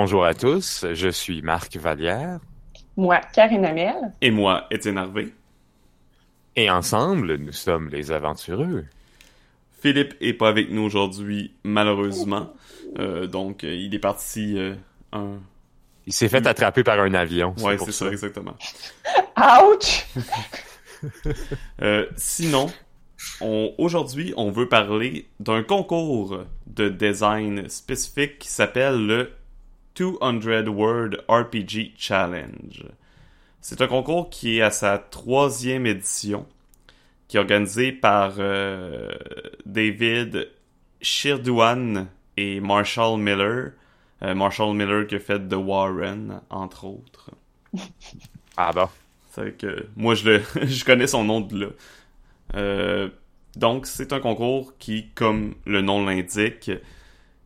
[0.00, 2.38] bonjour à tous, je suis Marc Vallière.
[2.96, 3.96] Moi, Karine Amel.
[4.20, 5.30] Et moi, Étienne Harvey.
[6.54, 8.84] Et ensemble, nous sommes les aventureux.
[9.82, 12.52] Philippe est pas avec nous aujourd'hui, malheureusement.
[13.00, 14.76] Euh, donc, euh, il est parti euh,
[15.10, 15.40] un...
[16.06, 17.56] Il s'est fait attraper par un avion.
[17.58, 18.06] Ouais, c'est ça.
[18.06, 18.54] exactement.
[19.36, 20.06] Ouch!
[22.16, 22.70] sinon,
[23.78, 29.32] aujourd'hui, on veut parler d'un concours de design spécifique qui s'appelle le
[29.98, 32.84] 200 Word RPG Challenge.
[33.60, 36.46] C'est un concours qui est à sa troisième édition,
[37.26, 39.10] qui est organisé par euh,
[39.66, 40.50] David
[41.00, 43.72] Shirdouan et Marshall Miller.
[44.22, 47.30] Euh, Marshall Miller qui a fait The Warren, entre autres.
[48.56, 48.88] Ah bon?
[49.32, 51.68] C'est que moi, je, le, je connais son nom de là.
[52.54, 53.08] Euh,
[53.56, 56.70] donc, c'est un concours qui, comme le nom l'indique,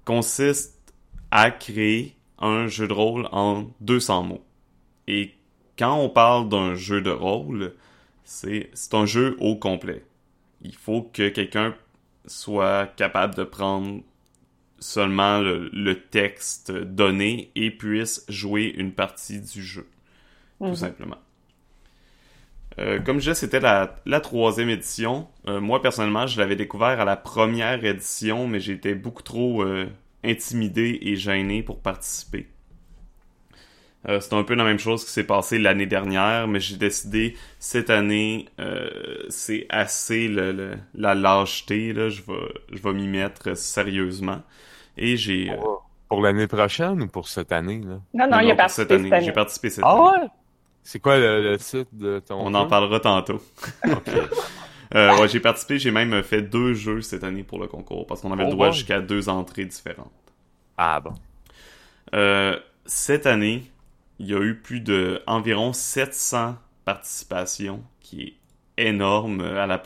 [0.04, 0.78] consiste
[1.30, 4.44] à créer un jeu de rôle en 200 mots.
[5.06, 5.34] Et
[5.78, 7.74] quand on parle d'un jeu de rôle,
[8.24, 10.04] c'est un jeu au complet.
[10.60, 11.74] Il faut que quelqu'un
[12.26, 14.02] soit capable de prendre
[14.78, 19.88] seulement le, texte donné et puisse jouer une partie du jeu.
[20.58, 20.74] Tout mhm.
[20.74, 21.18] simplement.
[22.78, 25.28] Euh, comme je disais, c'était la, troisième édition.
[25.46, 29.86] Euh, moi, personnellement, je l'avais découvert à la première édition, mais j'étais beaucoup trop euh,
[30.24, 32.48] intimidé et gêné pour participer.
[34.08, 37.36] Euh, c'est un peu la même chose qui s'est passé l'année dernière, mais j'ai décidé
[37.60, 38.90] cette année, euh,
[39.28, 44.42] c'est assez le, la lâcheté, là, je vais, je vais m'y mettre sérieusement.
[44.96, 45.50] Et j'ai...
[45.50, 45.56] Euh,
[46.08, 47.80] pour, l'année prochaine ou pour cette année?
[47.80, 48.00] Là?
[48.12, 49.24] Non, non, il a participé cette année.
[49.24, 50.02] J'ai participé cette ah année.
[50.04, 50.28] Ah ouais?
[50.82, 53.40] C'est quoi le, titre de ton On en parlera tantôt.
[54.94, 58.20] euh, ouais, j'ai participé, j'ai même fait deux jeux cette année pour le concours, parce
[58.20, 60.12] qu'on avait le oh, droit jusqu'à deux entrées différentes.
[60.76, 61.14] Ah bon.
[62.14, 63.64] Euh, cette année,
[64.18, 68.34] il y a eu plus de environ 700 participations, qui est
[68.88, 69.40] énorme.
[69.40, 69.82] À la,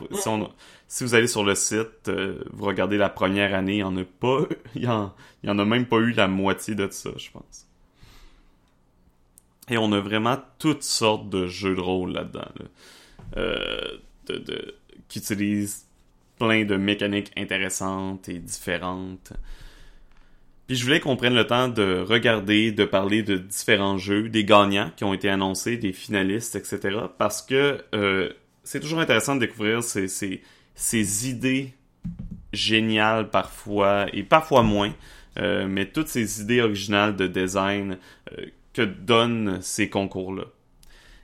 [0.89, 3.97] si, vous allez sur le site, euh, vous regardez la première année, il y en
[3.97, 4.41] a pas,
[4.75, 7.31] il y en, il y en a même pas eu la moitié de ça, je
[7.31, 7.67] pense.
[9.69, 12.49] Et on a vraiment toutes sortes de jeux de rôle là-dedans,
[13.37, 14.77] euh, de,
[15.09, 15.87] qui utilisent
[16.39, 19.33] plein de mécaniques intéressantes et différentes.
[20.67, 24.45] Puis je voulais qu'on prenne le temps de regarder, de parler de différents jeux, des
[24.45, 26.99] gagnants qui ont été annoncés, des finalistes, etc.
[27.19, 28.31] Parce que euh,
[28.65, 30.43] c'est toujours intéressant de découvrir ces, ces,
[30.75, 31.73] ces, idées
[32.53, 34.93] géniales parfois, et parfois moins,
[35.39, 37.99] euh, mais toutes ces idées originales de design
[38.37, 40.45] euh, que donnent ces concours-là.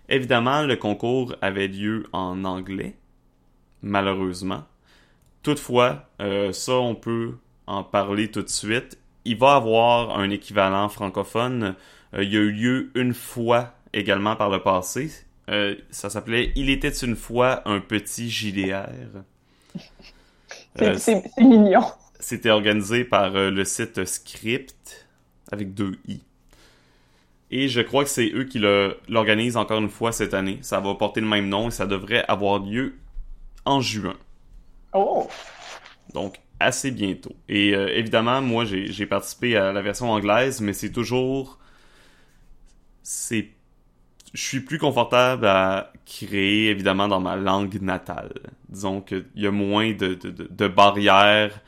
[0.09, 2.95] Évidemment, le concours avait lieu en anglais,
[3.83, 4.65] malheureusement.
[5.43, 6.09] Toutefois,
[6.53, 11.75] ça, on peut en parler tout de suite il va avoir un équivalent francophone.
[12.15, 15.11] Euh, il y a eu lieu une fois également par le passé.
[15.51, 18.89] Euh, ça s'appelait Il était une fois un petit JDR.
[20.97, 21.85] c'est euh, mignon.
[22.21, 25.09] C'était organisé par le site Script
[25.51, 26.21] avec deux i.
[27.51, 28.61] Et je crois que c'est eux qui
[29.09, 30.59] l'organisent encore une fois cette année.
[30.63, 32.95] Ça va porter le même nom et ça devrait avoir lieu
[33.65, 34.17] en juin.
[34.93, 35.29] Oh!
[36.15, 37.35] Donc, assez bientôt.
[37.49, 41.59] Et euh, évidemment, moi, j'ai participé à la version anglaise, mais c'est toujours...
[43.03, 43.51] C'est...
[44.35, 48.33] Je suis plus confortable à créer, évidemment, dans ma langue natale.
[48.69, 51.61] Disons qu'il y a moins de, de, barrières.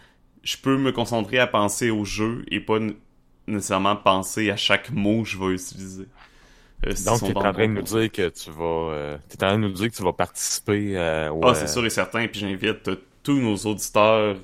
[0.42, 2.78] Je peux me concentrer à penser au jeu et pas
[3.46, 6.06] nécessairement penser à chaque mot que je vais utiliser.
[6.86, 9.54] Euh, Donc, tu es en train de nous dire que tu vas, euh, en train
[9.54, 10.96] de nous dire que tu vas participer
[11.30, 12.26] au, Ah, c'est sûr et certain.
[12.28, 12.90] Puis j'invite
[13.22, 14.36] tous nos auditeurs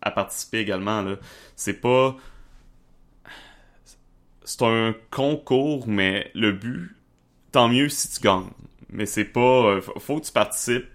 [0.00, 1.04] à participer également.
[1.56, 2.16] C'est pas.
[4.44, 6.96] C'est un concours, mais le but,
[7.52, 8.50] tant mieux si tu gagnes.
[8.90, 9.40] Mais c'est pas.
[9.40, 10.86] Euh, faut que tu participes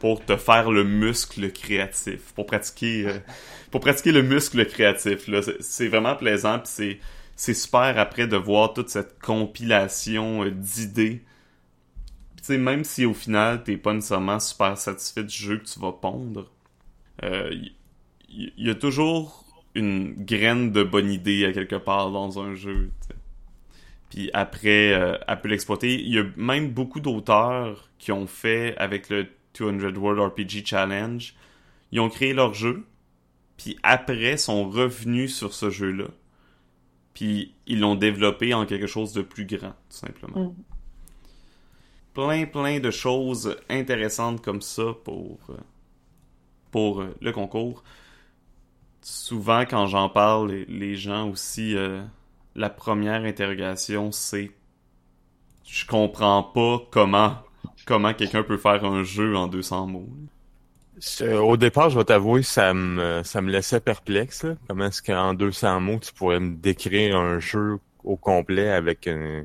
[0.00, 3.18] pour te faire le muscle créatif, pour pratiquer, euh,
[3.70, 5.28] pour pratiquer le muscle créatif.
[5.60, 7.00] C'est, vraiment plaisant, puis
[7.36, 11.22] c'est, super après de voir toute cette compilation euh, d'idées.
[12.42, 15.92] sais même si au final t'es pas nécessairement super satisfait du jeu que tu vas
[15.92, 16.50] pondre,
[17.22, 19.44] il y, a toujours
[19.74, 22.90] une graine de bonne idée à quelque part dans un jeu.
[24.10, 26.00] Puis après, euh, elle peut l'exploiter.
[26.00, 29.26] Il y a même beaucoup d'auteurs qui ont fait avec le
[29.58, 31.34] 200 World RPG Challenge.
[31.90, 32.84] Ils ont créé leur jeu,
[33.56, 36.06] puis après sont revenus sur ce jeu-là.
[37.14, 40.46] Puis ils l'ont développé en quelque chose de plus grand, tout simplement.
[40.46, 40.54] Mm.
[42.12, 45.54] Plein, plein de choses intéressantes comme ça pour, euh,
[46.70, 47.82] pour euh, le concours
[49.04, 52.02] souvent quand j'en parle, les, gens aussi euh,
[52.54, 54.50] la première interrogation, c'est
[55.64, 57.36] je comprends pas comment
[57.86, 60.08] comment quelqu'un peut faire un jeu en 200 mots.
[61.22, 64.46] Au départ, je vais t'avouer, ça me ça me laissait perplexe.
[64.68, 69.44] Comment est-ce qu'en 200 mots, tu pourrais me décrire un jeu au complet avec un,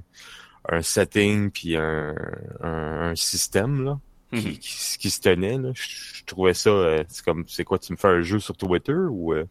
[0.68, 2.16] un setting puis un,
[2.62, 4.00] un, système là
[4.32, 4.58] qui, mhm.
[4.58, 5.72] qui, se tenait là?
[5.74, 8.94] Je, trouvais ça euh, c'est comme c'est quoi tu me fais un jeu sur Twitter
[8.94, 9.46] ou euh?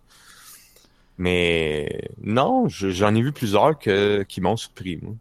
[1.17, 5.15] mais non j'en ai vu plusieurs que qui m'ont surpris moi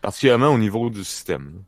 [0.00, 1.62] particulièrement au niveau du système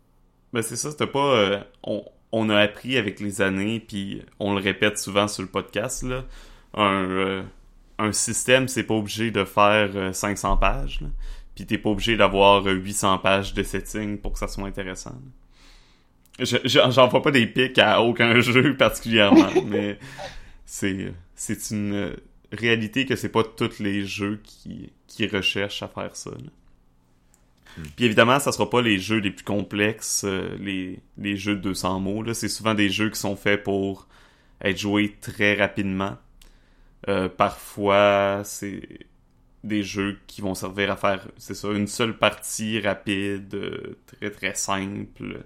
[0.53, 4.55] ben c'est ça c'était pas euh, on, on a appris avec les années puis on
[4.55, 6.25] le répète souvent sur le podcast là
[6.75, 7.45] un
[7.99, 11.09] un système c'est pas obligé de faire 500 pages là
[11.61, 15.15] puis t'es pas obligé d'avoir 800 pages de setting pour que ça soit intéressant.
[16.39, 19.99] J'en vois pas des pics à aucun jeu particulièrement, mais
[20.65, 22.17] c'est c'est une
[22.51, 26.31] réalité que c'est pas tous les jeux qui, qui recherchent à faire ça.
[27.79, 27.83] Hmm.
[27.97, 31.61] Puis évidemment, ça sera pas les jeux les plus complexes, euh, les, les jeux de
[31.61, 32.33] 200 mots.
[32.35, 34.09] C'est souvent des jeux qui sont faits pour
[34.63, 36.17] être joués très rapidement.
[37.09, 38.83] Euh, parfois, c'est
[39.65, 44.31] des jeux qui vont servir à faire, c'est ça, une seule partie rapide, euh, très
[44.31, 45.45] très simple.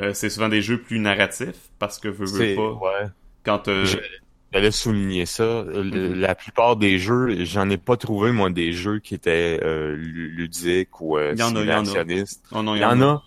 [0.00, 2.72] Euh, c'est souvent des jeux plus narratifs parce que veux, veux pas.
[2.72, 3.08] Ouais.
[3.44, 3.86] Quand euh...
[4.52, 5.64] J'allais souligner ça.
[5.64, 6.14] Mhm.
[6.14, 11.00] La plupart des jeux, j'en ai pas trouvé moi des jeux qui étaient euh, ludiques
[11.00, 12.24] ou euh, il y en a, il y en a.
[12.52, 13.22] Oh, non, il y, en a.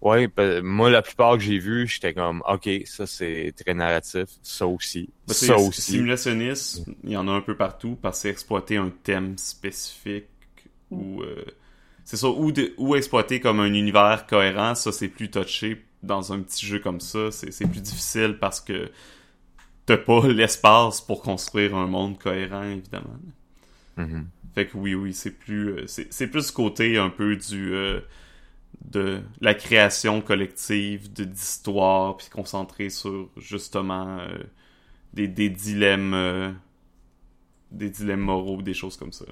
[0.00, 4.28] Ouais, ben, moi, la plupart que j'ai vu, j'étais comme, OK, ça, c'est très narratif.
[4.42, 5.10] Ça aussi.
[5.26, 5.92] Ça aussi.
[5.92, 10.26] Simulationniste, il y en a un peu partout parce que c'est exploiter un thème spécifique
[10.90, 11.22] ou...
[11.22, 11.44] Euh,
[12.04, 16.40] c'est ça, ou, ou exploiter comme un univers cohérent, ça, c'est plus touché dans un
[16.40, 17.30] petit jeu comme ça.
[17.30, 18.90] C'est plus difficile parce que
[19.88, 23.16] t'as pas l'espace pour construire un monde cohérent, évidemment.
[23.96, 24.24] Mm-hmm.
[24.54, 25.70] Fait que oui, oui, c'est plus...
[25.70, 27.72] Euh, c'est plus côté un peu du...
[27.72, 28.00] Euh,
[28.84, 34.38] de la création collective d'histoires puis concentrer sur justement euh,
[35.14, 36.52] des, des dilemmes euh,
[37.72, 39.24] des dilemmes moraux des choses comme ça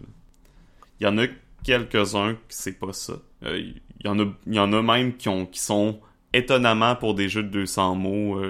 [0.99, 1.26] il y en a
[1.62, 5.29] quelques-uns qui c'est pas ça il y en a il y en a même qui
[5.29, 6.00] ont qui sont
[6.32, 8.41] étonnamment pour des jeux de 200 mots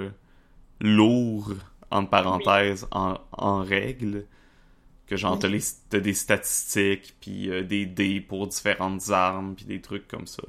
[0.81, 1.53] lourds
[1.91, 4.27] entre parenthèses en, en règle
[5.07, 10.27] que genre t'as, des statistiques puis des dés pour différentes armes puis des trucs comme
[10.27, 10.43] ça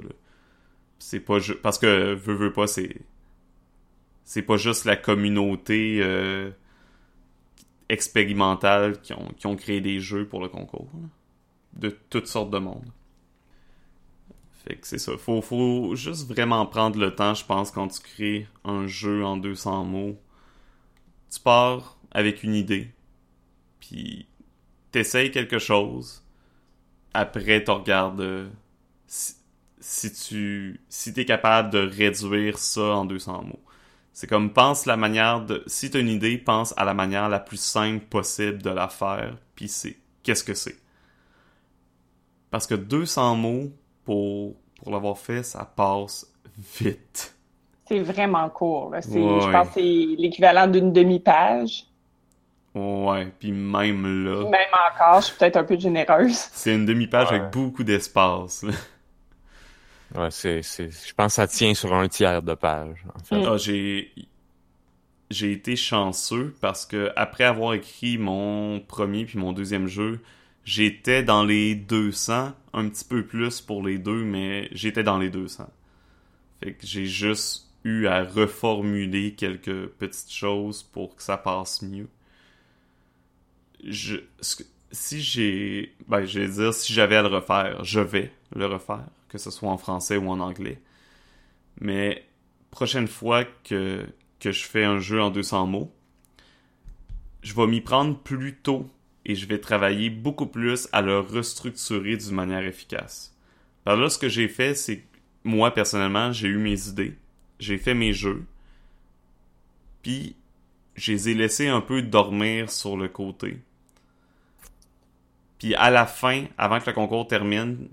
[0.99, 3.01] c'est pas parce que veux veux pas c'est
[4.23, 6.51] c'est pas juste la communauté euh,
[7.87, 10.89] expérimentale qui ont, qui ont créé des jeux pour le concours
[11.73, 12.91] de toutes sortes de monde.
[14.65, 15.13] Fait que c'est ça.
[15.17, 19.37] Faut faut juste vraiment prendre le temps je pense quand tu crées un jeu en
[19.37, 20.19] 200 mots
[21.31, 22.91] tu pars avec une idée
[23.79, 24.27] puis
[24.91, 26.23] t'essayes quelque chose
[27.13, 28.49] après tu regardes euh,
[29.79, 33.63] si tu si es capable de réduire ça en 200 mots.
[34.11, 37.29] C'est comme pense la manière de si tu as une idée, pense à la manière
[37.29, 40.77] la plus simple possible de la faire, puis c'est qu'est-ce que c'est?
[42.49, 43.71] Parce que 200 mots
[44.03, 46.31] pour pour l'avoir fait, ça passe
[46.79, 47.36] vite.
[47.87, 48.89] C'est vraiment court.
[48.91, 48.99] Là.
[49.01, 51.85] Je pense que c'est l'équivalent d'une demi-page.
[52.75, 54.43] Ouais, puis même là.
[54.49, 56.37] Même encore, je suis peut-être un peu généreuse.
[56.51, 58.65] C'est une demi-page avec beaucoup d'espace.
[60.15, 63.03] Ouais, c'est, c'est, je pense que ça tient sur un tiers de page.
[63.13, 63.45] En fait.
[63.45, 64.13] Ah, j'ai,
[65.29, 70.21] j'ai été chanceux parce que après avoir écrit mon premier puis mon deuxième jeu,
[70.63, 75.29] j'étais dans les 200, un petit peu plus pour les deux, mais j'étais dans les
[75.29, 75.67] 200.
[76.63, 82.09] Fait que j'ai juste eu à reformuler quelques petites choses pour que ça passe mieux.
[84.91, 89.07] Si j'ai, ben, je vais dire, si j'avais à le refaire, je vais le refaire
[89.29, 90.79] que ce soit en français ou en anglais.
[91.79, 92.25] Mais
[92.71, 94.05] prochaine fois que,
[94.39, 95.93] que je fais un jeu en 200 mots,
[97.41, 98.89] je vais m'y prendre plus tôt
[99.25, 103.35] et je vais travailler beaucoup plus à le restructurer d'une manière efficace.
[103.83, 105.03] Par là, ce que j'ai fait, c'est
[105.43, 107.15] moi, personnellement, j'ai eu mes idées,
[107.59, 108.45] j'ai fait mes jeux,
[110.01, 110.35] puis
[110.95, 113.59] je les ai laissés un peu dormir sur le côté.
[115.59, 117.89] Puis à la fin, avant que le concours termine,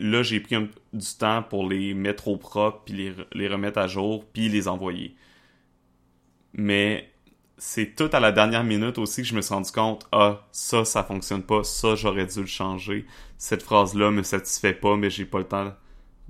[0.00, 0.56] là, j'ai pris
[0.92, 5.16] du temps pour les mettre au propre, puis les, remettre à jour, puis les envoyer.
[6.52, 7.10] Mais
[7.58, 10.84] c'est tout à la dernière minute aussi que je me suis rendu compte, ah, ça,
[10.84, 13.06] ça fonctionne pas, ça, j'aurais dû le changer.
[13.38, 15.74] Cette phrase-là me satisfait pas, mais j'ai pas le temps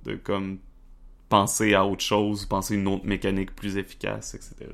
[0.05, 0.59] de, comme,
[1.29, 4.71] penser à autre chose, penser à une autre mécanique plus efficace, etc.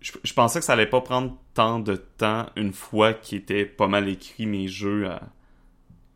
[0.00, 3.64] Je, je pensais que ça allait pas prendre tant de temps une fois qu'il était
[3.64, 5.22] pas mal écrit mes jeux à,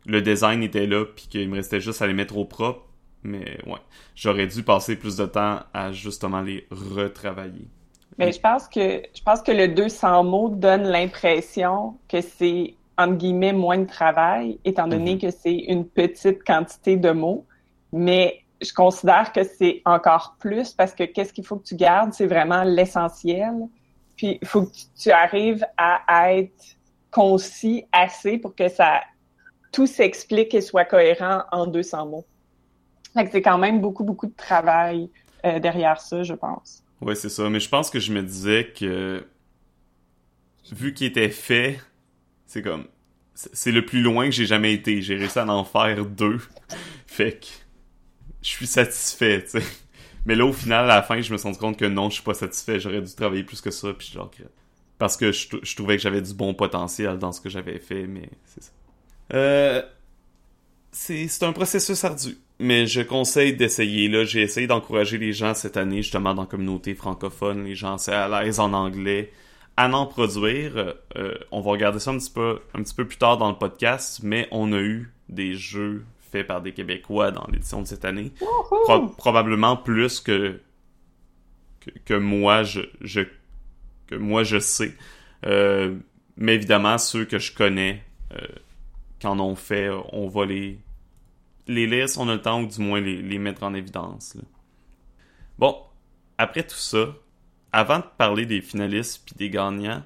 [0.05, 2.85] le design était là, puis qu'il me restait juste à les mettre au propre.
[3.23, 3.79] Mais ouais,
[4.15, 7.67] j'aurais dû passer plus de temps à justement les retravailler.
[8.17, 13.15] Mais je pense que je pense que le 200 mots donne l'impression que c'est entre
[13.15, 15.21] guillemets moins de travail, étant donné mm-hmm.
[15.21, 17.45] que c'est une petite quantité de mots.
[17.91, 22.13] Mais je considère que c'est encore plus parce que qu'est-ce qu'il faut que tu gardes,
[22.13, 23.53] c'est vraiment l'essentiel.
[24.17, 26.75] Puis il faut que tu arrives à être
[27.11, 29.01] concis assez pour que ça
[29.71, 32.25] tout s'explique et soit cohérent en 200 mots.
[33.31, 35.09] c'est quand même beaucoup, beaucoup de travail
[35.45, 36.83] euh, derrière ça, je pense.
[37.01, 37.49] Oui, c'est ça.
[37.49, 39.25] Mais je pense que je me disais que
[40.71, 41.79] vu qu'il était fait,
[42.45, 42.85] c'est comme
[43.35, 45.01] c'est le plus loin que j'ai jamais été.
[45.01, 46.39] J'ai réussi à en faire deux.
[47.07, 47.47] fait que
[48.41, 49.63] je suis satisfait, tu sais.
[50.25, 52.15] Mais là, au final, à la fin, je me suis rendu compte que non, je
[52.15, 52.79] suis pas satisfait.
[52.79, 54.19] J'aurais dû travailler plus que ça, puis je.
[54.97, 58.05] Parce que je, je trouvais que j'avais du bon potentiel dans ce que j'avais fait,
[58.05, 58.71] mais c'est ça.
[59.33, 59.81] Euh,
[60.91, 64.09] c'est un processus ardu, mais je conseille d'essayer.
[64.09, 67.97] Là, j'ai essayé d'encourager les gens cette année, justement, dans la communauté francophone, les gens
[67.97, 69.31] c'est à l'aise en anglais,
[69.77, 70.95] à en produire.
[71.15, 73.57] Euh, on va regarder ça un petit peu, un petit peu plus tard dans le
[73.57, 78.05] podcast, mais on a eu des jeux faits par des Québécois dans l'édition de cette
[78.05, 78.31] année,
[79.17, 80.59] probablement plus que,
[82.05, 83.21] que, moi je, je
[84.07, 84.95] que moi je sais.
[85.45, 85.95] Euh,
[86.37, 88.45] mais évidemment, ceux que je connais euh,
[89.21, 90.79] qu'en ont fait, on va les,
[91.67, 94.37] les lire si on a le temps ou du moins les, mettre en évidence.
[95.57, 95.77] Bon,
[96.37, 97.15] après tout ça,
[97.71, 100.03] avant de parler des finalistes puis des gagnants,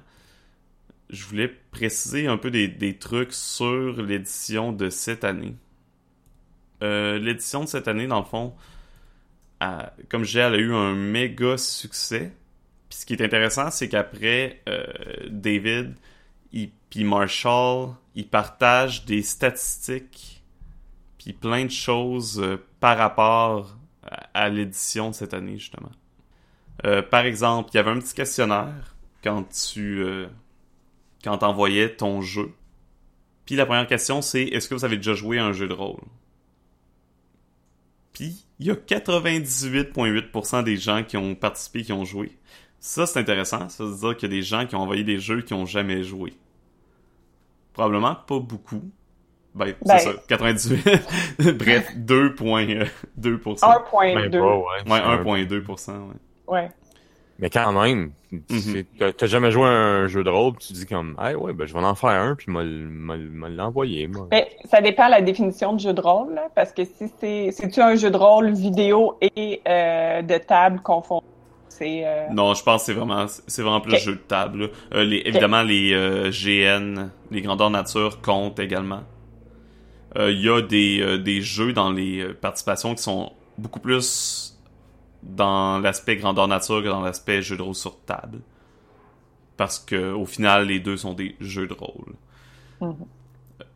[1.10, 5.54] je voulais préciser un peu des, trucs sur l'édition de cette année.
[6.84, 8.54] Euh, l'édition de cette année, dans le fond,
[10.10, 12.32] comme je disais, elle a eu un méga succès.
[12.90, 14.84] Puis ce qui est intéressant, c'est qu'après, euh,
[15.30, 15.94] David
[16.52, 20.42] et puis Marshall, ils partagent des statistiques
[21.18, 23.74] puis plein de choses euh, par rapport
[24.34, 25.90] à, l'édition de cette année, justement.
[27.10, 30.04] Par exemple, il y avait un petit questionnaire quand tu
[31.22, 32.52] quand envoyais ton jeu.
[33.46, 36.02] Puis la première question, c'est est-ce que vous avez déjà joué un jeu de rôle?
[38.14, 42.32] Puis il y a 98,8% des gens qui ont participé qui ont joué.
[42.80, 43.68] Ça, c'est intéressant.
[43.68, 45.66] Ça veut dire qu'il y a des gens qui ont envoyé des jeux qui ont
[45.66, 46.32] jamais joué.
[47.72, 48.90] Probablement pas beaucoup.
[49.54, 49.98] Ben, c'est ben.
[49.98, 50.84] ça, 98.
[51.58, 52.88] Bref, 2,2%.
[53.20, 53.60] 1,2%.
[53.60, 54.44] Ben,
[54.86, 55.90] ouais, 1,2%.
[55.92, 56.14] Ouais.
[56.48, 56.70] ouais.
[57.38, 58.82] Mais quand même, mm
[59.16, 61.74] t'as jamais joué à un jeu de rôle, tu dis comme, ah ouais, ben je
[61.74, 64.28] vais en faire un, puis me l'envoyer, moi.
[64.30, 67.80] Mais ça dépend de la définition de jeu de rôle, parce que si c'est, c'est-tu
[67.80, 71.26] un jeu de rôle vidéo et euh, de table confondus?
[71.82, 74.70] Euh, non, je pense que c'est vraiment, c'est vraiment plus jeu de table.
[74.92, 79.02] Euh, les, évidemment, les euh, GN, les grandeurs nature comptent également.
[80.16, 84.53] Il y a des, des jeux dans les participations qui sont beaucoup plus
[85.24, 88.40] dans l'aspect grandeur nature que dans l'aspect jeu de rôle sur table.
[89.56, 92.14] Parce que au final, les deux sont des jeux de rôle.
[92.80, 93.06] Mm-hmm.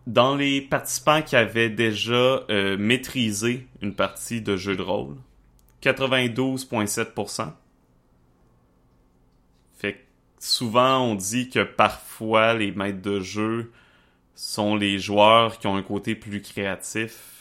[0.07, 2.43] Dans les participants qui avaient déjà
[2.79, 5.17] maîtrisé une partie de jeu de rôle,
[5.83, 7.53] 92,7%
[9.79, 10.05] fait
[10.39, 13.73] souvent, on dit que parfois, les maîtres de jeu
[14.35, 17.38] sont les joueurs qui ont un côté plus créatif.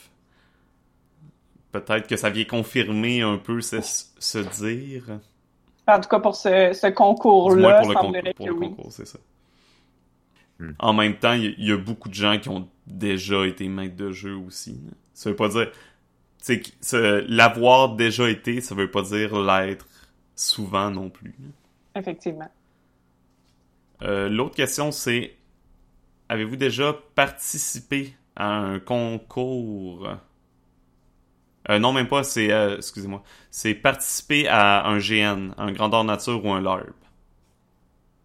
[1.72, 5.20] Peut-être que ça vient confirmer un peu ce, se dire.
[5.88, 9.20] En tout cas, pour ce, concours-là, pour le, pour le concours, c'est ça.
[10.60, 10.72] Hmm.
[10.80, 14.12] En même temps, il y, a beaucoup de gens qui ont déjà été maîtres de
[14.12, 14.80] jeu aussi.
[15.14, 15.72] Ça veut pas dire...
[17.28, 19.86] L'avoir déjà été, ça veut pas dire l'être
[20.36, 21.36] souvent non plus.
[21.96, 22.50] Effectivement.
[24.04, 25.36] Euh, l'autre question, c'est
[26.30, 30.10] avez-vous déjà participé à un concours?
[31.70, 32.52] Euh, Non, même pas, c'est.
[32.52, 33.24] Euh, excusez-moi.
[33.52, 36.88] C'est participer à un GN, un grandeur nature ou un LARP.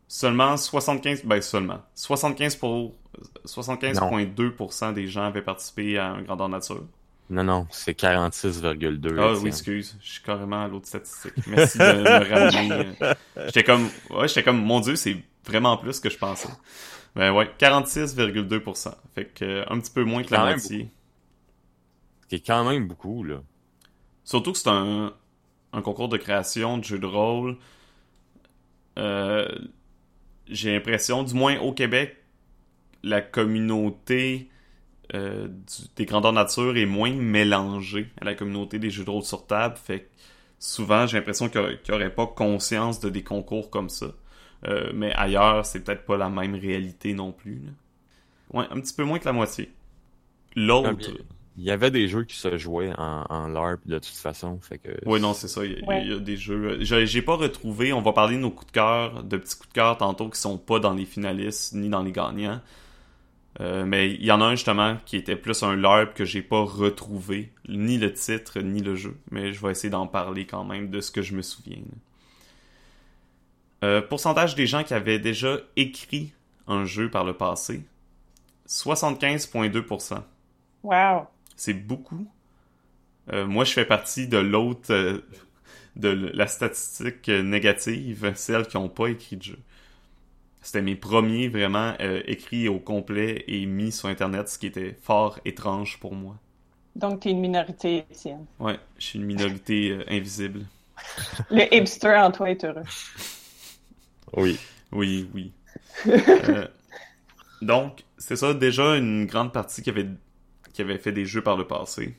[0.08, 1.24] Seulement 75.
[1.24, 1.80] Ben, seulement.
[1.94, 2.94] 75 pour.
[3.44, 6.84] 75,2% des gens avaient participé à un grandeur nature.
[7.32, 9.16] Non, non, c'est 46,2.
[9.18, 9.96] Ah oui, excuse.
[10.02, 11.32] Je suis carrément à l'autre statistique.
[11.46, 12.88] Merci de me ramener.
[13.46, 16.48] J'étais comme, ouais, j'étais comme, mon dieu, c'est vraiment plus que je pensais.
[17.14, 18.94] Ben ouais, 46,2%.
[19.14, 20.90] Fait que, un petit peu moins que la moitié.
[22.32, 23.42] Qui est quand même beaucoup, là.
[24.24, 25.12] Surtout que c'est un,
[25.74, 27.58] un concours de création de jeux de rôle.
[28.98, 29.46] Euh,
[30.48, 32.16] j'ai l'impression, du moins au Québec,
[33.02, 34.48] la communauté
[35.12, 35.46] euh,
[35.96, 39.76] des grandeurs nature est moins mélangée à la communauté des jeux de rôle sur table.
[39.76, 40.08] Fait
[40.58, 44.06] souvent, j'ai l'impression qu'il n'y aurait pas conscience de des concours comme ça.
[44.66, 47.60] Euh, mais ailleurs, c'est peut-être pas la même réalité non plus.
[48.54, 49.70] Ouais, un petit peu moins que la moitié.
[50.56, 51.10] l'autre.
[51.58, 54.78] Il y avait des jeux qui se jouaient en, en LARP de toute façon, fait
[54.78, 54.88] que.
[55.04, 55.64] Oui, non, c'est ça.
[55.64, 56.06] Il y, a, il Ouais.
[56.06, 56.78] y a des jeux.
[56.80, 57.92] J'ai j'ai pas retrouvé.
[57.92, 60.40] On va parler de nos coups de cœur, de petits coups de cœur tantôt qui
[60.40, 62.60] sont pas dans les finalistes ni dans les gagnants.
[63.60, 66.40] Euh, mais il y en a un justement qui était plus un LARP que j'ai
[66.40, 69.14] pas retrouvé, ni le titre ni le jeu.
[69.30, 71.82] Mais je vais essayer d'en parler quand même de ce que je me souviens.
[73.84, 76.32] Euh, pourcentage des gens qui avaient déjà écrit
[76.66, 77.82] un jeu par le passé
[78.68, 80.22] 75,2%.
[80.82, 81.26] Wow.
[81.62, 82.26] C'est beaucoup.
[83.32, 85.20] Euh, moi, je fais partie de l'autre, euh,
[85.94, 89.58] de la statistique négative, celles qui n'ont pas écrit de jeu.
[90.60, 94.96] C'était mes premiers vraiment euh, écrits au complet et mis sur Internet, ce qui était
[95.02, 96.36] fort étrange pour moi.
[96.96, 98.44] Donc, t'es une minorité, Étienne.
[98.58, 100.66] Ouais, je suis une minorité euh, invisible.
[101.50, 102.82] Le hipster en toi est heureux.
[104.36, 104.58] Oui.
[104.90, 105.52] Oui, oui.
[106.08, 106.66] Euh,
[107.62, 110.08] donc, c'est ça, déjà une grande partie qui avait,
[110.72, 112.16] qui avait fait des jeux par le passé.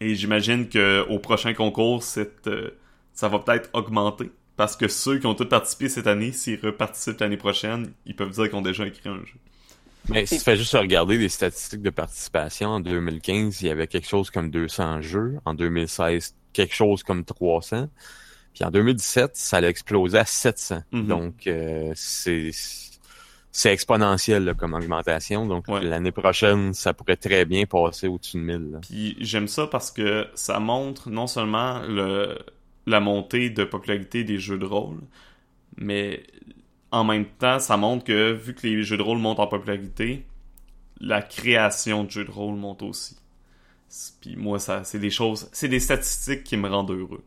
[0.00, 2.70] Et j'imagine que au prochain concours, cette, euh,
[3.12, 4.30] ça va peut-être augmenter.
[4.56, 8.30] Parce que ceux qui ont tous participé cette année, s'ils reparticipent l'année prochaine, ils peuvent
[8.30, 9.38] dire qu'ils ont déjà écrit un jeu.
[10.08, 13.86] Mais si tu fais juste regarder les statistiques de participation, en 2015, il y avait
[13.86, 15.38] quelque chose comme 200 jeux.
[15.44, 17.88] En 2016, quelque chose comme 300.
[18.54, 20.82] Puis en 2017, ça a explosé à 700.
[20.92, 21.06] Mhm.
[21.06, 22.50] Donc, euh, c'est
[23.50, 25.46] c'est exponentiel là, comme augmentation.
[25.46, 25.82] Donc, Ouais.
[25.82, 28.70] l'année prochaine, ça pourrait très bien passer au-dessus de 1000.
[28.72, 28.78] là.
[28.82, 32.38] Puis j'aime ça parce que ça montre non seulement le,
[32.86, 34.98] la montée de popularité des jeux de rôle,
[35.76, 36.22] mais
[36.90, 40.24] en même temps, ça montre que vu que les jeux de rôle montent en popularité,
[41.00, 43.16] la création de jeux de rôle monte aussi.
[44.20, 47.22] Puis moi, ça, c'est des choses, c'est des statistiques qui me rendent heureux.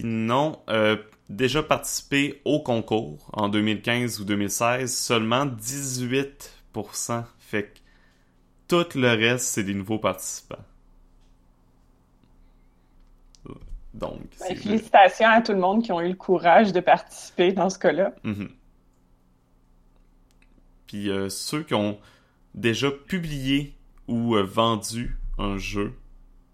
[0.00, 0.96] Sinon, euh,
[1.28, 7.24] déjà participé au concours en 2015 ou 2016, seulement 18%.
[7.38, 7.78] Fait que
[8.68, 10.64] tout le reste, c'est des nouveaux participants.
[13.92, 17.68] Donc, Ben, félicitations à tout le monde qui ont eu le courage de participer dans
[17.68, 18.14] ce cas-là.
[18.24, 18.48] Mhm.
[20.86, 21.98] Puis euh, ceux qui ont
[22.54, 23.76] déjà publié
[24.08, 25.92] ou euh, vendu un jeu,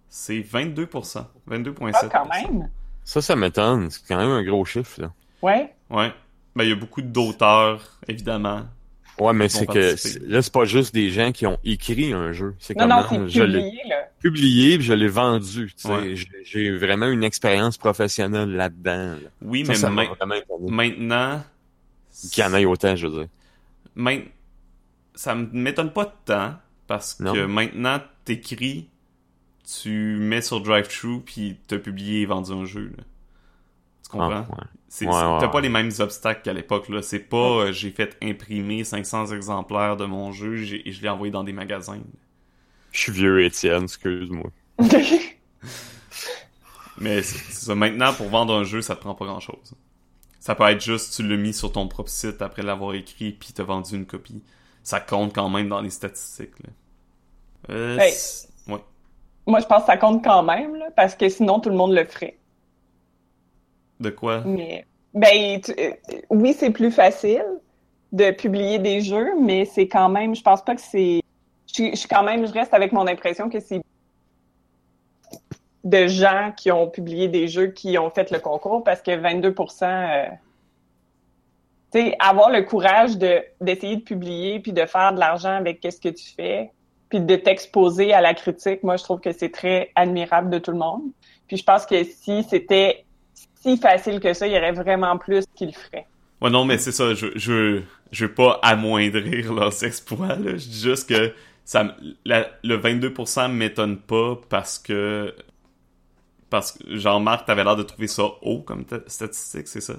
[0.08, 1.26] c'est 22%.
[1.48, 1.92] 22,7%.
[1.94, 2.68] Ah, quand même?
[3.08, 3.88] Ça, ça m'étonne.
[3.90, 5.00] C'est quand même un gros chiffre.
[5.00, 5.12] Là.
[5.40, 5.72] Ouais.
[5.88, 6.12] Ouais.
[6.54, 8.66] Ben, il y a beaucoup d'auteurs, évidemment.
[9.18, 9.96] Ouais, mais c'est que
[10.30, 12.54] là, c'est pas juste des gens qui ont écrit un jeu.
[12.58, 13.96] C'est Non, comme non, c'est publié, là.
[14.20, 15.72] publié puis je l'ai vendu.
[15.86, 16.14] Ouais.
[16.44, 19.12] J'ai- vraiment une expérience professionnelle là-dedans.
[19.14, 19.28] là.
[19.40, 20.04] Oui, Ça, mais ça m'a
[20.68, 21.42] maintenant...
[22.30, 23.28] Qu'il y en ait autant, je veux dire.
[23.96, 24.20] Main-
[25.14, 26.54] Ça m'étonne pas de tant,
[26.86, 28.90] parce que maintenant, t'écris,
[29.80, 32.92] tu mets sur DriveThru, puis t'as publié et vendu un jeu.
[32.96, 33.04] là.
[34.02, 34.46] Tu comprends?
[34.50, 34.64] Ah, ouais.
[34.88, 35.50] C'est- Ouais, c'est- ouais, T'as ouais.
[35.52, 37.02] pas les mêmes obstacles qu'à l'époque, là.
[37.02, 41.08] C'est pas euh, j'ai fait imprimer 500 exemplaires de mon jeu j'ai- et je l'ai
[41.10, 41.98] envoyé dans des magasins.
[42.92, 44.50] Je suis vieux, Étienne, excuse-moi.
[46.98, 47.74] Mais ça.
[47.74, 49.74] Maintenant, pour vendre un jeu, ça te prend pas grand chose.
[50.40, 53.52] Ça peut être juste, tu l'as mis sur ton propre site après l'avoir écrit puis
[53.52, 54.42] t'as vendu une copie.
[54.82, 56.70] Ça compte quand même dans les statistiques, là.
[57.70, 58.14] Euh, Hey.
[59.48, 61.94] Moi, je pense que ça compte quand même, là, parce que sinon, tout le monde
[61.94, 62.36] le ferait.
[63.98, 64.42] De quoi?
[64.44, 64.84] Mais,
[65.14, 65.92] ben, tu- euh,
[66.28, 67.46] oui, c'est plus facile
[68.12, 71.22] de publier des jeux, mais c'est quand même, je pense pas que c'est,
[71.66, 73.80] je, suis- je quand même, je reste avec mon impression que c'est
[75.84, 79.84] de gens qui ont publié des jeux qui ont fait le concours parce que 22%
[79.86, 80.26] euh,
[81.90, 85.80] tu sais, avoir le courage de d'essayer de publier puis de faire de l'argent avec
[85.80, 86.70] qu'est-ce que tu fais
[87.08, 90.70] puis de t'exposer à la critique, moi je trouve que c'est très admirable de tout
[90.72, 91.02] le monde.
[91.46, 93.04] Puis je pense que si c'était
[93.62, 96.06] si facile que ça, il y aurait vraiment plus qui le feraient.
[96.40, 100.52] Ouais, non, mais c'est ça, je, je, je veux pas amoindrir leurs exploits, là.
[100.56, 105.34] Je dis juste que ça, la- le 22% m'étonne pas parce que,
[106.50, 109.94] parce que, Jean-Marc, t'avais l'air de trouver ça haut comme ta- statistique, c'est ça?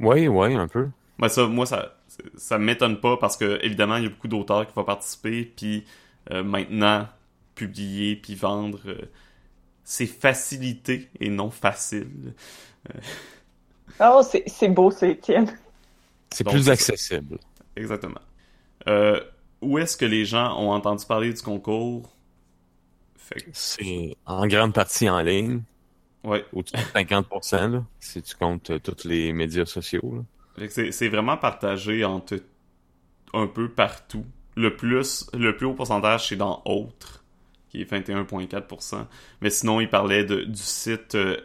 [0.00, 0.88] Oui, oui, un peu.
[1.18, 1.94] Moi, ça, moi, ça,
[2.36, 5.84] ça m'étonne pas parce que, évidemment, il y a beaucoup d'auteurs qui vont participer, puis
[6.30, 7.08] maintenant,
[7.54, 9.10] publier puis vendre, euh,
[9.84, 12.34] c'est facilité et non facile.
[14.00, 15.56] Oh, c'est beau, c'est Étienne.
[16.30, 17.38] C'est plus accessible.
[17.76, 18.20] Exactement.
[18.88, 19.20] Euh,
[19.60, 22.10] où est-ce que les gens ont entendu parler du concours?
[23.30, 25.62] Que, C'est en grande partie en ligne,
[26.24, 26.44] ouais.
[26.52, 30.24] au-dessus de 50%, là, si tu comptes euh, tous les médias sociaux.
[30.68, 32.40] c'est, c'est vraiment partagé entre
[33.32, 34.24] un peu partout.
[34.56, 37.24] Le plus, le plus haut pourcentage, c'est dans Autres,
[37.68, 39.06] qui est 21,4%.
[39.40, 41.36] Mais sinon, il parlait de, du site euh,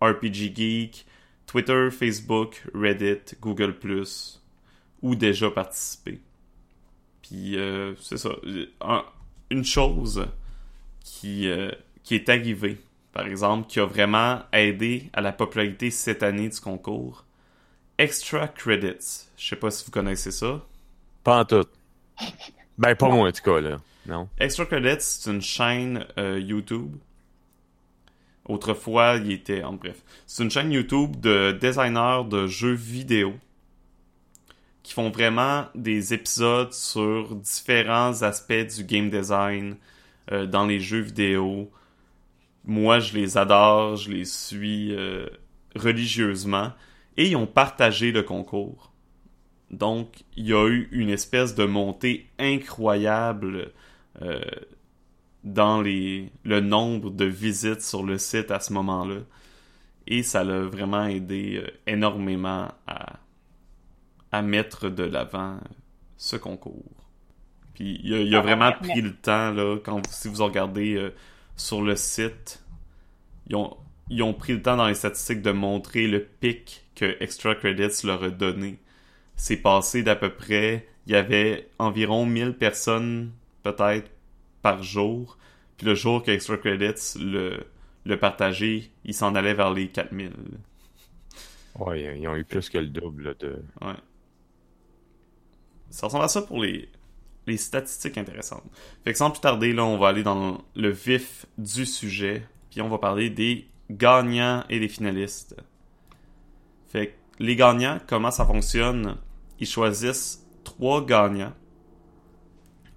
[0.00, 1.06] RPG Geek,
[1.46, 3.74] Twitter, Facebook, Reddit, Google+,
[5.02, 6.20] ou déjà participé.
[7.22, 8.30] Puis euh, c'est ça.
[9.50, 10.26] une chose
[11.00, 11.70] qui, euh,
[12.02, 12.78] qui est arrivée,
[13.12, 17.24] par exemple, qui a vraiment aidé à la popularité cette année du concours,
[17.98, 19.28] Extra Credits.
[19.36, 20.64] Je sais pas si vous connaissez ça.
[21.22, 21.66] Pas en tout.
[22.78, 23.78] Ben, pas moi, en tout cas, là.
[24.06, 24.28] Non.
[24.38, 26.96] Extra Credits, c'est une chaîne euh, YouTube.
[28.46, 29.62] Autrefois, il était...
[29.62, 30.02] En bref.
[30.26, 33.34] C'est une chaîne YouTube de designers de jeux vidéo
[34.82, 39.76] qui font vraiment des épisodes sur différents aspects du game design
[40.32, 41.70] euh, dans les jeux vidéo.
[42.64, 45.28] Moi, je les adore, je les suis euh,
[45.76, 46.72] religieusement.
[47.16, 48.91] Et ils ont partagé le concours.
[49.72, 53.72] Donc, il y a eu une espèce de montée incroyable
[54.20, 54.40] euh,
[55.44, 59.20] dans les, le nombre de visites sur le site à ce moment-là.
[60.06, 63.20] Et ça l'a vraiment aidé énormément à,
[64.32, 65.58] à mettre de l'avant
[66.16, 67.02] ce concours.
[67.74, 71.14] Puis il a, a ah, vraiment pris le temps, là, quand si vous regardez euh,
[71.56, 72.62] sur le site,
[73.48, 73.76] ils ont,
[74.08, 78.04] ils ont pris le temps dans les statistiques de montrer le pic que Extra Credits
[78.04, 78.78] leur a donné.
[79.36, 84.10] C'est passé d'à peu près, il y avait environ 1000 personnes peut-être
[84.62, 85.38] par jour.
[85.76, 87.66] Puis le jour que Extra Credits le,
[88.04, 90.32] le partageait, il s'en allait vers les 4000.
[91.78, 93.62] Ouais, ils ont eu plus que le double de.
[93.80, 93.94] Ouais.
[95.90, 96.88] Ça ressemble à ça pour les,
[97.46, 98.64] les statistiques intéressantes.
[99.04, 102.80] Fait que sans plus tarder, là, on va aller dans le vif du sujet, puis
[102.82, 105.56] on va parler des gagnants et des finalistes.
[106.88, 109.16] Fait que les gagnants, comment ça fonctionne?
[109.58, 111.52] Ils choisissent trois gagnants.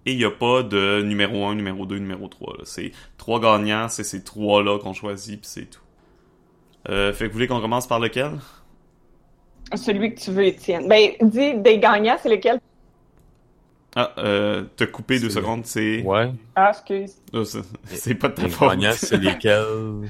[0.05, 2.57] Et il n'y a pas de numéro 1, numéro 2, numéro 3.
[2.63, 5.81] C'est trois gagnants, c'est ces trois-là qu'on choisit, puis c'est tout.
[6.89, 8.33] Euh, fait que vous voulez qu'on commence par lequel?
[9.73, 10.87] Celui que tu veux, Étienne.
[10.87, 12.59] Ben, dis des gagnants, c'est lequel?
[13.95, 16.03] Ah, euh, te couper deux secondes, c'est.
[16.03, 16.29] Ouais.
[16.55, 17.15] Ah, excuse.
[17.33, 17.43] Oh,
[17.85, 18.79] c'est pas de ta faute.
[18.93, 20.09] c'est lesquels?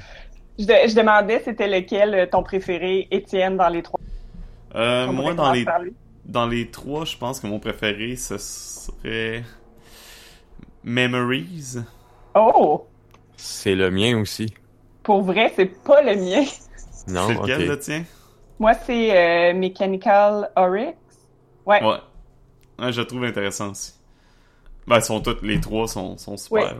[0.57, 3.99] Je, je, demandais c'était lequel euh, ton préféré, Étienne, dans les trois?
[4.73, 5.65] Euh, moi, dans les,
[6.25, 9.43] dans les trois, je pense que mon préféré, ce serait.
[10.83, 11.77] Memories.
[12.35, 12.85] Oh!
[13.37, 14.53] C'est le mien aussi.
[15.03, 16.45] Pour vrai, c'est pas le mien.
[17.07, 18.03] Non, C'est lequel, le tien?
[18.59, 20.95] Moi, c'est euh, Mechanical Oryx.
[21.65, 21.83] Ouais.
[21.83, 21.97] Ouais.
[22.79, 23.93] Ouais, je trouve intéressant aussi.
[24.87, 26.75] Ben, sont toutes, les trois sont, sont super.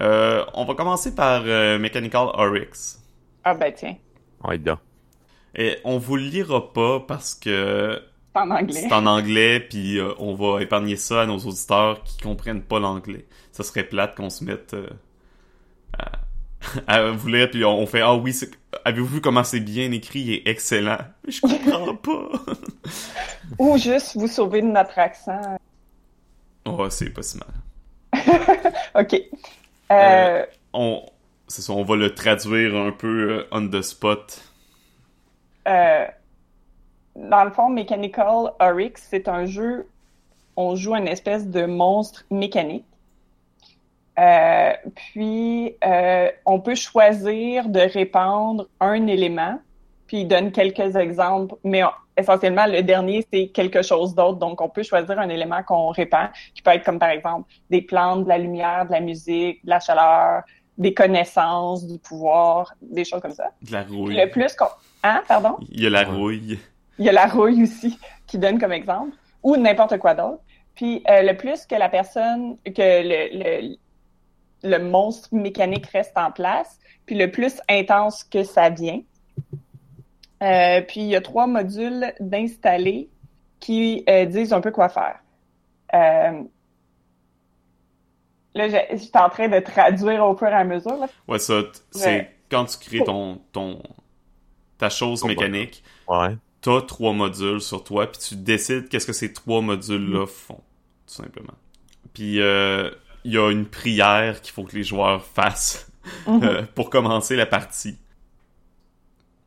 [0.00, 3.02] Euh, on va commencer par euh, Mechanical Oryx.
[3.44, 3.96] Ah ben tiens.
[4.44, 4.78] Ouais, dedans.
[5.56, 8.00] Et on vous le lira pas parce que
[8.34, 8.80] c'est en anglais.
[8.80, 12.78] C'est en anglais, puis euh, on va épargner ça à nos auditeurs qui comprennent pas
[12.78, 13.24] l'anglais.
[13.52, 14.76] Ça serait plate qu'on se mette
[15.98, 16.12] à,
[16.86, 18.34] à, vous lire, puis on, fait ah oui,
[18.84, 20.98] avez-vous vu comment c'est bien écrit, est excellent.
[21.26, 22.30] Je comprends pas.
[23.58, 25.58] Ou juste vous sauver de notre accent.
[26.64, 28.22] Oh, c'est pas si mal.
[28.94, 29.14] ok.
[29.90, 29.94] Euh...
[29.94, 31.02] Euh, on,
[31.48, 34.42] c'est ça, on va le traduire un peu euh, on the spot.
[35.66, 36.06] Euh,
[37.14, 39.88] dans le fond, Mechanical Oryx, c'est un jeu.
[40.56, 42.84] On joue une espèce de monstre mécanique.
[44.94, 45.76] puis,
[46.46, 49.58] on peut choisir de répandre un élément.
[50.06, 51.82] Puis, il donne quelques exemples, mais
[52.16, 54.38] essentiellement, le dernier, c'est quelque chose d'autre.
[54.38, 57.82] Donc, on peut choisir un élément qu'on répand, qui peut être comme, par exemple, des
[57.82, 60.42] plantes, de la lumière, de la musique, de la chaleur,
[60.78, 63.50] des connaissances, du pouvoir, des choses comme ça.
[63.62, 64.16] De la rouille.
[64.16, 64.66] Le plus qu'on...
[65.02, 65.56] Hein, pardon?
[65.70, 66.58] Il y a la rouille.
[66.98, 70.40] Il y a la rouille aussi, qui donne comme exemple, ou n'importe quoi d'autre.
[70.74, 73.76] Puis, euh, le plus que la personne, que le, le,
[74.68, 79.00] le monstre mécanique reste en place, puis le plus intense que ça vient,
[80.42, 83.08] euh, puis il y a trois modules d'installer
[83.60, 85.20] qui euh, disent un peu quoi faire.
[88.56, 90.96] Euh, là, je suis en train de traduire au fur et à mesure.
[90.96, 91.06] Là.
[91.28, 93.82] Ouais, ça, c'est quand tu crées ton, ton
[94.78, 95.82] ta chose mécanique.
[96.08, 96.36] Ouais.
[96.60, 100.28] T'as trois modules sur toi, puis tu décides qu'est-ce que ces trois modules-là mm.
[100.28, 100.60] font,
[101.06, 101.54] tout simplement.
[102.12, 105.90] Puis il y a une prière qu'il faut que les joueurs fassent
[106.26, 106.66] mm-hmm.
[106.74, 107.96] pour commencer la partie.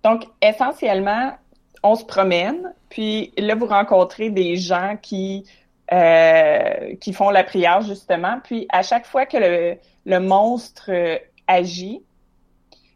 [0.04, 1.38] Donc, essentiellement,
[1.84, 5.46] on se promène, puis là, vous rencontrez des gens qui,
[5.92, 8.40] euh, qui font la prière, justement.
[8.44, 12.04] Puis, à chaque fois que le, le monstre euh, agit,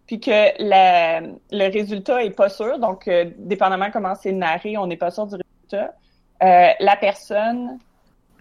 [0.05, 4.87] puis que la, le résultat est pas sûr, donc, euh, dépendamment comment c'est narré, on
[4.87, 5.93] n'est pas sûr du résultat,
[6.43, 7.79] euh, la personne...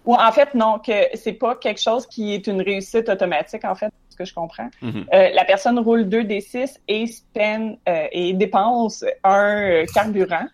[0.04, 3.76] Ou en fait, non, que c'est pas quelque chose qui est une réussite automatique, en
[3.76, 4.70] fait ce que je comprends.
[4.80, 5.06] Mhm.
[5.12, 10.46] Euh, la personne roule 2 d 6 et spend euh, et dépense un euh, carburant.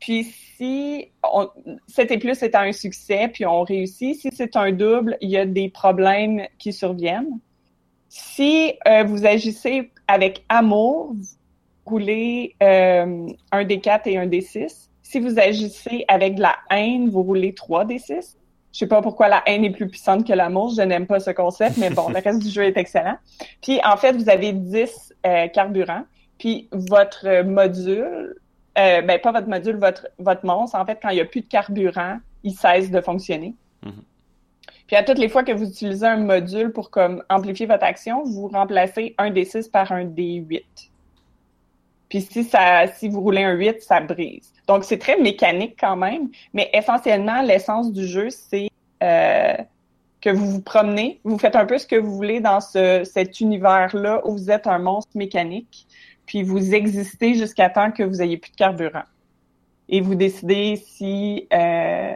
[0.00, 1.48] Puis si on,
[1.88, 5.36] 7 et plus étant un succès, puis on réussit, si c'est un double, il y
[5.36, 7.38] a des problèmes qui surviennent.
[8.08, 11.26] Si euh, vous agissez avec amour, vous
[11.84, 14.90] roulez euh, un des 4 et un des 6.
[15.02, 18.36] Si vous agissez avec de la haine, vous roulez 3 des 6.
[18.72, 20.70] Je sais pas pourquoi la haine est plus puissante que l'amour.
[20.76, 23.16] Je n'aime pas ce concept, mais bon, le reste du jeu est excellent.
[23.62, 26.04] Puis en fait, vous avez 10 euh, carburants.
[26.38, 28.36] Puis votre module,
[28.78, 31.40] euh, ben pas votre module, votre votre monstre, en fait, quand il n'y a plus
[31.40, 33.54] de carburant, il cesse de fonctionner.
[33.82, 34.02] Mhm.
[34.86, 38.22] Puis à toutes les fois que vous utilisez un module pour comme amplifier votre action,
[38.24, 40.64] vous remplacez un des 6 par un des 8.
[42.08, 44.52] Puis si ça si vous roulez un 8, ça brise.
[44.68, 48.68] Donc c'est très mécanique quand même, mais essentiellement l'essence du jeu c'est
[49.02, 49.56] euh,
[50.20, 53.40] que vous vous promenez, vous faites un peu ce que vous voulez dans ce, cet
[53.40, 55.86] univers-là où vous êtes un monstre mécanique,
[56.26, 59.04] puis vous existez jusqu'à temps que vous ayez plus de carburant.
[59.88, 62.14] Et vous décidez si euh,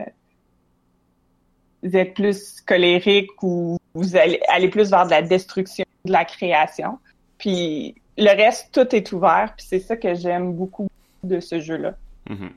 [1.83, 6.25] vous êtes plus colérique ou vous allez, allez plus vers de la destruction, de la
[6.25, 6.99] création.
[7.39, 10.89] Puis le reste, tout est ouvert, puis c'est ça que j'aime beaucoup
[11.23, 11.95] de ce jeu-là.
[12.29, 12.51] Mhm.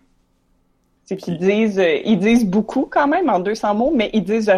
[1.05, 4.51] C'est qu'ils disent, euh, ils disent beaucoup quand même en 200 mots, mais ils disent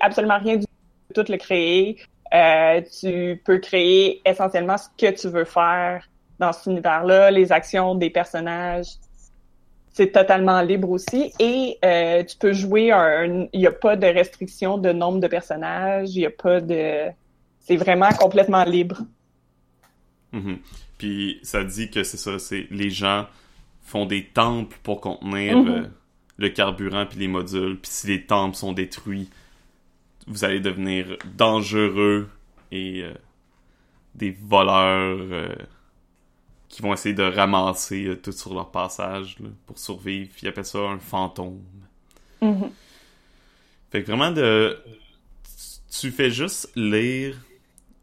[0.00, 0.66] absolument rien du
[1.14, 1.98] tout, tout le créer.
[2.34, 7.94] Euh, tu peux créer essentiellement ce que tu veux faire dans cet univers-là, les actions
[7.94, 8.86] des personnages.
[9.92, 11.32] C'est totalement libre aussi.
[11.40, 13.46] Et euh, tu peux jouer un.
[13.52, 16.14] Il n'y a pas de restriction de nombre de personnages.
[16.14, 17.08] Il n'y a pas de.
[17.60, 18.98] C'est vraiment complètement libre.
[20.32, 20.58] Mhm.
[20.98, 23.26] Puis ça dit que c'est ça, c'est les gens
[23.82, 25.68] font des temples pour contenir Mhm.
[25.68, 25.82] euh,
[26.36, 27.78] le carburant puis les modules.
[27.80, 29.28] Puis si les temples sont détruits,
[30.28, 32.28] vous allez devenir dangereux
[32.70, 33.14] et euh,
[34.14, 35.54] des voleurs euh,
[36.68, 40.30] qui vont essayer de ramasser euh, tout sur leur passage là, pour survivre.
[40.42, 41.62] Ils appellent ça un fantôme.
[42.42, 42.70] Mhm.
[43.90, 44.78] Fait que vraiment de
[45.90, 47.36] tu fais juste lire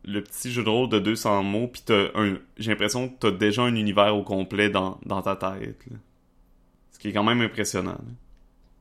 [0.04, 3.32] le petit jeu de rôle de 200 mots puis t'as un j'ai l'impression que t'as
[3.32, 5.86] déjà un univers au complet dans, dans ta tête.
[5.90, 5.98] là.
[6.92, 7.92] Ce qui est quand même impressionnant.
[7.92, 8.25] là.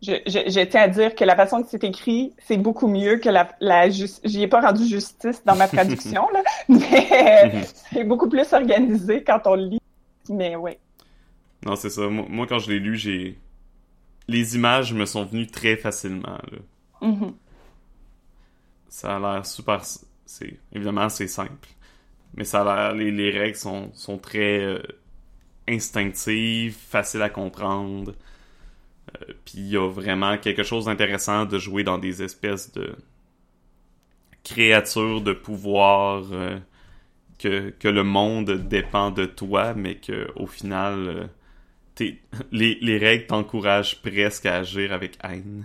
[0.04, 3.16] Je, je, je tiens à dire que la façon que c'est écrit, c'est beaucoup mieux
[3.18, 7.64] que la, la j'y ai pas rendu justice dans ma traduction, là, mais Mhm.
[7.92, 9.80] c'est beaucoup plus organisé quand on le lit.
[10.28, 10.72] Mais oui.
[11.64, 12.08] Non, c'est ça.
[12.08, 13.38] Moi, moi, quand je l'ai lu, j'ai
[14.28, 16.38] les images me sont venues très facilement.
[16.52, 16.58] là.
[17.00, 17.34] Mhm.
[18.88, 19.82] Ça a l'air super
[20.26, 21.68] c'est évidemment c'est simple.
[22.36, 24.82] Mais ça a l'air les, les règles sont sont très euh,
[25.68, 28.14] instinctives, faciles à comprendre.
[29.22, 32.94] Euh, Puis il y a vraiment quelque chose d'intéressant de jouer dans des espèces de
[34.42, 36.58] créatures de pouvoir euh,
[37.38, 41.26] que, que le monde dépend de toi, mais que au final euh,
[41.94, 42.20] t'es-
[42.52, 45.64] les, les règles t'encouragent presque à agir avec haine.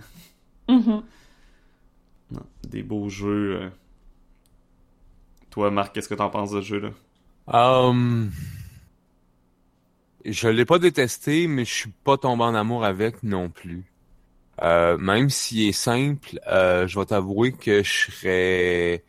[0.68, 1.02] Mhm.
[2.32, 3.58] Non, des beaux jeux.
[3.60, 3.68] euh.
[5.50, 6.90] Toi, Marc, qu'est-ce que t'en penses de ce jeu-là?
[7.52, 8.30] Um,
[10.24, 13.84] je l'ai pas détesté, mais je suis pas tombé en amour avec non plus.
[14.62, 19.04] Euh, même s'il est simple, euh, je vais t'avouer que je serais,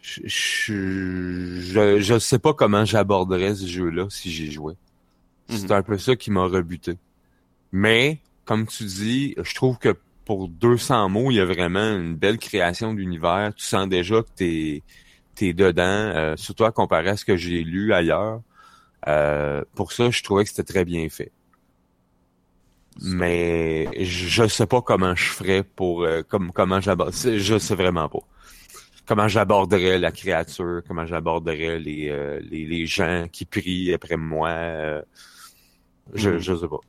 [0.00, 4.74] je, je, je, je sais pas comment j'aborderais ce jeu-là si j'y jouais.
[5.48, 5.72] C'est Mhm.
[5.72, 6.98] un peu ça qui m'a rebuté.
[7.72, 12.16] Mais, comme tu dis, je trouve que pour 200 mots, il y a vraiment une
[12.16, 13.52] belle création d'univers.
[13.56, 14.84] Tu sens déjà que t'es
[15.34, 18.40] t'es dedans, euh, surtout à comparer à ce que j'ai lu ailleurs.
[19.08, 21.32] Euh, pour ça, je trouvais que c'était très bien fait.
[23.02, 27.12] Mais je, sais pas comment je ferais pour euh, comme comment j'aborde.
[27.14, 28.20] Je sais vraiment pas.
[29.06, 34.48] Comment j'aborderais la créature, comment j'aborderais les, euh, les les gens qui prient après moi.
[34.50, 35.02] euh,
[36.14, 36.80] je je sais pas.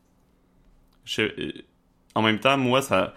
[1.05, 1.63] Je-
[2.15, 3.13] en même temps, moi, ça,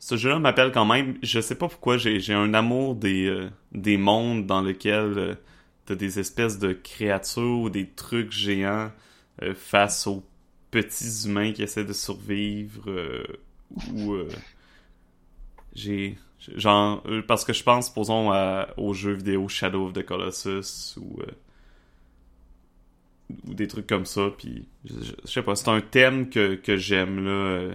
[0.00, 1.18] ce jeu-là m'appelle quand même.
[1.22, 5.38] Je sais pas pourquoi j'ai un amour des euh, des mondes dans lesquels
[5.86, 8.90] t'as des espèces de créatures ou des trucs géants
[9.42, 10.24] euh, face aux
[10.70, 13.24] petits humains qui essaient de survivre euh,
[13.92, 14.28] ou euh,
[15.74, 16.18] j'ai
[16.56, 21.20] genre parce que je pense posons à, aux jeux vidéo Shadow of the Colossus ou
[23.46, 27.24] ou des trucs comme ça puis je, sais pas c'est un thème que, que j'aime
[27.24, 27.74] là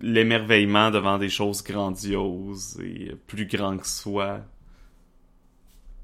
[0.00, 4.40] l'émerveillement devant des choses grandioses et plus grand que soi.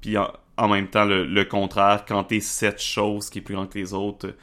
[0.01, 3.55] Puis en, en même temps le, le contraire quand t'es cette chose qui est plus
[3.55, 4.35] grand que les autres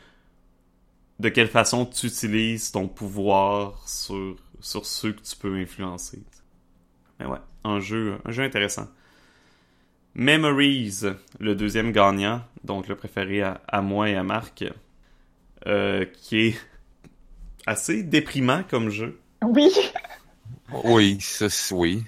[1.19, 6.23] de quelle façon tu utilises ton pouvoir sur sur ceux que tu peux influencer?
[7.19, 8.89] Mais ouais un jeu un jeu intéressant
[10.15, 11.03] Memories,
[11.39, 14.65] le deuxième gagnant, donc le préféré à, à moi et à Marc,
[15.67, 16.61] euh, qui est
[17.67, 19.21] assez déprimant comme jeu.
[19.43, 19.71] Oui.
[20.85, 22.05] Oui, ça, c'est- oui.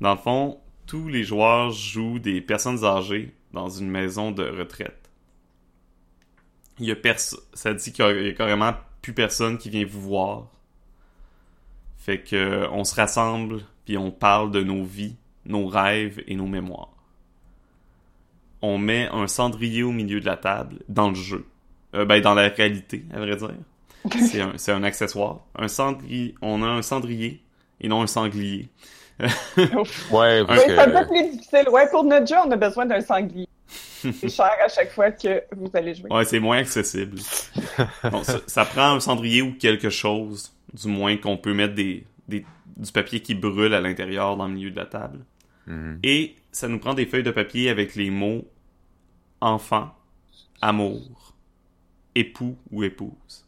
[0.00, 5.10] Dans le fond, tous les joueurs jouent des personnes âgées dans une maison de retraite.
[6.80, 8.72] Il y a ça dit qu'il y y a carrément
[9.02, 10.46] plus personne qui vient vous voir.
[11.98, 16.46] Fait que on se rassemble puis on parle de nos vies, nos rêves et nos
[16.46, 16.94] mémoires.
[18.62, 21.46] On met un cendrier au milieu de la table dans le jeu.
[21.94, 23.54] Euh, ben dans la réalité, à vrai dire.
[24.10, 25.40] C'est un, c'est un accessoire.
[25.54, 27.42] Un cendrier, on a un cendrier
[27.80, 28.68] et non un sanglier.
[30.10, 31.68] Ouais, c'est un peu plus difficile.
[31.70, 33.46] Ouais, pour notre jeu, on a besoin d'un sanglier.
[34.00, 36.08] C'est cher à chaque fois que vous allez jouer.
[36.10, 37.18] Ouais, c'est moins accessible.
[38.10, 42.04] Bon, ça, ça prend un cendrier ou quelque chose, du moins qu'on peut mettre des,
[42.28, 45.18] des- du papier qui brûle à l'intérieur dans le milieu de la table.
[45.66, 45.98] Mhm.
[46.04, 48.46] Et ça nous prend des feuilles de papier avec les mots
[49.40, 49.90] enfant,
[50.62, 51.34] amour,
[52.14, 53.44] époux ou épouse,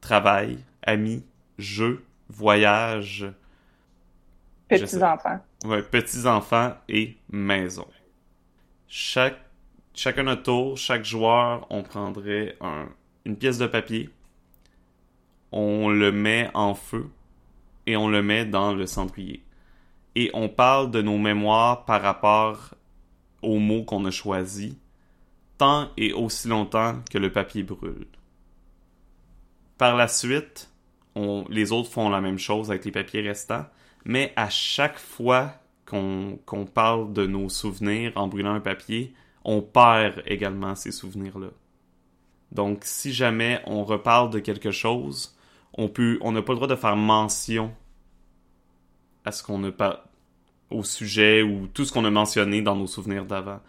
[0.00, 1.24] travail, ami,
[1.58, 3.26] jeu, voyage,
[4.70, 4.84] je sais.
[4.84, 5.38] Petits enfants.
[5.64, 7.86] Ouais, petits-enfants et maison.
[8.88, 9.38] Chaque,
[9.94, 12.88] chacun notre tour, chaque joueur, on prendrait un,
[13.24, 14.10] une pièce de papier,
[15.52, 17.08] on le met en feu
[17.86, 19.42] et on le met dans le cendrier.
[20.14, 22.74] Et on parle de nos mémoires par rapport
[23.42, 24.74] aux mots qu'on a choisis,
[25.58, 28.06] tant et aussi longtemps que le papier brûle.
[29.78, 30.70] Par la suite,
[31.14, 33.66] on, les autres font la même chose avec les papiers restants,
[34.06, 35.52] mais à chaque fois
[35.84, 36.38] qu'on
[36.72, 39.12] parle de nos souvenirs en brûlant un papier,
[39.44, 41.48] on perd également ces souvenirs-là.
[42.52, 45.36] Donc, si jamais on reparle de quelque chose,
[45.74, 47.74] on peut, on n'a pas le droit de faire mention
[49.24, 50.08] à ce qu'on a pas,
[50.70, 53.60] au sujet ou tout ce qu'on a mentionné dans nos souvenirs d'avant.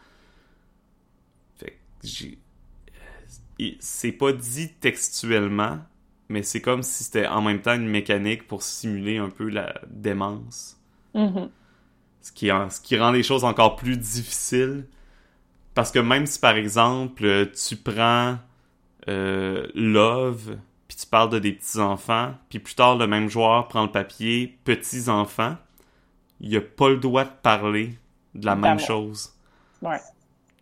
[3.57, 5.79] Et c'est pas dit textuellement,
[6.29, 9.81] mais c'est comme si c'était en même temps une mécanique pour simuler un peu la
[9.89, 10.77] démence.
[11.13, 11.49] Mhm.
[12.21, 14.85] Ce qui, en- ce qui rend les choses encore plus difficiles.
[15.73, 18.37] Parce que même si, par exemple, tu prends
[19.07, 23.83] euh, Love, puis tu parles de des petits-enfants, puis plus tard, le même joueur prend
[23.83, 25.55] le papier petits-enfants,
[26.41, 27.97] il a pas le droit de parler
[28.35, 29.33] de la même chose.
[29.81, 29.99] Ouais.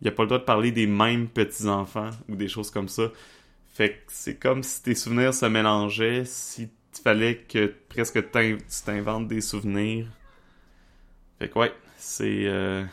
[0.00, 3.04] Il a pas le droit de parler des mêmes petits-enfants ou des choses comme ça.
[3.76, 6.70] Fait que c'est comme si tes souvenirs se mélangeaient, si
[7.02, 10.06] fallait que presque tu t'inventes des souvenirs.
[11.38, 12.84] Fait que ouais, c'est euh,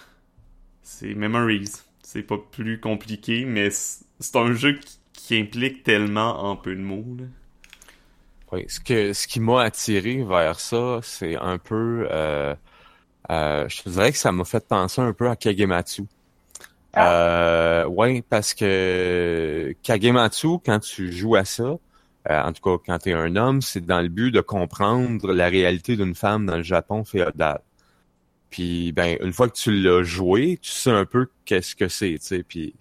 [0.81, 1.71] c'est Memories.
[2.01, 6.81] C'est pas plus compliqué, mais c'est un jeu qui, qui implique tellement en peu de
[6.81, 7.15] mots.
[7.17, 7.25] Là.
[8.51, 12.53] Oui, ce que ce qui m'a attiré vers ça, c'est un peu euh,
[13.31, 16.03] euh, je te dirais que ça m'a fait penser un peu à Kagematsu.
[16.97, 21.63] Euh, ouais, parce que Kagematsu, quand tu joues à ça,
[22.29, 25.33] euh, en tout cas quand tu es un homme, c'est dans le but de comprendre
[25.33, 27.61] la réalité d'une femme dans le Japon féodal.
[28.49, 32.13] Puis ben une fois que tu l'as joué, tu sais un peu qu'est-ce que c'est,
[32.19, 32.43] tu sais.
[32.43, 32.75] Puis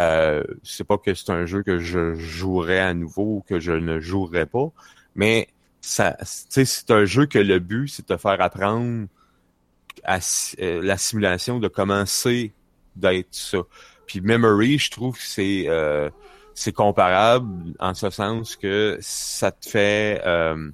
[0.00, 3.72] euh, c'est pas que c'est un jeu que je jouerais à nouveau ou que je
[3.72, 4.70] ne jouerais pas,
[5.14, 5.48] mais
[5.82, 9.06] ça, c'est un jeu que le but c'est de te faire apprendre
[10.04, 10.18] à,
[10.60, 12.52] euh, la simulation de comment c'est
[12.96, 13.58] d'être ça.
[14.06, 16.10] Puis Memory, je trouve que c'est euh,
[16.54, 20.70] c'est comparable en ce sens que ça te fait euh,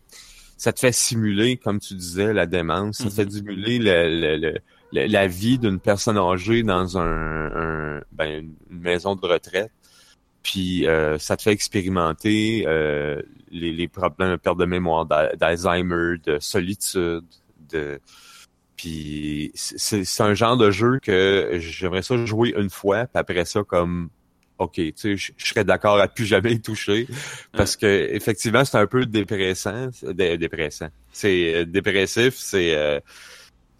[0.56, 4.36] ça te fait simuler, comme tu disais, la démence, ça te fait simuler le, le-
[4.36, 4.58] le-
[4.92, 7.06] le- la vie d'une personne âgée dans un,
[7.96, 9.70] un- ben, une maison de retraite.
[10.42, 15.36] Puis euh, ça te fait expérimenter euh, les, les problèmes de perte de mémoire, d'Al-
[15.38, 17.24] d'Alzheimer, de solitude,
[17.70, 18.00] de
[18.80, 23.44] puis c'est c'est un genre de jeu que j'aimerais ça jouer une fois, puis après
[23.44, 24.08] ça comme
[24.56, 27.06] OK, tu sais, je je serais d'accord à plus jamais y toucher
[27.52, 30.88] parce que effectivement, c'est un peu dépressant, dé- dépressant.
[31.12, 33.00] C'est euh, dépressif, c'est euh,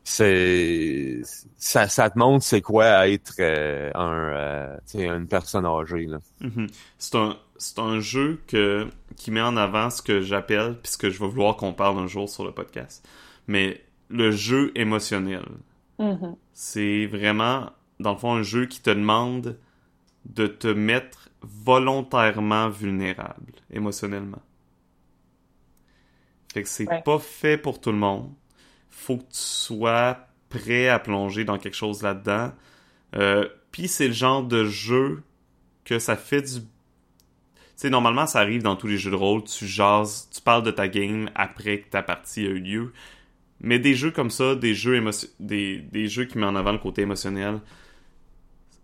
[0.05, 1.23] c'est
[1.57, 6.05] ça ça te montre c'est quoi être euh, un euh, tu sais une personne âgée
[6.07, 6.19] là.
[6.41, 6.67] Mhm.
[6.99, 8.87] C'est un, c'est un jeu que,
[9.17, 11.99] qui met en avant ce que j'appelle, puis ce que je vais vouloir qu'on parle
[11.99, 13.07] un jour sur le podcast.
[13.47, 13.81] Mais
[14.11, 15.45] le jeu émotionnel.
[15.99, 16.37] Mhm.
[16.53, 19.59] C'est vraiment, dans le fond, un jeu qui te demande
[20.27, 24.43] de te mettre volontairement vulnérable émotionnellement.
[26.53, 27.03] Fait que c'est Ouais.
[27.03, 28.33] pas fait pour tout le monde.
[28.91, 32.53] Faut que tu sois prêt à plonger dans quelque chose là-dedans.
[33.17, 35.23] Euh, Puis c'est le genre de jeu
[35.85, 36.61] que ça fait du...
[36.61, 36.67] Tu
[37.77, 39.45] sais, normalement, ça arrive dans tous les jeux de rôle.
[39.45, 42.93] Tu jases, tu parles de ta game après que ta partie a eu lieu.
[43.61, 45.03] Mais des jeux comme ça, des jeux,
[45.39, 47.61] des, des jeux qui mettent en avant le côté émotionnel,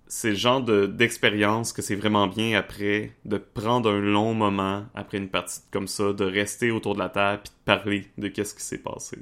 [0.08, 4.86] c'est le genre de d'expérience que c'est vraiment bien après de prendre un long moment
[4.94, 8.28] après une partie comme ça, de rester autour de la table puis de parler de
[8.28, 9.18] qu'est-ce qui s'est passé.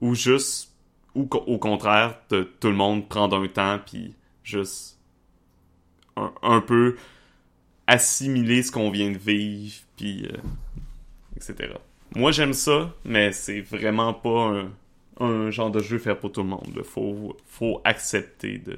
[0.00, 0.74] Ou juste
[1.14, 4.98] ou au contraire de tout le monde prendre un temps puis juste
[6.16, 6.96] un, un peu
[7.86, 10.36] assimiler ce qu'on vient de vivre puis euh,
[11.36, 11.74] etc.
[12.14, 14.70] Moi j'aime ça, mais c'est vraiment pas un,
[15.20, 16.80] un genre de jeu fait pour tout le monde.
[16.84, 18.76] Faut faut accepter de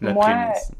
[0.00, 0.72] la Moi, prémisse.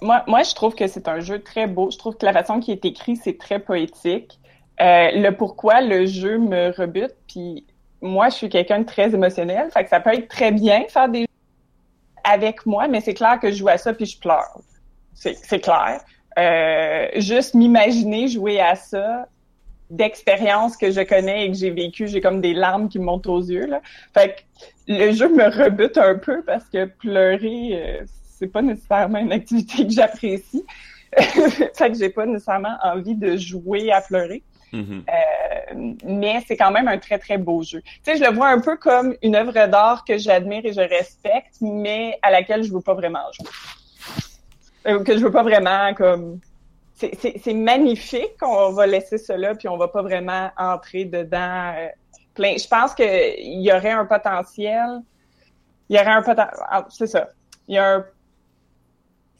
[0.00, 1.90] Moi, moi, je trouve que c'est un jeu très beau.
[1.90, 4.40] Je trouve que la façon qui est écrit, c'est très poétique.
[4.80, 7.64] Euh, le pourquoi le jeu me rebute, puis
[8.00, 11.08] moi, je suis quelqu'un de très émotionnel, fait que ça peut être très bien faire
[11.08, 11.26] des jeux
[12.24, 14.60] avec moi, mais c'est clair que je joue à ça puis je pleure.
[15.14, 16.00] C'est c'est clair.
[16.38, 19.28] Euh, juste m'imaginer jouer à ça
[19.92, 23.26] d'expériences que je connais et que j'ai vécues, j'ai comme des larmes qui me montent
[23.26, 23.66] aux yeux.
[23.66, 23.80] Là.
[24.14, 28.04] Fait que le jeu me rebute un peu parce que pleurer, euh,
[28.38, 30.64] c'est pas nécessairement une activité que j'apprécie.
[31.16, 34.42] fait que j'ai pas nécessairement envie de jouer à pleurer.
[34.72, 35.04] Mhm.
[35.06, 37.82] Euh, mais c'est quand même un très, très beau jeu.
[37.82, 40.80] Tu sais, je le vois un peu comme une œuvre d'art que j'admire et je
[40.80, 43.50] respecte, mais à laquelle je veux pas vraiment jouer.
[44.86, 46.40] Euh, que je veux pas vraiment comme...
[47.18, 51.88] C'est- magnifique, on va laisser cela, puis on va pas vraiment entrer dedans euh,
[52.34, 52.56] plein.
[52.56, 55.00] Je pense qu'il y aurait un potentiel.
[55.88, 56.60] Il y aurait un potentiel...
[56.90, 57.28] C'est ça.
[57.68, 58.04] Il y a un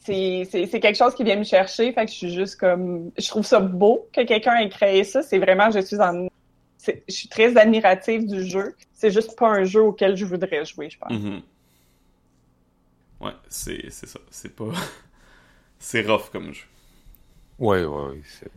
[0.05, 1.91] c'est quelque chose qui vient me chercher.
[1.93, 5.21] Fait que je suis juste comme, je trouve ça beau que quelqu'un ait créé ça.
[5.21, 6.27] C'est vraiment, je suis en,
[6.85, 8.75] je suis très admirative du jeu.
[8.93, 11.11] C'est juste pas un jeu auquel je voudrais jouer, je pense.
[11.11, 11.41] Mhm.
[13.21, 14.19] Ouais, c'est c'est ça.
[14.29, 14.65] C'est pas.
[15.79, 16.65] c'est rough comme jeu.
[17.59, 18.21] Ouais, ouais, ouais.
[18.25, 18.51] c'est-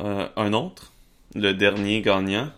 [0.00, 0.92] Euh, un autre,
[1.34, 2.50] le dernier gagnant,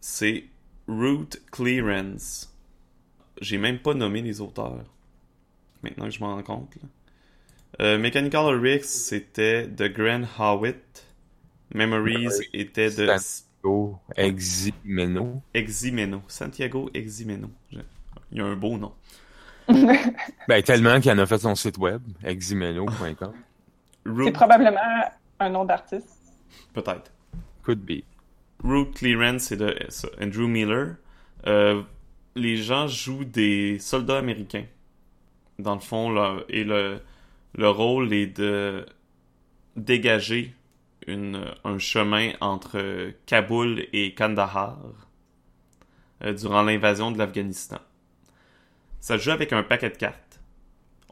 [0.00, 0.44] c'est
[0.88, 2.50] Root Clearance.
[3.40, 4.84] J'ai même pas nommé les auteurs.
[5.82, 6.74] Maintenant que je m'en rends compte.
[6.76, 6.88] là.
[7.80, 11.04] Euh, Mechanical Oryx, c'était de Grant Howitt.
[11.74, 15.42] Memories était de Santiago Eximeno.
[15.52, 16.22] Eximeno.
[16.26, 17.50] Santiago Eximeno.
[17.70, 17.78] Je-
[18.32, 18.92] Il y a un beau nom.
[20.48, 23.34] Ben, tellement qu'il en a fait son site web, eximeno.com.
[24.04, 24.80] C'est probablement
[25.40, 26.18] un nom d'artiste.
[26.74, 27.12] peut-être.
[27.62, 28.02] Could be.
[28.64, 29.76] Root Clearance, c'est de
[30.20, 30.96] Andrew Miller.
[31.46, 31.82] Euh,
[32.34, 34.64] les gens jouent des soldats américains.
[35.58, 37.00] Dans le fond, là, et le,
[37.54, 38.86] le rôle est de
[39.76, 40.54] dégager
[41.06, 44.78] une, un chemin entre Kaboul et Kandahar
[46.24, 47.78] euh, durant l'invasion de l'Afghanistan.
[49.00, 50.40] Ça se joue avec un paquet de cartes.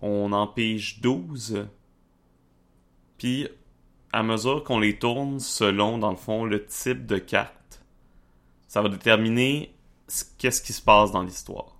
[0.03, 1.67] On en pige 12.
[3.19, 3.49] Puis,
[4.13, 7.83] à mesure qu'on les tourne selon, dans le fond, le type de carte,
[8.69, 9.75] ça va déterminer
[10.09, 11.77] ce- qu'est-ce qui se passe dans l'histoire.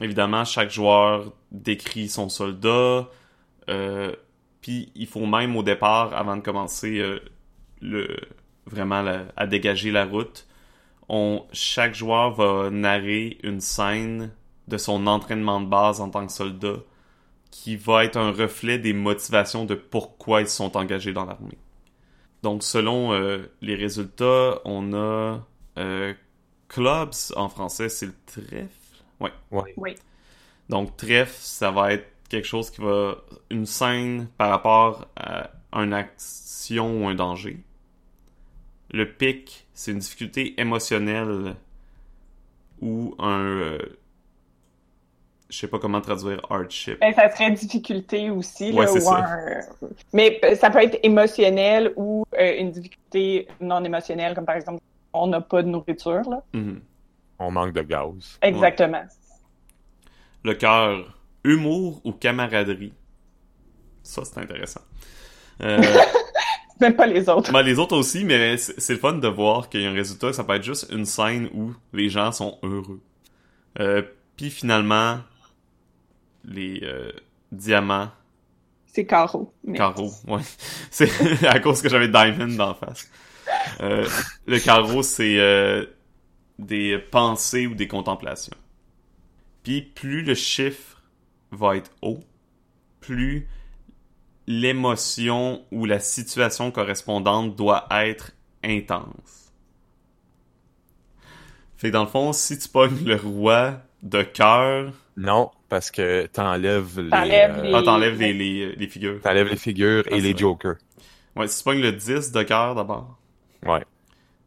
[0.00, 3.08] Évidemment, chaque joueur décrit son soldat,
[3.68, 4.14] euh,
[4.60, 7.20] puis il faut même au départ, avant de commencer euh,
[7.80, 8.08] le
[8.66, 9.04] vraiment
[9.36, 10.46] à dégager la route,
[11.52, 14.32] chaque joueur va narrer une scène
[14.68, 16.76] de son entraînement de base en tant que soldat
[17.52, 21.58] qui va être un reflet des motivations de pourquoi ils sont engagés dans l'armée.
[22.42, 25.46] Donc, selon euh, les résultats, on a
[25.78, 26.14] euh,
[26.66, 28.68] clubs en français, c'est le trèfle?
[29.20, 29.32] Ouais.
[29.52, 29.74] Ouais.
[29.76, 29.94] Oui.
[30.70, 33.16] Donc, trèfle, ça va être quelque chose qui va.
[33.50, 37.62] une scène par rapport à une action ou un danger.
[38.90, 41.54] Le pic, c'est une difficulté émotionnelle
[42.80, 43.76] ou un.
[45.52, 46.98] Je sais pas comment traduire hardship.
[47.00, 48.72] Ben, ça serait difficulté aussi.
[48.72, 49.16] Ouais, là, c'est ou ça.
[49.18, 49.60] un-
[50.14, 54.80] Mais euh, ça peut être émotionnel ou euh, une difficulté non émotionnelle, comme par exemple,
[55.12, 56.22] on n'a pas de nourriture.
[56.28, 56.42] Là.
[56.54, 56.80] Mhm.
[57.38, 58.38] On manque de gaz.
[58.40, 59.02] Exactement.
[60.44, 62.94] Le cœur, humour ou camaraderie?
[64.02, 64.80] Ça, c'est intéressant.
[65.62, 65.80] Euh,
[66.80, 67.52] Même pas les autres.
[67.52, 69.94] ben, les autres aussi, mais c'est c'est le fun de voir qu'il y a un
[69.94, 70.32] résultat.
[70.32, 73.00] Ça peut être juste une scène où les gens sont heureux.
[73.78, 74.02] Euh,
[74.36, 75.18] Puis finalement,
[76.44, 77.12] les euh,
[77.50, 78.10] diamants,
[78.86, 79.52] C'est carreau.
[79.64, 79.78] Mais...
[79.78, 80.42] carreaux, ouais.
[80.90, 83.10] C'est à cause que j'avais Diamond d'en face.
[83.80, 84.08] Euh,
[84.46, 85.84] le carreau, c'est euh,
[86.58, 88.56] des pensées ou des contemplations.
[89.62, 91.02] Puis plus le chiffre
[91.50, 92.20] va être haut,
[93.00, 93.48] plus
[94.46, 98.32] l'émotion ou la situation correspondante doit être
[98.64, 99.52] intense.
[101.76, 106.26] Fait que dans le fond, si tu pognes le roi de cœur, Non, parce que
[106.26, 109.20] t'enlèves les, T'enlèves euh, les- ah, t'enlèves les, les, les figures.
[109.22, 110.40] t'enlèves les figures Ah, et c'est les vrai.
[110.40, 110.76] jokers.
[111.36, 113.16] Ouais, si tu pognes le 10 de cœur d'abord,
[113.66, 113.82] Ouais.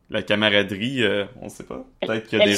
[0.09, 1.84] la camaraderie, euh, on sait pas.
[2.01, 2.55] Peut-être qu'il y a des...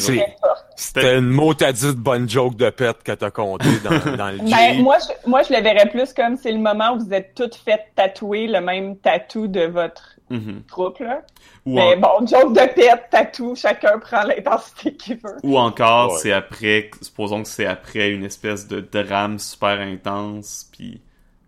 [0.75, 4.29] C'était une mot t'as dit de bonne joke de pète que t'as compté dans, dans
[4.31, 7.13] le Ben, moi, je, moi, je le verrais plus comme c'est le moment où vous
[7.13, 10.63] êtes toutes faites tatouer le même tatou de votre Mhm.
[10.69, 11.25] groupe, là.
[11.65, 15.37] Ou, Mais en- bon, joke de pète, tatou, chacun prend l'intensité qu'il veut.
[15.43, 16.19] ou encore, Ouais.
[16.19, 21.01] c'est après, supposons que c'est après une espèce de drame super intense, puis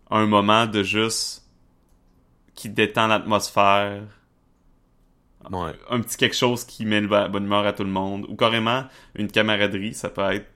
[0.09, 1.45] un moment de juste
[2.55, 4.03] qui détend l'atmosphère,
[5.51, 5.71] Ouais.
[5.89, 8.84] un petit quelque chose qui met la bonne humeur à tout le monde, ou carrément
[9.15, 10.47] une camaraderie, ça peut être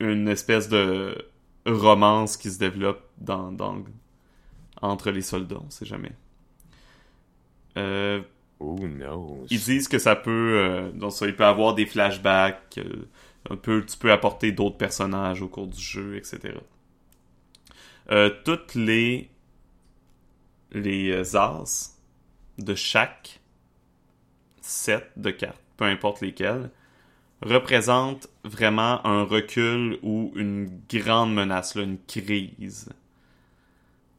[0.00, 1.16] une espèce de
[1.66, 3.76] romance qui se développe dans, dans
[4.80, 6.12] entre les soldats, on sait jamais.
[7.76, 8.20] Euh,
[8.60, 9.44] Oh no.
[9.50, 13.08] ils disent que ça peut, euh, donc ça, il peut avoir des flashbacks, euh,
[13.50, 16.54] un peu, tu peux apporter d'autres personnages au cours du jeu, etc.
[18.44, 19.30] Toutes les
[20.72, 21.98] les as
[22.58, 23.40] de chaque
[24.60, 26.70] set de cartes, peu importe lesquelles,
[27.42, 32.88] représentent vraiment un recul ou une grande menace, là, une crise.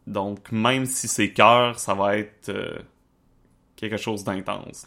[0.07, 2.77] Donc, même si c'est cœur, ça va être euh,
[3.89, 4.85] quelque chose d'intense.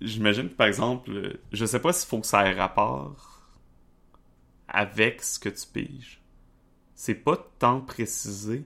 [0.00, 3.40] J'imagine que, par exemple, euh, je sais pas s'il faut que ça ait rapport
[4.68, 6.20] avec ce que tu piges.
[6.94, 8.64] C'est pas tant précisé.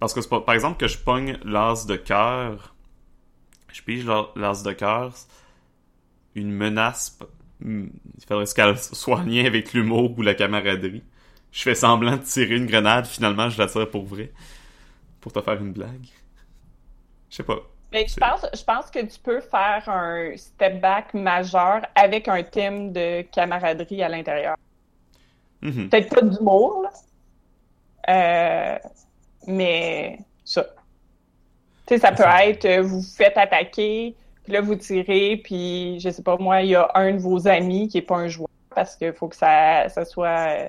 [0.00, 2.74] Parce que, par exemple, que je pogne l'as de cœur,
[3.72, 5.14] je pige l'as- de cœur,
[6.34, 7.18] une menace,
[7.60, 7.86] hmm,
[8.18, 11.02] il faudrait qu'elle soit en avec l'humour ou la camaraderie.
[11.52, 14.32] Je fais semblant de tirer une grenade, finalement, je la tire pour vrai.
[15.20, 16.06] Pour te faire une blague.
[17.30, 17.60] Je sais pas.
[17.92, 22.42] Mais je pense, je pense que tu peux faire un step back majeur avec un
[22.42, 24.56] thème de camaraderie à l'intérieur.
[25.62, 25.88] Mhm.
[25.88, 26.90] Peut-être pas d'humour, là.
[28.08, 28.78] Euh,
[29.46, 30.64] mais ça.
[31.86, 34.14] Tu sais, ça peut être, euh, vous vous faites attaquer,
[34.44, 37.46] puis là, vous tirez, puis je sais pas, moi, il y a un de vos
[37.48, 40.68] amis qui est pas un joueur, parce qu'il faut que ça, ça soit...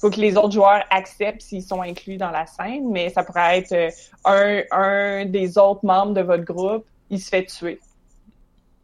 [0.00, 3.58] faut que les autres joueurs acceptent s'ils sont inclus dans la scène, mais ça pourrait
[3.58, 3.90] être euh,
[4.24, 7.80] un, un des autres membres de votre groupe, il se fait tuer.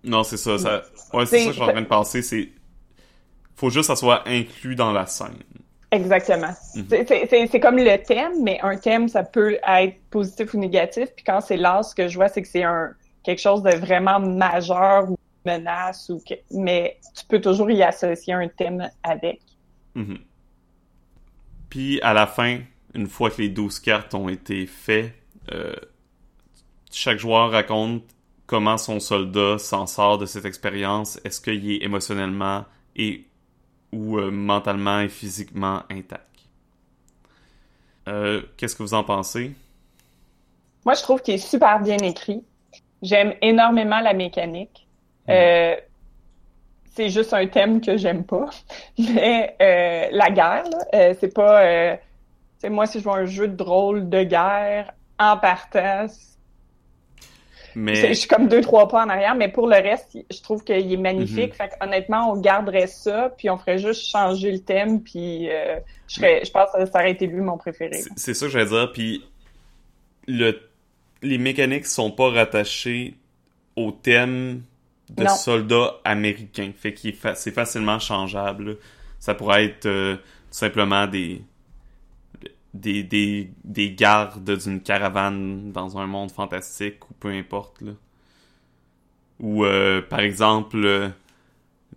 [0.02, 0.58] Non, c'est ça.
[0.58, 0.82] ça...
[1.12, 2.22] Ouais, c'est ça que je suis en train de penser.
[2.22, 2.48] C'est.
[3.56, 5.38] Faut juste que ça soit inclus dans la scène.
[5.90, 6.50] Exactement.
[6.74, 6.86] Mhm.
[6.90, 11.08] C'est- comme le thème, mais un thème, ça peut être positif ou négatif.
[11.14, 12.90] Puis quand c'est là, ce que je vois, c'est que c'est un
[13.22, 18.34] quelque chose de vraiment majeur ou menace ou que- mais tu peux toujours y associer
[18.34, 19.40] un thème avec.
[19.94, 20.18] Mhm.
[21.74, 22.60] Puis à la fin,
[22.94, 25.12] une fois que les 12 cartes ont été faites,
[25.52, 25.74] euh,
[26.92, 28.04] chaque joueur raconte
[28.46, 31.18] comment son soldat s'en sort de cette expérience.
[31.24, 32.64] Est-ce qu'il est émotionnellement
[32.94, 33.24] et
[33.90, 36.28] ou euh, mentalement et physiquement intact?
[38.06, 39.52] Euh, Qu'est-ce que vous en pensez?
[40.84, 42.44] Moi, je trouve qu'il est super bien écrit.
[43.02, 44.86] J'aime énormément la mécanique.
[46.94, 48.48] C'est juste un thème que j'aime pas.
[48.98, 50.64] Mais euh, la guerre,
[50.94, 51.62] euh, c'est pas.
[51.64, 51.96] Euh,
[52.70, 56.06] moi, si je vois un jeu de rôle de guerre en partant,
[57.74, 60.40] Je Mais je suis comme deux, trois pas en arrière, mais pour le reste, je
[60.42, 61.50] trouve qu'il est magnifique.
[61.50, 61.54] Mhm.
[61.54, 65.78] Fait honnêtement, on garderait ça, puis on ferait juste changer le thème, puis euh,
[66.08, 67.94] je, serais, je pense que ça aurait été lui mon préféré.
[67.94, 68.92] C'est- C'est ça que j'allais dire.
[68.92, 69.24] Puis
[70.26, 70.58] le,
[71.22, 73.14] les mécaniques sont pas rattachées
[73.76, 74.62] au thème
[75.10, 75.30] de Non.
[75.36, 76.72] soldats américains.
[76.76, 78.64] Fait qu'il est fa- c'est facilement changeable.
[78.70, 78.74] là.
[79.18, 81.42] Ça pourrait être euh, tout simplement des
[82.74, 87.80] des, des, des gardes d'une caravane dans un monde fantastique ou peu importe.
[87.82, 87.92] Là.
[89.40, 91.08] Ou euh, par exemple euh,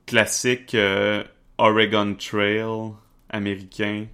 [0.05, 1.24] classique euh,
[1.58, 2.64] Oregon Trail
[3.30, 4.05] américain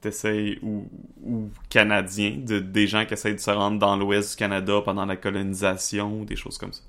[0.00, 0.88] t'essayes ou,
[1.22, 5.04] ou canadien, de, des gens qui essayent de se rendre dans l'ouest du Canada pendant
[5.06, 6.82] la colonisation ou des choses comme ça.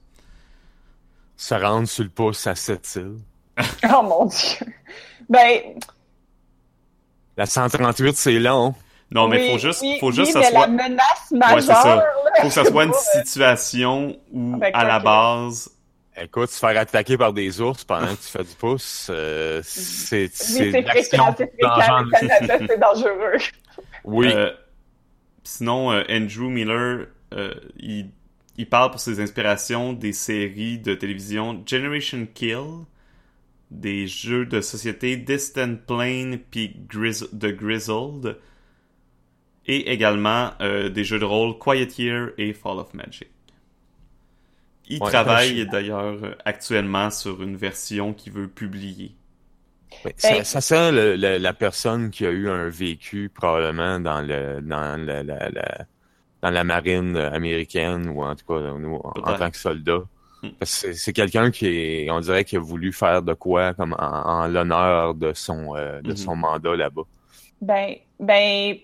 [1.38, 3.18] Se rendre sur le pouce à cette île.
[3.96, 4.68] Oh mon Dieu!
[5.30, 5.62] Ben,
[7.38, 8.74] La 138, c'est long.
[9.10, 11.32] Non, mais oui, faut juste, oui, faut juste oui, que ça mais soit, la menace
[11.32, 12.06] Ouais, majeure, c'est ça.
[12.42, 15.72] faut que ça soit une situation où, Ben, à la base,
[16.20, 20.24] Écoute, se faire attaquer par des ours pendant que tu fais du pouce, euh, c'est
[20.24, 20.72] Oui, c'est
[22.68, 23.38] c'est dangereux.
[24.04, 24.52] Oui, Euh,
[25.44, 28.10] sinon, euh, Andrew Miller, euh, il,
[28.58, 32.86] il parle pour ses inspirations des séries de télévision Generation Kill,
[33.72, 38.38] des jeux de société Distant Plane puis Grizz- The Grizzled,
[39.68, 43.28] et également euh, des jeux de rôle Quiet Year et Fall of Magic.
[44.88, 49.16] Il Ouais, travaille je- d'ailleurs euh, actuellement sur une version qu'il veut publier.
[50.06, 54.00] Ouais, ça, Ben- ça sent le- le- la personne qui a eu un vécu probablement
[54.00, 55.86] dans le dans le- la, la-
[56.42, 60.02] dans la marine américaine ou en tout cas nous, en, tant que soldat.
[60.44, 60.50] Hmm.
[60.62, 65.16] C'est quelqu'un qui est, on dirait qu'il a voulu faire de quoi comme en, l'honneur
[65.16, 66.16] de son de mm-hmm.
[66.16, 67.04] son mandat là-bas.
[67.60, 68.76] Ben ben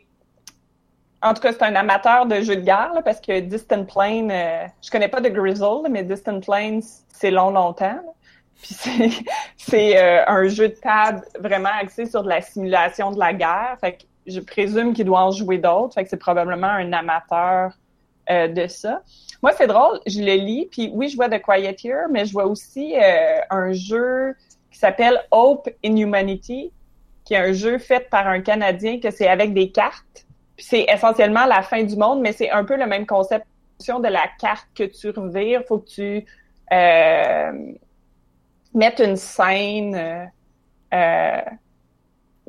[1.24, 4.68] en tout cas, c'est un amateur de jeux de guerre parce que Distant Plane, euh,
[4.84, 6.82] je connais pas de Grizzle, mais Distant Plane,
[7.14, 8.02] c'est long longtemps.
[8.62, 8.76] Puis
[9.58, 13.78] c'est euh, un jeu de table vraiment axé sur de la simulation de la guerre.
[13.80, 15.94] Fait que je présume qu'il doit en jouer d'autres.
[15.94, 17.72] Fait que c'est probablement un amateur
[18.30, 19.02] euh, de ça.
[19.42, 22.32] Moi, c'est drôle, je le lis, puis oui, je vois The Quiet Year, mais je
[22.32, 24.36] vois aussi euh, un jeu
[24.72, 26.72] qui s'appelle Hope in Humanity,
[27.26, 30.26] qui est un jeu fait par un Canadien que c'est avec des cartes.
[30.58, 33.46] C'est essentiellement la fin du monde, mais c'est un peu le même concept
[33.80, 35.64] de la carte que tu revires.
[35.68, 36.26] Faut que tu
[36.72, 37.74] euh,
[38.74, 40.30] mettes une scène,
[40.94, 41.42] euh,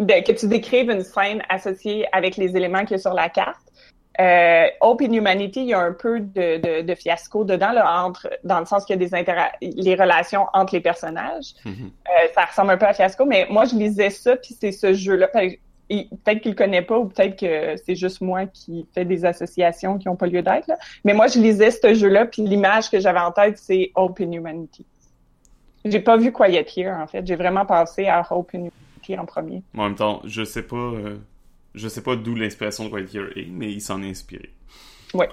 [0.01, 3.29] euh, que tu décrives une scène associée avec les éléments qu'il y a sur la
[3.29, 3.61] carte.
[4.21, 8.29] Euh, Open Humanity, il y a un peu de, de, de fiasco dedans, là, entre,
[8.45, 11.55] dans le sens qu'il y a des les relations entre les personnages.
[11.65, 11.71] Mm-hmm.
[11.73, 14.93] euh, ça ressemble un peu à fiasco, mais moi, je lisais ça, puis c'est ce
[14.93, 15.27] jeu-là.
[15.29, 19.99] Peut-être qu'il le connaît pas, ou peut-être que c'est juste moi qui fais des associations
[19.99, 20.71] qui n'ont pas lieu d'être.
[21.05, 24.87] Mais moi, je lisais ce jeu-là, puis l'image que j'avais en tête, c'est Open Humanity.
[25.85, 27.27] J'ai pas vu Quiet Here, en fait.
[27.27, 28.75] J'ai vraiment pensé à Open Humanity
[29.19, 29.63] en premier.
[29.77, 30.77] En même temps, je sais pas...
[30.77, 31.19] Euh,
[31.75, 34.53] je sais pas d'où l'inspiration de Quiet est, mais il s'en est inspiré.
[35.13, 35.29] Ouais.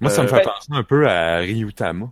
[0.00, 2.10] Moi, ça me fait penser un peu à Ryutama.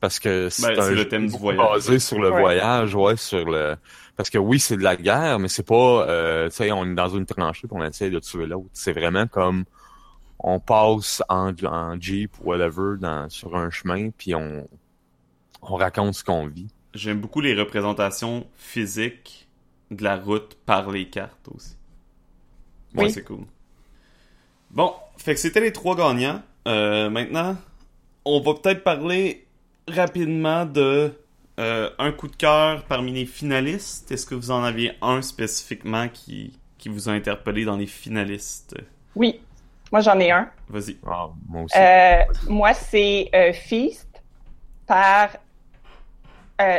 [0.00, 1.64] Parce que c'est ben, le thème du voyage.
[1.64, 3.76] basé sur le voyage, ouais, sur le...
[4.16, 6.94] Parce que oui, c'est de la guerre, mais c'est pas, euh, tu sais, on est
[6.94, 8.68] dans une tranchée qu'on essaie de tuer l'autre.
[8.72, 9.64] C'est vraiment comme,
[10.40, 14.68] on passe en, en Jeep, whatever, dans, sur un chemin, puis on,
[15.62, 16.68] on raconte ce qu'on vit.
[16.94, 19.41] J'aime beaucoup les représentations physiques
[19.96, 21.76] de la route par les cartes aussi.
[22.94, 23.44] Ouais, c'est cool.
[24.70, 26.42] Bon, fait que c'était les trois gagnants.
[26.66, 27.56] Euh, maintenant,
[28.24, 29.46] on va peut-être parler
[29.88, 31.12] rapidement de
[31.58, 34.10] euh, un coup de cœur parmi les finalistes.
[34.12, 38.76] Est-ce que vous en aviez un spécifiquement qui, qui vous a interpellé dans les finalistes?
[39.14, 39.40] Oui,
[39.90, 40.50] moi j'en ai un.
[40.68, 40.96] Vas-y.
[41.06, 41.78] Ah, moi aussi.
[41.78, 44.08] Euh, moi, c'est Feast
[44.86, 45.30] par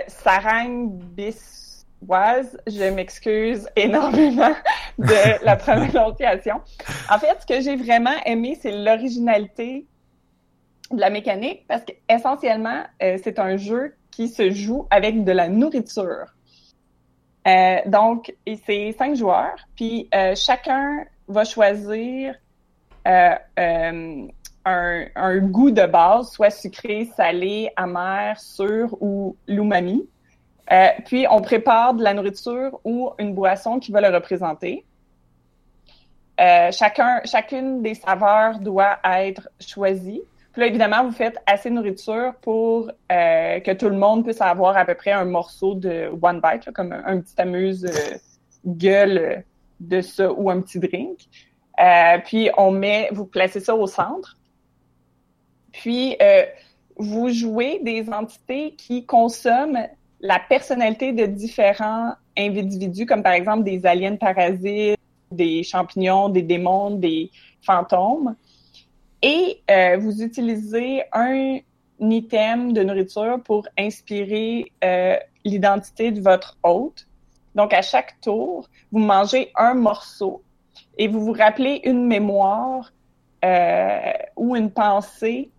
[0.07, 1.62] Sarang Bis
[2.67, 4.53] je m'excuse énormément
[4.97, 6.61] de la prononciation.
[7.09, 9.85] En fait, ce que j'ai vraiment aimé, c'est l'originalité
[10.91, 15.49] de la mécanique parce qu'essentiellement, euh, c'est un jeu qui se joue avec de la
[15.49, 16.25] nourriture.
[17.47, 18.33] Euh, donc,
[18.65, 22.35] c'est cinq joueurs, puis euh, chacun va choisir
[23.05, 23.47] un,
[25.41, 30.07] goût de base, soit sucré, salé, amer, sûr ou l'umami.
[30.71, 34.85] Euh, puis, on prépare de la nourriture ou une boisson qui va le représenter.
[36.39, 40.21] Euh, chacun, chacune des saveurs doit être choisie.
[40.51, 44.41] Puis là, évidemment, vous faites assez de nourriture pour euh, que tout le monde puisse
[44.41, 48.23] avoir à peu près un morceau de one bite, comme un, petit amuse-gueule
[49.79, 51.27] de ça ou un petit drink.
[52.25, 54.37] puis, on met, vous placez ça au centre.
[55.71, 56.17] Puis,
[56.95, 59.87] vous jouez des entités qui consomment
[60.23, 64.97] la personnalité de différents individus, comme par exemple des aliens parasites,
[65.29, 67.29] des champignons, des démons, des
[67.61, 68.35] fantômes.
[69.21, 71.59] Et euh, vous utilisez un
[71.99, 77.05] item de nourriture pour inspirer euh, l'identité de votre hôte.
[77.53, 80.41] Donc, à chaque tour, vous mangez un morceau
[80.97, 82.93] et vous vous rappelez une mémoire
[83.43, 85.51] euh, ou une pensée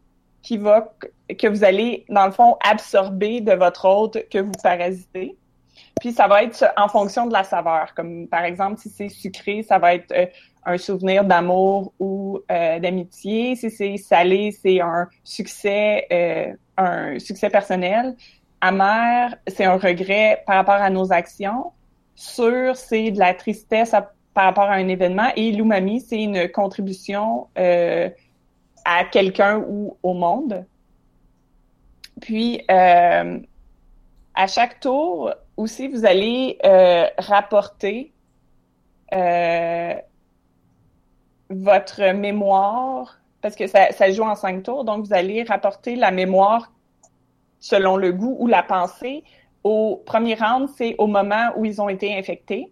[0.45, 0.93] qui va
[1.39, 5.37] que vous allez, dans le fond, absorber de votre hôte que vous parasitez.
[6.01, 7.95] Puis ça va être en fonction de la saveur.
[7.95, 10.27] Comme par exemple, si c'est sucré, ça va être euh,
[10.67, 13.57] un souvenir d'amour ou euh, d'amitié.
[13.57, 18.15] Si c'est salé, c'est un succès, euh, un succès personnel.
[18.61, 21.73] Amer, c'est un regret par rapport à nos actions.
[22.15, 23.95] Sûr, c'est de la tristesse
[24.35, 25.29] par rapport à un événement.
[25.37, 27.49] Et l'umami, c'est une contribution
[28.85, 30.65] à quelqu'un ou au monde.
[32.21, 33.39] Puis, euh,
[34.35, 38.13] à chaque tour, aussi, vous allez euh, rapporter
[39.13, 39.95] euh,
[41.51, 46.11] votre mémoire, parce que ça, ça, joue en cinq tours, donc vous allez rapporter la
[46.11, 46.73] mémoire
[47.61, 49.25] selon le goût ou la pensée.
[49.63, 52.71] Au premier round, c'est au moment où ils ont été infectés.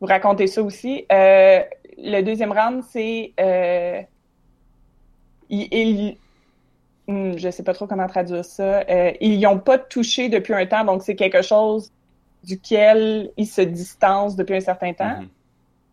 [0.00, 1.04] Vous racontez ça aussi.
[1.10, 3.34] le deuxième round, c'est
[5.50, 6.16] ils,
[7.06, 8.80] hmm, je sais pas trop comment traduire ça.
[8.88, 11.92] Euh, ils y ont pas touché depuis un temps, donc c'est quelque chose
[12.44, 15.04] duquel ils se distancent depuis un certain temps.
[15.04, 15.28] Mm-hmm.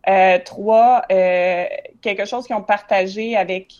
[0.09, 1.65] euh, trois, euh,
[2.01, 3.73] quelque chose qu'ils ont partagé avec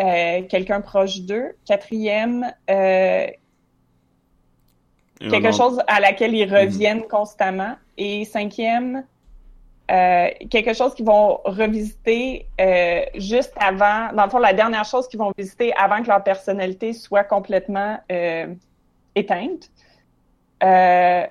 [0.00, 1.54] euh, quelqu'un proche d'eux.
[1.66, 3.36] Quatrième, quelque
[5.52, 7.76] chose à laquelle ils reviennent constamment.
[7.96, 9.04] Et cinquième,
[9.90, 15.06] euh, quelque chose qu'ils vont revisiter euh, juste avant, dans le fond, la dernière chose
[15.08, 18.54] qu'ils vont visiter avant que leur personnalité soit complètement euh,
[19.14, 19.70] éteinte.
[20.62, 21.26] Euh,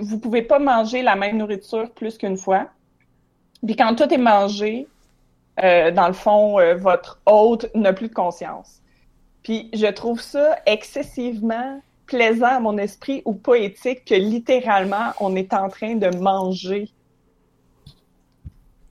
[0.00, 2.68] vous pouvez pas manger la même nourriture plus qu'une fois.
[3.66, 4.86] Puis quand tout est mangé,
[5.62, 8.80] euh, dans le fond, votre hôte n'a plus de conscience.
[9.42, 15.52] Puis je trouve ça excessivement plaisant à mon esprit ou poétique que littéralement on est
[15.52, 16.88] en train de manger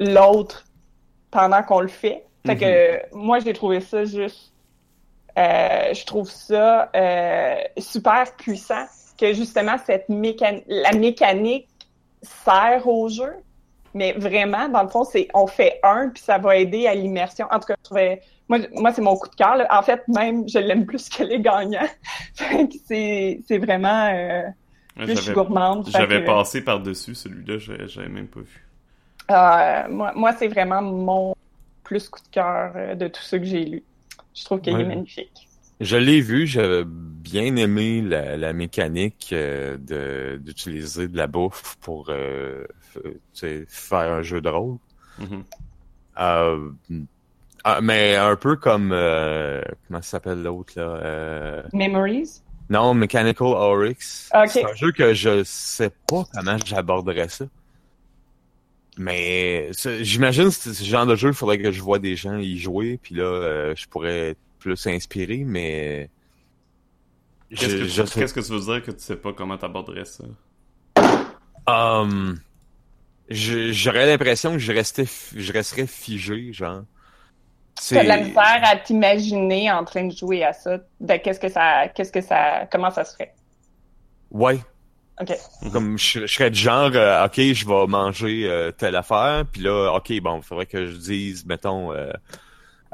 [0.04, 0.64] l'autre
[1.32, 2.26] pendant qu'on le fait.
[2.46, 4.52] Fait que moi j'ai trouvé ça juste
[5.38, 8.86] euh, je trouve ça euh, super puissant
[9.18, 11.70] que justement cette mécanique la mécanique
[12.22, 13.34] sert au jeu
[13.94, 17.48] mais vraiment dans le fond c'est on fait un puis ça va aider à l'immersion
[17.50, 19.66] en tout cas je trouvais moi, moi c'est mon coup de cœur.
[19.70, 21.88] En fait, même, je l'aime plus que les gagnants.
[22.86, 24.10] C'est, c'est vraiment...
[24.14, 24.44] Euh,
[24.98, 25.90] Ouais, je suis gourmande.
[25.90, 28.68] j'avais passé par-dessus celui-là, j'avais j'avais même pas vu.
[29.32, 31.36] Euh, moi, moi c'est vraiment mon
[31.84, 33.84] plus coup de cœur euh, de tout ce que j'ai lu.
[34.36, 34.82] Je trouve qu'il Ouais.
[34.82, 35.48] est magnifique.
[35.80, 41.76] Je l'ai vu, j'avais bien aimé la, la mécanique euh, de d'utiliser de la bouffe
[41.82, 42.66] pour euh,
[43.68, 44.78] faire un jeu de rôle.
[45.20, 45.44] Mhm.
[46.20, 46.70] Euh,
[47.64, 52.42] ah, mais un peu comme euh, comment ça s'appelle l'autre là euh, Memories?
[52.70, 54.30] Non, Mechanical Oryx.
[54.34, 54.50] Ok.
[54.50, 57.46] C'est un jeu que je sais pas comment j'aborderais ça.
[58.98, 59.72] Mais
[60.02, 63.00] j'imagine c'est ce genre de jeu, il faudrait que je vois des gens y jouer,
[63.02, 66.10] puis là, euh, je pourrais être plus inspiré, mais
[67.50, 70.24] Qu'est-ce que, tu- veux dire que tu sais pas comment t'aborderais ça?
[71.68, 72.40] Um,
[73.30, 76.84] je- J'aurais l'impression que je restais, je resterais figé, genre.
[77.90, 80.78] T'as de la misère à t'imaginer en train de jouer à ça.
[81.00, 83.34] De qu'est-ce que ça, qu'est-ce que ça, comment ça se ferait?
[84.32, 84.60] Ouais,
[85.72, 89.62] Comme je, je serais du genre, euh, ok, je vais manger euh, telle affaire, puis
[89.62, 91.94] là, ok, bon, il faudrait que je dise, mettons,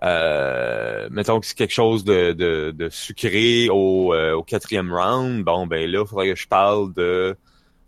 [0.04, 5.68] euh, mettons que c'est quelque chose de, de, de sucré au, au quatrième round, bon,
[5.68, 7.36] ben là, il faudrait que je parle de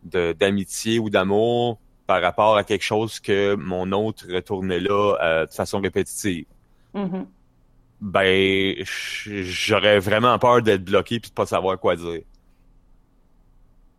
[0.04, 5.54] de- d'amitié ou d'amour par rapport à quelque chose que mon autre retournait là de
[5.54, 6.46] façon répétitive.
[6.94, 7.28] Mhm.
[8.02, 8.76] Ben,
[9.26, 12.22] j'aurais vraiment peur d'être bloqué puis de pas savoir quoi dire.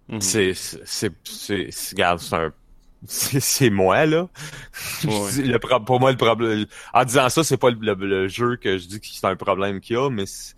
[0.09, 0.21] Mhm.
[0.21, 2.53] C'est, c'est, c'est, c'est, regarde, c'est un,
[3.07, 4.29] c'est, c'est moi, là.
[5.05, 5.11] Ouais.
[5.43, 8.57] le pro- pour moi, le problème, en disant ça, c'est pas le, le- le jeu
[8.57, 10.55] que je dis que c'est un problème qu'il y a, mais c'est,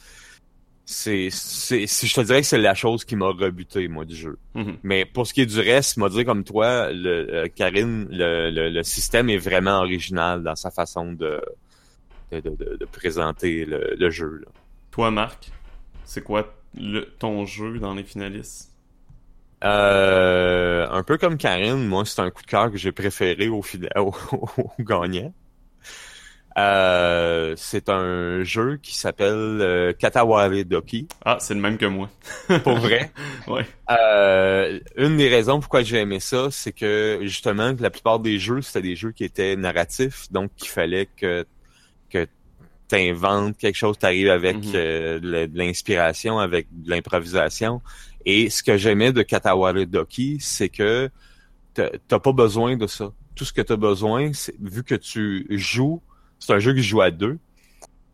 [0.86, 4.14] c'est, c'est, c'est- je te dirais que c'est la chose qui m'a rebuté, moi, du
[4.16, 4.38] jeu.
[4.54, 4.76] Mhm.
[4.82, 8.82] Mais pour ce qui est du reste, m'a dit comme toi, le, euh, Karine, le,
[8.82, 11.40] système est vraiment original dans sa façon de,
[12.32, 14.50] de, de, de- de présenter le, jeu, là.
[14.90, 15.50] Toi, Marc,
[16.04, 18.73] c'est quoi le, ton jeu dans les finalistes?
[19.64, 23.62] Euh, un peu comme Karine, moi, c'est un coup de cœur que j'ai préféré au,
[23.96, 24.12] au,
[24.58, 25.32] au gagnant.
[26.56, 32.08] Euh, c'est un jeu qui s'appelle euh, Katawari Doki, Ah, c'est le même que moi.
[32.62, 33.10] pour vrai?
[33.48, 33.66] Ouais.
[33.90, 38.38] Euh, une des raisons pourquoi j'ai aimé ça, c'est que justement, que la plupart des
[38.38, 41.44] jeux, c'était des jeux qui étaient narratifs, donc il fallait que
[42.10, 42.26] que
[42.88, 44.72] t'inventes quelque chose, t'arrives avec Mhm.
[44.76, 47.82] euh, de l'inspiration, avec de l'improvisation.
[48.26, 51.10] Et ce que j'aimais de Katawari Doki, c'est que
[51.74, 53.12] t'as pas besoin de ça.
[53.34, 56.00] Tout ce que t'as besoin, c'est vu que tu joues,
[56.38, 57.38] c'est un jeu qui joue à deux,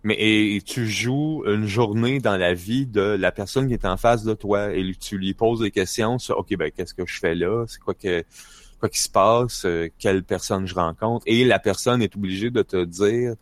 [0.02, 3.98] mais et, tu joues une journée dans la vie de la personne qui est en
[3.98, 7.18] face de toi et tu lui poses des questions sur OK ben qu'est-ce que je
[7.18, 8.24] fais là, c'est quoi que
[8.78, 11.22] quoi qui se passe, euh, quelle personne je rencontre?
[11.26, 13.34] Et la personne est obligée de te dire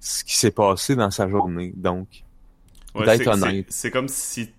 [0.00, 1.72] ce qui s'est passé dans sa journée.
[1.76, 2.24] Donc
[2.94, 3.66] Ouais, D'être honnête.
[3.68, 4.50] C'est comme si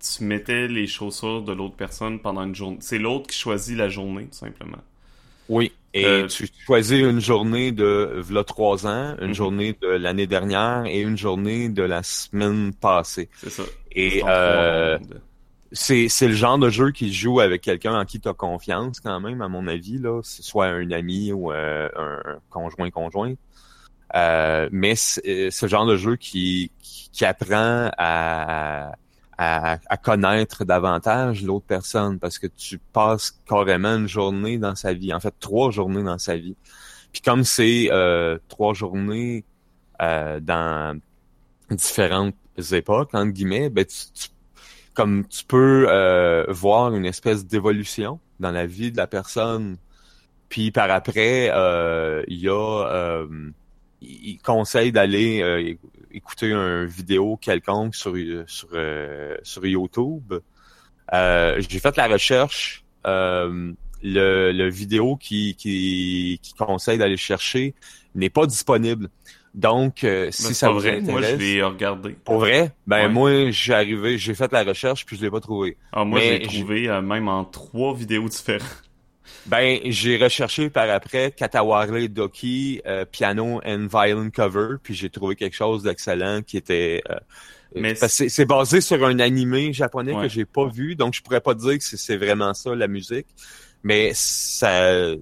[0.00, 2.78] tu mettais les chaussures de l'autre personne pendant une journée.
[2.80, 4.78] C'est l'autre qui choisit la journée, tout simplement.
[5.48, 9.34] oui, et Euh, tu choisis une journée de v'là trois ans, une Mhm.
[9.34, 13.30] journée de l'année dernière et une journée de la semaine passée.
[13.36, 13.64] C'est ça.
[13.92, 14.98] Et euh,
[15.72, 19.00] c'est c'est le genre de jeu qui joue avec quelqu'un en qui tu as confiance
[19.00, 23.34] quand même à mon avis là soit un ami ou euh, un conjoint conjoint
[24.16, 24.94] euh, mais
[25.24, 28.92] le genre de jeu qui qui, qui apprend à, à
[29.38, 35.14] à connaître davantage l'autre personne parce que tu passes carrément une journée dans sa vie
[35.14, 36.56] en fait trois journées dans sa vie
[37.12, 39.44] puis comme c'est euh, trois journées
[40.02, 40.98] euh, dans
[41.70, 42.34] différentes
[42.72, 44.28] époques entre guillemets ben tu, tu
[44.98, 49.76] comme tu peux euh, voir une espèce d'évolution dans la vie de la personne.
[50.48, 53.28] Puis par après, euh, il y a, euh,
[54.00, 55.74] il conseille d'aller euh,
[56.12, 58.14] écouter une vidéo quelconque sur
[58.46, 58.68] sur
[59.42, 60.34] sur YouTube.
[61.12, 62.84] j'ai fait la recherche.
[63.04, 67.74] le, le vidéo qui, qui, qui conseille d'aller chercher
[68.14, 69.08] n'est pas disponible.
[69.54, 71.00] Donc, euh, si ça vous vrai.
[71.00, 72.10] Moi, je l'ai regardé.
[72.24, 72.72] Pour vrai?
[72.86, 75.76] Ben, moi, j'ai arrivé, j'ai fait la recherche, puis je l'ai pas trouvé.
[75.92, 78.84] Ah, moi, j'ai trouvé euh, même en trois vidéos différentes.
[79.48, 85.36] Ben, j'ai recherché par après Katawale Doki, euh, piano and violin cover, puis j'ai trouvé
[85.36, 87.02] quelque chose d'excellent qui était...
[87.74, 91.54] Mais c'est basé sur un animé japonais que j'ai pas vu, donc je pourrais pas
[91.54, 93.26] dire que c'est vraiment ça, la musique.
[93.82, 95.14] Mais ça...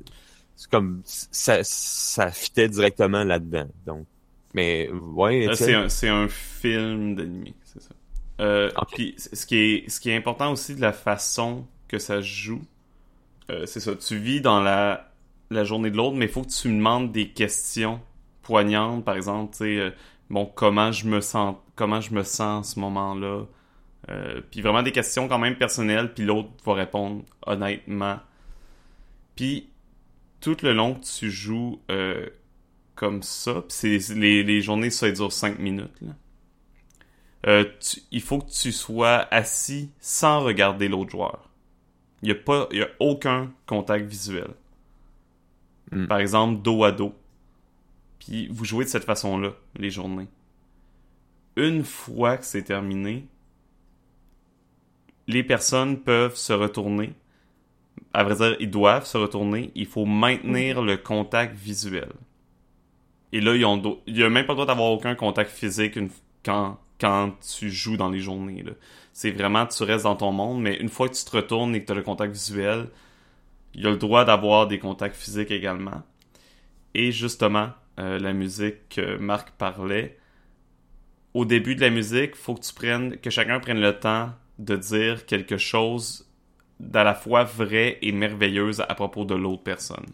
[0.56, 1.02] C'est comme...
[1.04, 4.06] Ça, ça fitait directement là-dedans, donc...
[4.54, 5.48] Mais ouais.
[5.54, 7.90] C'est un, c'est un film d'animé, c'est ça.
[8.40, 12.22] Euh, Puis ce qui est ce qui est important aussi de la façon que ça
[12.22, 12.62] joue,
[13.50, 13.94] euh, c'est ça.
[13.94, 17.28] Tu vis dans la journée de l'autre, mais il faut que tu me demandes des
[17.28, 18.00] questions
[18.42, 19.90] poignantes, par exemple, tu sais, euh,
[20.30, 23.44] bon comment je me sens, comment je me sens à ce moment-là?
[24.08, 28.18] Euh, puis vraiment des questions quand même personnelles, puis l'autre va répondre honnêtement.
[29.34, 29.68] Puis
[30.40, 31.80] tout le long que tu joues
[32.94, 33.64] comme ça.
[33.68, 35.90] c'est les, les journées, ça dure 5 minutes.
[38.12, 41.45] Il faut que tu sois assis sans regarder l'autre joueur.
[42.26, 42.34] Il
[42.72, 44.48] n'y a, aucun contact visuel.
[45.92, 46.06] Hmm.
[46.06, 47.14] Par exemple, dos à dos.
[48.18, 50.26] Puis vous jouez de cette façon-là, les journées.
[51.54, 53.26] Une fois que c'est terminé,
[55.28, 57.12] les personnes peuvent se retourner.
[58.12, 59.70] À vrai dire, ils doivent se retourner.
[59.76, 62.10] Il faut maintenir le contact visuel.
[63.32, 65.96] Et là, ils ont il n'y a même pas le droit d'avoir aucun contact physique
[66.44, 68.64] quand, quand tu joues dans les journées.
[69.12, 71.80] C'est vraiment, tu restes dans ton monde, mais une fois que tu te retournes et
[71.80, 72.88] que tu as le contact visuel,
[73.74, 76.02] il y a le droit d'avoir des contacts physiques également.
[76.94, 80.18] Et justement, euh, la musique que Marc parlait,
[81.34, 84.76] au début de la musique, faut que tu prennes, que chacun prenne le temps de
[84.76, 86.26] dire quelque chose
[86.80, 90.06] d'à la fois vrai et merveilleuse à propos de l'autre personne.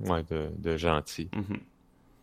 [0.00, 1.28] Ouais, de, gentil.
[1.32, 1.58] Mm-hmm.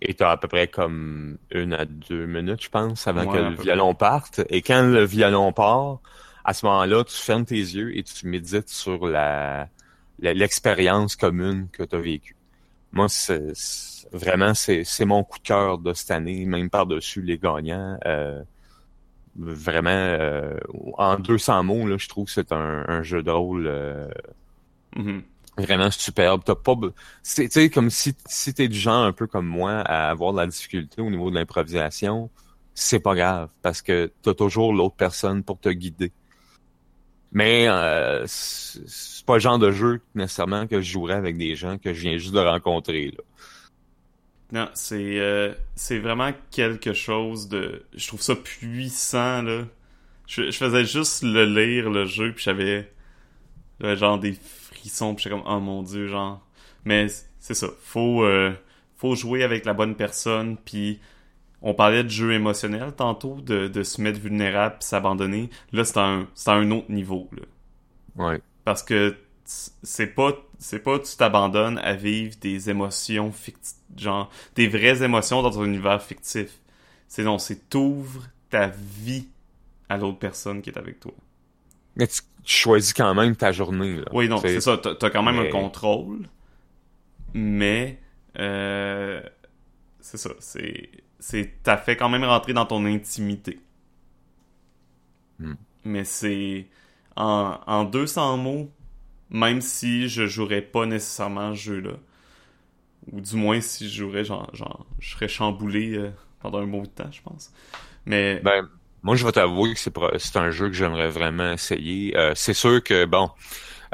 [0.01, 3.55] Et t'as à peu près comme une à deux minutes, je pense, avant que le
[3.55, 4.41] violon parte.
[4.49, 5.99] Et quand le violon part,
[6.45, 9.67] à ce moment-là, tu fermes tes yeux et tu médites sur la
[10.19, 12.35] l'expérience commune que tu as vécue.
[12.91, 13.53] Moi, c'est
[14.11, 17.97] vraiment c'est mon coup de cœur de cette année, même par-dessus les gagnants.
[18.05, 18.41] Euh,
[19.35, 20.57] vraiment, euh,
[20.97, 24.07] en 200 mots, là, je trouve que c'est un, jeu de rôle euh,
[24.95, 25.21] mm-hmm
[25.57, 26.43] vraiment superbe.
[26.45, 26.75] T'as pas,
[27.23, 30.47] c'est, comme si, si t'es du genre un peu comme moi à avoir de la
[30.47, 32.29] difficulté au niveau de l'improvisation,
[32.73, 36.11] c'est pas grave parce que t'as toujours l'autre personne pour te guider.
[37.31, 41.77] Mais euh, c'est pas le genre de jeu nécessairement que je jouerais avec des gens
[41.77, 43.07] que je viens juste de rencontrer.
[43.07, 43.23] Là.
[44.53, 47.83] Non, c'est euh, c'est vraiment quelque chose de.
[47.95, 49.63] Je trouve ça puissant là.
[50.25, 52.89] Je, je faisais juste le lire le jeu puis j'avais
[53.81, 54.37] genre des
[54.89, 56.41] sont puis comme oh mon dieu genre.
[56.85, 57.07] Mais
[57.39, 57.67] c'est ça.
[57.81, 58.53] Faut euh,
[58.95, 60.99] faut jouer avec la bonne personne puis
[61.61, 65.49] on parlait de jeu émotionnel tantôt de, de se mettre vulnérable puis s'abandonner.
[65.71, 67.43] Là c'est un c'est un autre niveau là.
[68.15, 68.41] Ouais.
[68.63, 69.15] Parce que
[69.45, 75.41] c'est pas c'est pas tu t'abandonnes à vivre des émotions fictives genre des vraies émotions
[75.41, 76.59] dans un univers fictif.
[77.07, 79.27] C'est non c'est t'ouvres ta vie
[79.89, 81.13] à l'autre personne qui est avec toi
[81.97, 83.97] mais tu choisis quand même ta journée.
[83.97, 84.05] Là.
[84.13, 84.77] Oui, non, c'est ça.
[84.77, 86.29] T'as as quand même un contrôle,
[87.33, 87.99] mais
[88.39, 89.21] euh,
[89.99, 90.29] c'est ça.
[90.39, 90.89] C'est
[91.19, 93.59] c'est t'as fait quand même rentrer dans ton intimité.
[95.39, 95.55] Hmm.
[95.83, 96.67] Mais c'est
[97.15, 98.71] en, en 200 mots,
[99.29, 101.93] même si je jouerais pas nécessairement ce jeu-là,
[103.11, 106.83] ou du moins si je jouerais, genre, genre je serais chamboulé euh, pendant un bon
[106.83, 107.51] de temps, je pense.
[108.05, 108.67] Mais ben,
[109.03, 112.17] moi, je vais t'avouer que c'est un jeu que j'aimerais vraiment essayer.
[112.17, 113.29] Euh, c'est sûr que, bon,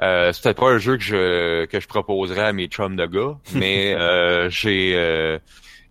[0.01, 3.05] euh, c'est peut-être pas un jeu que je, que je proposerais à mes chums de
[3.05, 5.37] gars, mais euh, j'ai euh,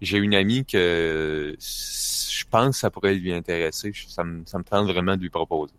[0.00, 3.92] j'ai une amie que je pense que ça pourrait lui intéresser.
[4.08, 5.74] Ça me, ça me tente vraiment de lui proposer.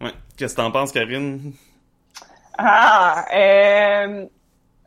[0.00, 0.12] Ouais.
[0.36, 1.52] Qu'est-ce que t'en penses, Karine?
[2.58, 4.26] Ah, euh,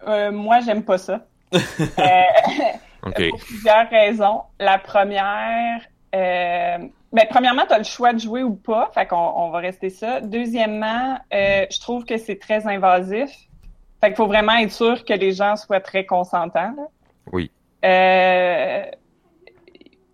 [0.07, 1.25] euh, moi, j'aime pas ça.
[3.03, 3.29] okay.
[3.29, 4.41] Pour plusieurs raisons.
[4.59, 5.81] La première,
[7.11, 9.89] ben, premièrement, tu as le choix de jouer ou pas, fait qu'on on va rester
[9.89, 10.21] ça.
[10.21, 13.31] Deuxièmement, euh, je trouve que c'est très invasif.
[13.99, 16.73] Fait qu'il faut vraiment être sûr que les gens soient très consentants.
[17.31, 17.51] Oui.
[17.83, 18.83] Euh,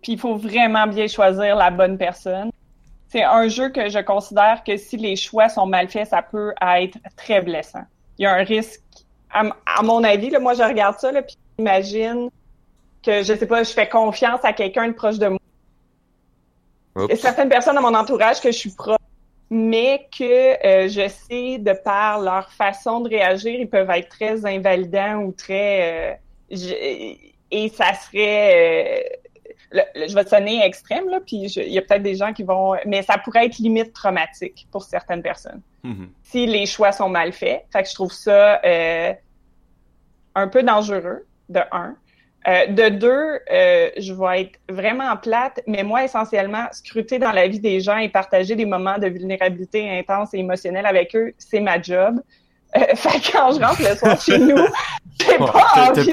[0.02, 2.50] puis il faut vraiment bien choisir la bonne personne.
[3.08, 6.54] C'est un jeu que je considère que si les choix sont mal faits, ça peut
[6.60, 7.84] être très blessant.
[8.18, 8.82] Il y a un risque,
[9.30, 12.30] à, mon avis, là, moi je regarde ça, là, puis j'imagine
[13.04, 15.38] que, je sais pas, je fais confiance à quelqu'un de proche de moi
[17.16, 18.98] certaines personnes dans mon entourage que je suis proche,
[19.50, 24.44] mais que euh, je sais de par leur façon de réagir, ils peuvent être très
[24.44, 26.18] invalidants ou très
[26.50, 27.14] euh,
[27.50, 29.06] et ça serait
[29.72, 32.76] euh, je vais sonner extrême là, puis il y a peut-être des gens qui vont,
[32.86, 36.08] mais ça pourrait être limite traumatique pour certaines personnes Mhm.
[36.22, 37.64] si les choix sont mal faits.
[37.72, 39.12] Fait que je trouve ça euh,
[40.34, 41.96] un peu dangereux, de un.
[42.48, 47.48] Euh, de deux, euh, je vais être vraiment plate, mais moi, essentiellement, scruter dans la
[47.48, 51.58] vie des gens et partager des moments de vulnérabilité intense et émotionnelle avec eux, c'est
[51.60, 52.20] ma job.
[52.76, 54.56] Euh, fait que quand je rentre le soir chez nous,
[55.20, 56.10] j'ai Ouais, pas envie.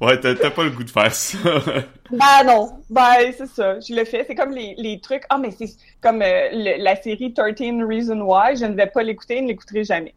[0.00, 1.38] ouais, t'as pas le goût de faire ça.
[2.10, 4.24] Ben non, ben c'est ça, je le fais.
[4.26, 5.24] C'est comme les, les trucs.
[5.28, 5.66] Ah, mais c'est
[6.00, 10.14] comme le- la série 13 Reasons Why, je ne vais pas l'écouter, ne l'écouterai jamais.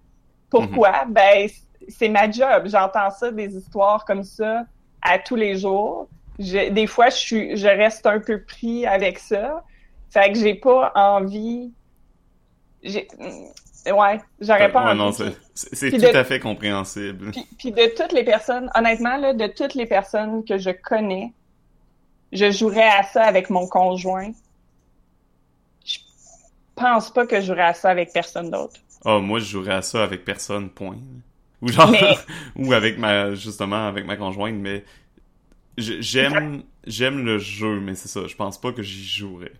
[0.49, 1.05] Pourquoi?
[1.07, 2.63] Ben, c- c'est ma job.
[2.67, 4.63] J'entends ça, des histoires comme ça,
[5.07, 6.07] à tous les jours.
[6.39, 9.63] Je- des fois, je suis, je reste un peu pris avec ça.
[10.11, 11.71] Fait que j'ai pas envie.
[12.83, 13.07] J'ai,
[13.87, 14.97] ouais, j'aurais pas Ouais, envie.
[14.99, 17.31] non, c'est- tout de- à fait compréhensible.
[17.31, 21.33] puis, puis de toutes les personnes, honnêtement, là, de toutes les personnes que je connais,
[22.31, 24.31] je jouerais à ça avec mon conjoint.
[25.85, 25.97] Je
[26.75, 28.75] pense pas que je jouerais à ça avec personne d'autre.
[29.05, 30.97] Ah, moi, je jouerais à ça avec personne, point.
[31.61, 32.15] Ou genre, Mais-
[32.55, 34.83] ou avec ma, justement, avec ma conjointe, mais
[35.77, 39.53] j'aime, j'aime le jeu, mais c'est ça, je pense pas que j'y jouerais.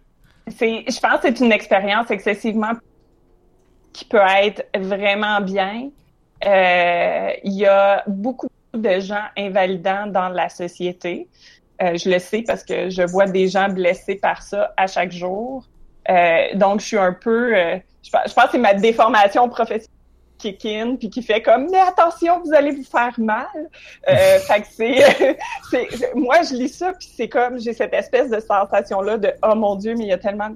[0.48, 2.72] C'est, je pense que c'est une expérience excessivement
[3.94, 5.90] qui peut être vraiment bien.
[6.46, 11.28] Euh, Il y a beaucoup de gens invalidants dans la société.
[11.82, 15.12] Euh, je le sais parce que je vois des gens blessés par ça à chaque
[15.12, 15.68] jour.
[16.10, 17.54] Euh, donc, je suis un peu...
[18.04, 19.88] je, pense- je pense que c'est ma déformation professionnelle
[20.38, 23.48] kick in, puis qui fait comme «Mais attention, vous allez vous faire mal!
[24.08, 25.38] Euh, Fait que c'est...
[25.72, 27.60] c'est- moi, je lis ça, puis c'est comme...
[27.60, 30.50] J'ai cette espèce de sensation-là de «Oh mon Dieu, mais il y a tellement...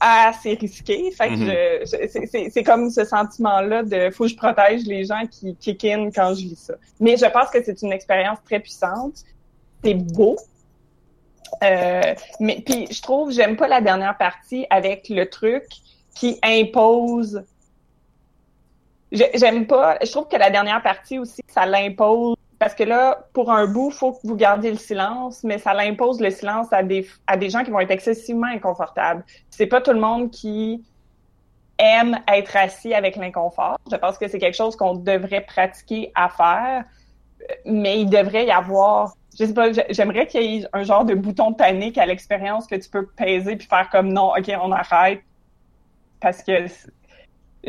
[0.00, 4.24] Ah, c'est risqué!» Fait que je- je- c'est- c'est c'est comme ce sentiment-là de «Faut
[4.24, 7.50] que je protège les gens qui kick in quand je lis ça.» Mais je pense
[7.50, 9.24] que c'est une expérience très puissante.
[9.84, 10.36] C'est beau.
[11.64, 15.64] Euh, mais puis je trouve j'aime pas la dernière partie avec le truc
[16.14, 17.42] qui impose
[19.12, 23.50] j'aime pas je trouve que la dernière partie aussi ça l'impose parce que là pour
[23.50, 27.06] un bout faut que vous gardiez le silence mais ça l'impose le silence à des
[27.26, 30.82] à des gens qui vont être excessivement inconfortables c'est pas tout le monde qui
[31.78, 36.28] aime être assis avec l'inconfort je pense que c'est quelque chose qu'on devrait pratiquer à
[36.28, 36.84] faire
[37.64, 41.14] mais il devrait y avoir je sais pas, j'aimerais qu'il y ait un genre de
[41.14, 44.72] bouton de panique à l'expérience que tu peux peser puis faire comme non, ok, on
[44.72, 45.22] arrête.
[46.20, 46.66] Parce que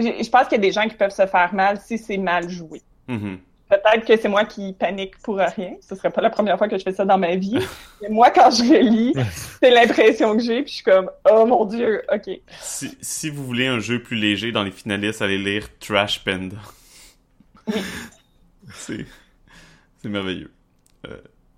[0.01, 2.49] je pense qu'il y a des gens qui peuvent se faire mal si c'est mal
[2.49, 2.81] joué.
[3.07, 3.39] Mhm.
[3.69, 5.75] Peut-être que c'est moi qui panique pour rien.
[5.87, 7.55] Ce serait pas la première fois que je fais ça dans ma vie.
[8.01, 9.13] Mais moi, quand je relis,
[9.61, 12.31] c'est l'impression que j'ai, puis je suis comme, oh mon dieu, ok.
[12.61, 16.57] Si, si vous voulez un jeu plus léger dans les finalistes, allez lire Trash Panda.
[18.73, 19.05] c'est,
[20.01, 20.51] c'est merveilleux.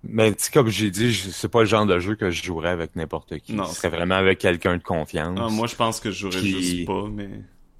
[0.04, 2.70] Mais tu sais, comme j'ai dit, c'est pas le genre de jeu que je jouerais
[2.70, 3.52] avec n'importe qui.
[3.54, 3.98] Non, Ce c'est serait vrai.
[3.98, 5.38] vraiment avec quelqu'un de confiance.
[5.40, 7.28] Ah, moi, je pense que je jouerais juste pas, mais...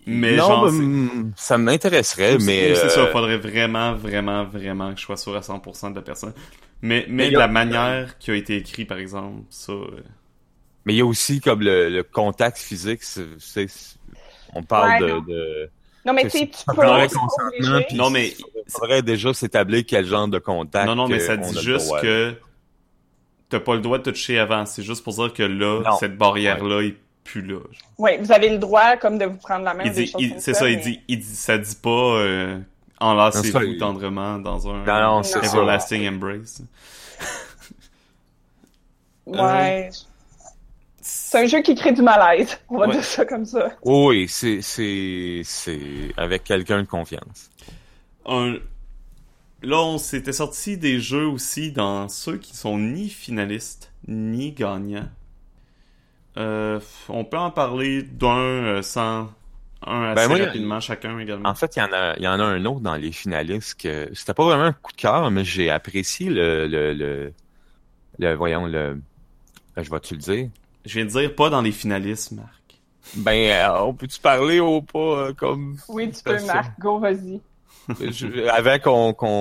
[0.07, 4.99] Mais non, genre, ben, ça m'intéresserait, mais c'est ça, euh, faudrait vraiment, vraiment, vraiment que
[5.01, 6.33] je sois sûr à 100% de la personne.
[6.81, 9.73] Mais, mais, Mais y a- la manière qui a été écrit, par exemple, ça...
[9.73, 9.87] euh,
[10.85, 13.03] mais il y a aussi comme le, le contact physique.
[13.05, 13.69] c'est-
[14.55, 15.21] on parle Ouais, de, non.
[15.21, 15.71] de
[16.05, 20.05] Non, mais C'est- tu sais, tu peux puis Non, mais- il faudrait déjà s'établir quel
[20.05, 20.87] genre de contact.
[20.87, 22.01] Non, non, mais euh, ça dit juste droit.
[22.01, 22.35] que
[23.49, 24.67] t'as pas le droit de toucher avant.
[24.67, 25.97] C'est juste pour dire que là, Non.
[25.99, 27.55] cette barrière-là est plus là.
[27.59, 27.91] genre.
[27.99, 29.85] Oui, vous avez le droit comme de vous prendre la main.
[29.85, 32.59] Il dit, il- c'est ça, il mais- dit, il dit, ça dit pas euh,
[33.01, 35.45] enlacez-vous ça, il- tendrement dans un Non, non, c'est Non.
[35.45, 35.57] ça.
[35.57, 36.63] everlasting embrace.
[39.27, 39.91] Ouais.
[41.01, 42.59] C'est un jeu qui crée du malaise.
[42.69, 42.93] On va Ouais.
[42.95, 43.73] dire ça comme ça.
[43.85, 47.51] Oui, c'est, c'est, c'est avec quelqu'un de confiance.
[48.27, 48.57] Un...
[49.65, 55.09] Là, on s'était sorti des jeux aussi dans ceux qui sont ni finalistes, ni gagnants.
[56.39, 59.31] Euh, on peut en parler d'un euh, sans
[59.87, 61.53] un assez Ben, moi, rapidement chacun également.
[61.53, 63.77] En fait, il y en a, il y en a un autre dans les finalistes
[63.81, 67.35] que c'était pas vraiment un coup de cœur, mais j'ai apprécié le, le, le,
[68.19, 69.03] le- voyons, le,
[69.77, 70.51] ben, je vais-tu le dire?
[70.85, 72.81] Je viens de dire pas dans les finalistes, Marc.
[73.15, 76.41] Ben, euh, on peut-tu parler ou pas, euh, comme, Oui, tu peux.
[76.41, 76.79] Marc.
[76.81, 77.41] Go, vas-y.
[78.01, 78.79] Je- avant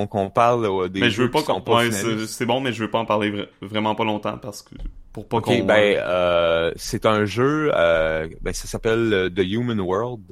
[0.08, 1.62] qu'on, parle euh, des Mais je veux pas qu'on.
[1.62, 4.76] Ouais, c'est bon, mais je veux pas en parler vra- vraiment pas longtemps parce que.
[5.14, 5.60] Pour pas qu'on.
[5.64, 10.24] ben, euh, c'est un jeu, euh, ben, ça s'appelle euh, The Human World.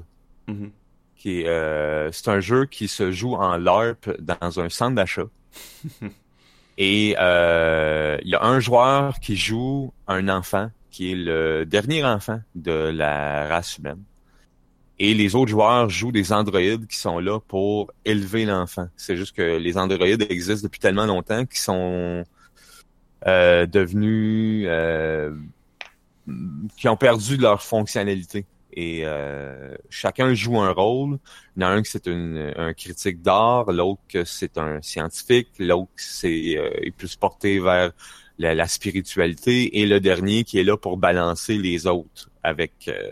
[0.47, 0.71] Mhm.
[1.15, 5.25] qui est, euh, c'est un jeu qui se joue en LARP dans un centre d'achat.
[6.77, 12.03] Et euh, il y a un joueur qui joue un enfant qui est le dernier
[12.05, 14.01] enfant de la race humaine.
[14.99, 18.87] Et les autres joueurs jouent des androïdes qui sont là pour élever l'enfant.
[18.97, 22.23] C'est juste que les androïdes existent depuis tellement longtemps qu'ils sont
[23.25, 24.65] euh, devenus...
[24.67, 25.33] Euh,
[26.77, 28.45] qui ont perdu leur fonctionnalité.
[28.73, 31.17] Et euh, chacun joue un rôle.
[31.57, 35.49] Il y en a un qui c'est un critique d'art, l'autre que c'est un scientifique,
[35.57, 37.91] l'autre c'est euh, est plus porté vers
[38.37, 43.11] la, spiritualité, et le dernier qui est là pour balancer les autres avec euh,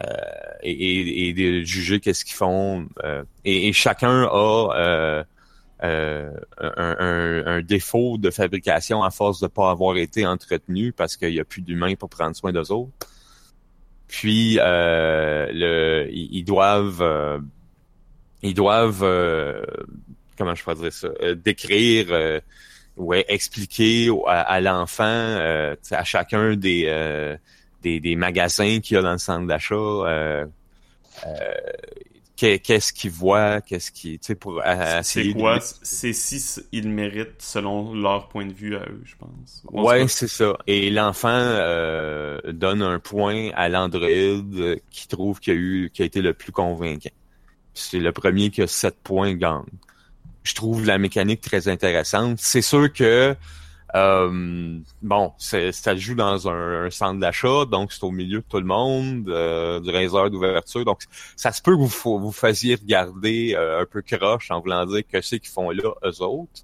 [0.00, 2.88] euh et, et, de juger qu'est-ce qu'ils font.
[3.44, 5.24] Et, et, chacun a
[5.80, 11.34] un, un, un, défaut de fabrication à force de pas avoir été entretenu parce qu'il
[11.34, 12.92] y a plus d'humains pour prendre soin d'eux autres.
[14.08, 17.40] Puis euh, le, ils, doivent, euh,
[18.42, 19.64] ils doivent, euh,
[20.38, 22.40] comment je pourrais dire ça, décrire,
[22.96, 25.36] ouais, expliquer à, l'enfant,
[25.90, 27.36] à chacun des,
[27.84, 30.46] des, des magasins qu'il y a dans le centre d'achat
[32.36, 34.60] qu'est-ce qu'ils voient, qu'est-ce qui, tu sais, pour
[35.02, 39.62] C'est quoi, c'est si ils méritent selon leur point de vue à eux, je pense.
[39.72, 40.56] ouais, c'est ça.
[40.66, 46.04] Et l'enfant euh, donne un point à l'androïde qui trouve qu'il a eu, qui a
[46.04, 47.10] été le plus convaincant.
[47.72, 49.62] C'est le premier qui a sept points gagne.
[50.42, 52.38] Je trouve la mécanique très intéressante.
[52.38, 53.34] C'est sûr que
[53.94, 58.64] euh, bon, ça joue dans un, centre d'achat, donc c'est au milieu de tout le
[58.64, 60.84] monde, euh, du heures d'ouverture.
[60.84, 61.02] Donc,
[61.36, 65.02] ça se peut que vous vous fassiez regarder euh, un peu croche en voulant dire
[65.06, 66.62] que c'est qu'ils font là, eux autres.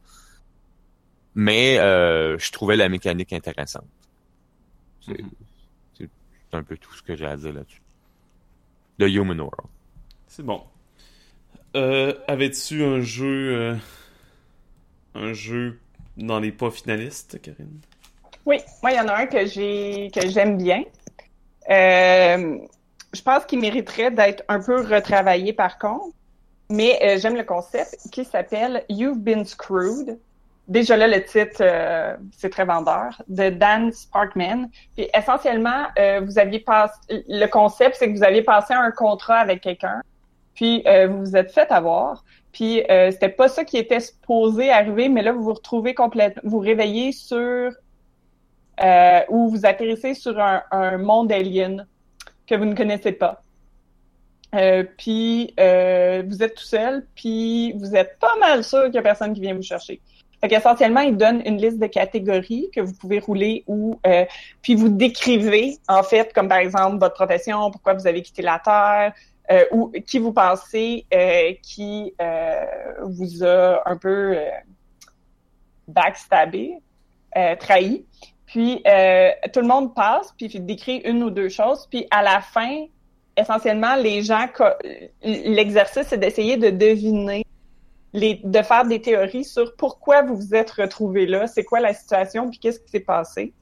[1.36, 3.86] Mais euh, je trouvais la mécanique intéressante.
[5.06, 5.22] C'est
[6.52, 7.82] un peu tout ce que j'ai à dire là-dessus.
[8.98, 9.68] The Human World.
[10.26, 10.64] C'est bon.
[11.76, 13.78] Euh, Avais-tu un jeu...
[15.14, 15.78] un jeu
[16.16, 17.80] dans les pas finalistes, Karine?
[18.46, 20.82] Oui, moi, il y en a un que j'ai que j'aime bien.
[21.68, 22.58] Euh,
[23.12, 26.14] je pense qu'il mériterait d'être un peu retravaillé par contre,
[26.68, 30.18] mais euh, j'aime le concept qui s'appelle You've Been Screwed.
[30.68, 34.68] Déjà là, le titre, euh, c'est très vendeur, de Dan Sparkman.
[34.96, 35.86] Puis essentiellement,
[36.22, 40.00] vous aviez passé, le concept, c'est que vous aviez passé un contrat avec quelqu'un,
[40.54, 45.08] puis vous vous êtes fait avoir, puis euh, c'était pas ça qui était supposé arriver,
[45.08, 47.72] mais là vous vous retrouvez complètement, vous réveillez sur
[48.82, 51.86] euh, ou vous atterrissez sur un, monde alien
[52.46, 53.42] que vous ne connaissez pas.
[54.54, 59.02] Euh, puis vous êtes tout seul, puis vous êtes pas mal sûr qu'il y a
[59.02, 60.00] personne qui vient vous chercher.
[60.40, 64.00] Fait qu'essentiellement, il donne une liste de catégories que vous pouvez rouler ou
[64.62, 68.58] puis vous décrivez en fait, comme par exemple votre profession, pourquoi vous avez quitté la
[68.58, 69.12] Terre,
[69.50, 72.64] euh, ou qui vous pensez euh, qui euh,
[73.02, 74.36] vous a un peu
[75.88, 76.78] backstabé,
[77.58, 78.04] trahi.
[78.46, 78.82] Puis
[79.52, 82.86] tout le monde passe, puis décrit une ou deux choses, puis à la fin,
[83.36, 84.46] essentiellement, les gens,
[85.22, 87.44] l'exercice, c'est d'essayer de deviner,
[88.12, 91.94] les, de faire des théories sur pourquoi vous vous êtes retrouvé là, c'est quoi la
[91.94, 93.52] situation, puis qu'est-ce qui s'est passé.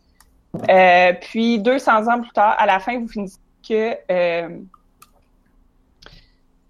[0.70, 3.94] Euh, puis 200 ans plus tard, à la fin, vous finissez que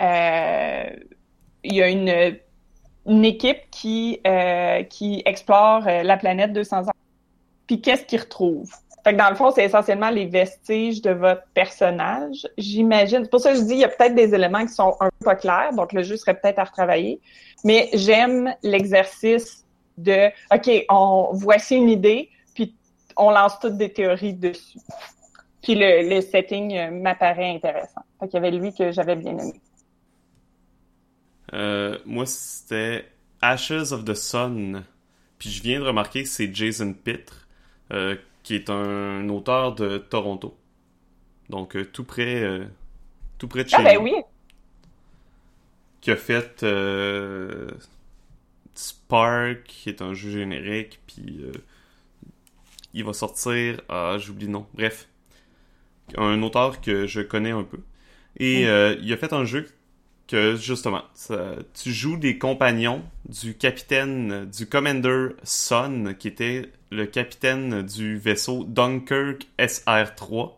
[0.01, 2.39] il y a une,
[3.09, 6.93] une équipe qui, euh, qui explore euh, la planète 200 ans.
[7.67, 8.71] Puis qu'est-ce qu'ils retrouvent?
[9.03, 12.47] Fait que dans le fond, c'est essentiellement les vestiges de votre personnage.
[12.59, 13.25] J'imagine.
[13.25, 15.09] C'est pour ça que je dis, il y a peut-être des éléments qui sont un
[15.19, 17.21] peu pas clairs, donc le jeu serait peut-être à retravailler.
[17.65, 19.65] Mais j'aime l'exercice
[19.97, 22.77] de, OK, on, voici une idée, puis
[23.17, 24.79] on lance toutes des théories dessus.
[25.63, 28.03] Puis le, le setting m'apparaît intéressant.
[28.21, 29.61] Fait qu'il y avait lui que j'avais bien aimé.
[31.55, 33.09] Euh, moi, c'était
[33.41, 34.85] Ashes of the Sun.
[35.39, 37.47] Puis je viens de remarquer que c'est Jason Pitre,
[37.93, 40.57] euh, qui est un auteur de Toronto.
[41.49, 42.61] Donc, euh, tout près
[43.39, 44.15] tout près de ah, chez ah, ben oui!
[46.01, 46.65] Qui a fait
[48.75, 51.41] Spark, qui est un jeu générique, puis
[52.95, 53.81] il va sortir...
[53.89, 54.67] Ah, j'oublie le nom.
[54.75, 55.09] Bref.
[56.17, 57.79] Un auteur que je connais un peu.
[58.39, 58.99] Et mm.
[59.03, 59.69] il a fait un jeu
[60.29, 61.03] que justement,
[61.75, 68.65] tu joues des compagnons du capitaine, du Commander Son, qui était le capitaine du vaisseau
[68.65, 70.53] Dunkirk SR-3,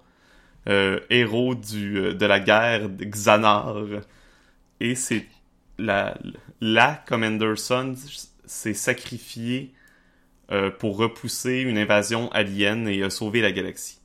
[0.69, 3.77] euh, héros du, euh, de la guerre Xanar.
[4.81, 5.25] Et c'est
[5.79, 6.19] la,
[6.61, 7.95] la Commander Son
[8.45, 9.73] s'est sacrifié
[10.51, 14.01] euh, pour repousser une invasion alien et sauver la galaxie.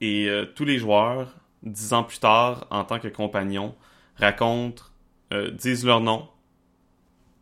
[0.00, 1.34] Et tous les joueurs
[1.64, 3.74] dix ans plus tard, en tant que compagnon,
[4.16, 4.84] racontent,
[5.32, 6.28] euh, disent leur nom,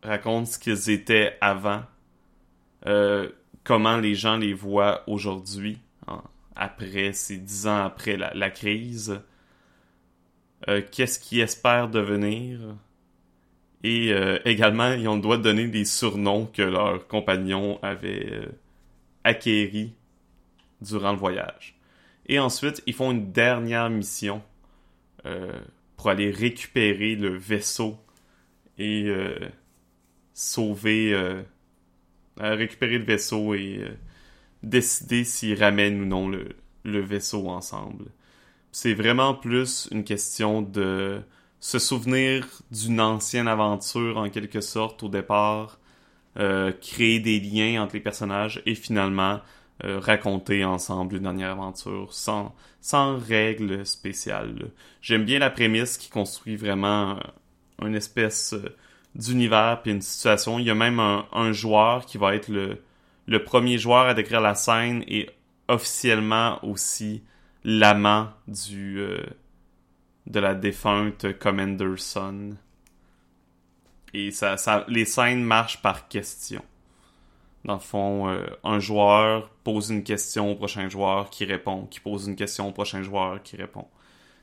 [0.03, 1.83] racontent ce qu'ils étaient avant,
[2.87, 3.29] euh,
[3.65, 5.79] comment les gens les voient aujourd'hui,
[6.55, 9.21] après ces dix ans après la, crise.
[10.69, 12.61] Euh, qu'est-ce qu'ils espèrent devenir.
[13.85, 14.11] Et
[14.45, 18.49] également, ils ont donner des surnoms que leurs compagnons avaient
[19.25, 19.93] acquéris
[20.81, 21.75] durant le voyage.
[22.27, 24.43] Et ensuite, ils font une dernière mission
[25.97, 27.97] pour aller récupérer le vaisseau
[28.79, 29.13] et
[30.35, 31.43] sauver,
[32.39, 33.85] récupérer le vaisseau et
[34.63, 38.07] décider s'ils ramènent ou non le, vaisseau ensemble.
[38.71, 41.21] C'est vraiment plus une question de
[41.61, 45.79] se souvenir d'une ancienne aventure en quelque sorte au départ,
[46.39, 49.41] euh, créer des liens entre les personnages et finalement
[49.85, 54.71] euh, raconter ensemble une dernière aventure sans, sans règles spéciales.
[55.01, 57.19] J'aime bien la prémisse qui construit vraiment
[57.81, 58.55] une espèce
[59.15, 60.59] d'univers puis une situation.
[60.59, 64.55] Il y a même un, joueur qui va être le, premier joueur à décrire la
[64.55, 65.29] scène et
[65.69, 67.23] officiellement aussi
[67.65, 69.25] l'amant du euh,
[70.27, 72.57] de la défunte Commander Son.
[74.15, 76.63] Et ça, ça, les scènes marchent par question.
[77.65, 82.01] Dans le fond, euh, un joueur pose une question au prochain joueur qui répond, qui
[82.01, 83.87] pose une question au prochain joueur qui répond,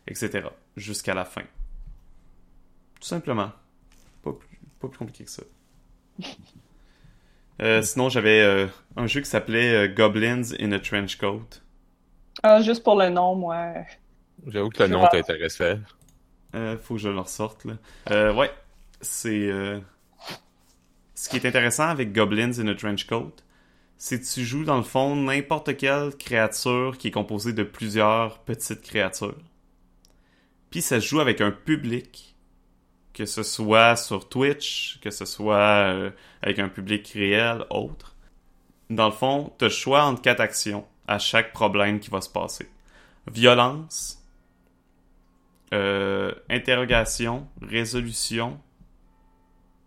[0.08, 0.48] etc.
[0.78, 1.44] Jusqu'à la fin.
[3.02, 3.52] Tout simplement.
[4.24, 5.44] Pas plus, pas plus compliqué que ça.
[7.62, 11.62] Euh, sinon, j'avais euh, un jeu qui s'appelait euh, Goblins in a Trench Coat.
[12.42, 13.74] Ah, juste pour le nom, moi.
[14.48, 15.80] J'avoue que le nom t'intéressait.
[16.56, 18.34] Euh, faut que je le ressorte, là.
[18.34, 18.52] ouais,
[19.02, 19.52] c'est...
[21.20, 23.34] Ce qui est intéressant avec Goblins in a Trench Coat,
[23.98, 28.40] c'est que tu joues, dans le fond, n'importe quelle créature qui est composée de plusieurs
[28.40, 29.36] petites créatures.
[30.70, 32.38] Puis ça se joue avec un public
[33.12, 38.16] que ce soit sur Twitch, que ce soit euh, avec un public réel, autre.
[38.90, 42.30] Dans le fond, tu as choix entre quatre actions à chaque problème qui va se
[42.30, 42.70] passer.
[43.30, 44.24] Violence,
[45.74, 48.58] euh, interrogation, résolution,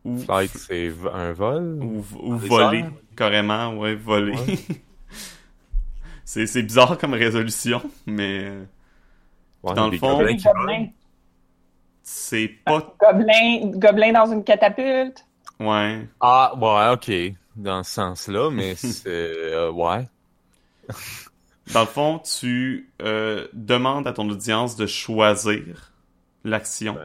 [0.04, 0.18] ou...
[0.18, 1.80] Flight, c'est un vol?
[1.82, 2.02] Ou,
[2.36, 2.84] voler,
[3.16, 4.34] carrément, ouais, voler.
[6.24, 8.52] c'est bizarre comme résolution, mais...
[9.62, 10.18] dans le fond...
[12.02, 12.94] C'est pas.
[13.00, 15.24] Gobelin, gobelin dans une catapulte.
[15.60, 16.06] Ouais.
[16.20, 17.36] Ah, ouais, ok.
[17.56, 19.06] Dans ce sens-là, mais c'est.
[19.06, 20.08] Euh, ouais.
[21.72, 25.92] Dans le fond, tu euh, demandes à ton audience de choisir
[26.44, 26.96] l'action.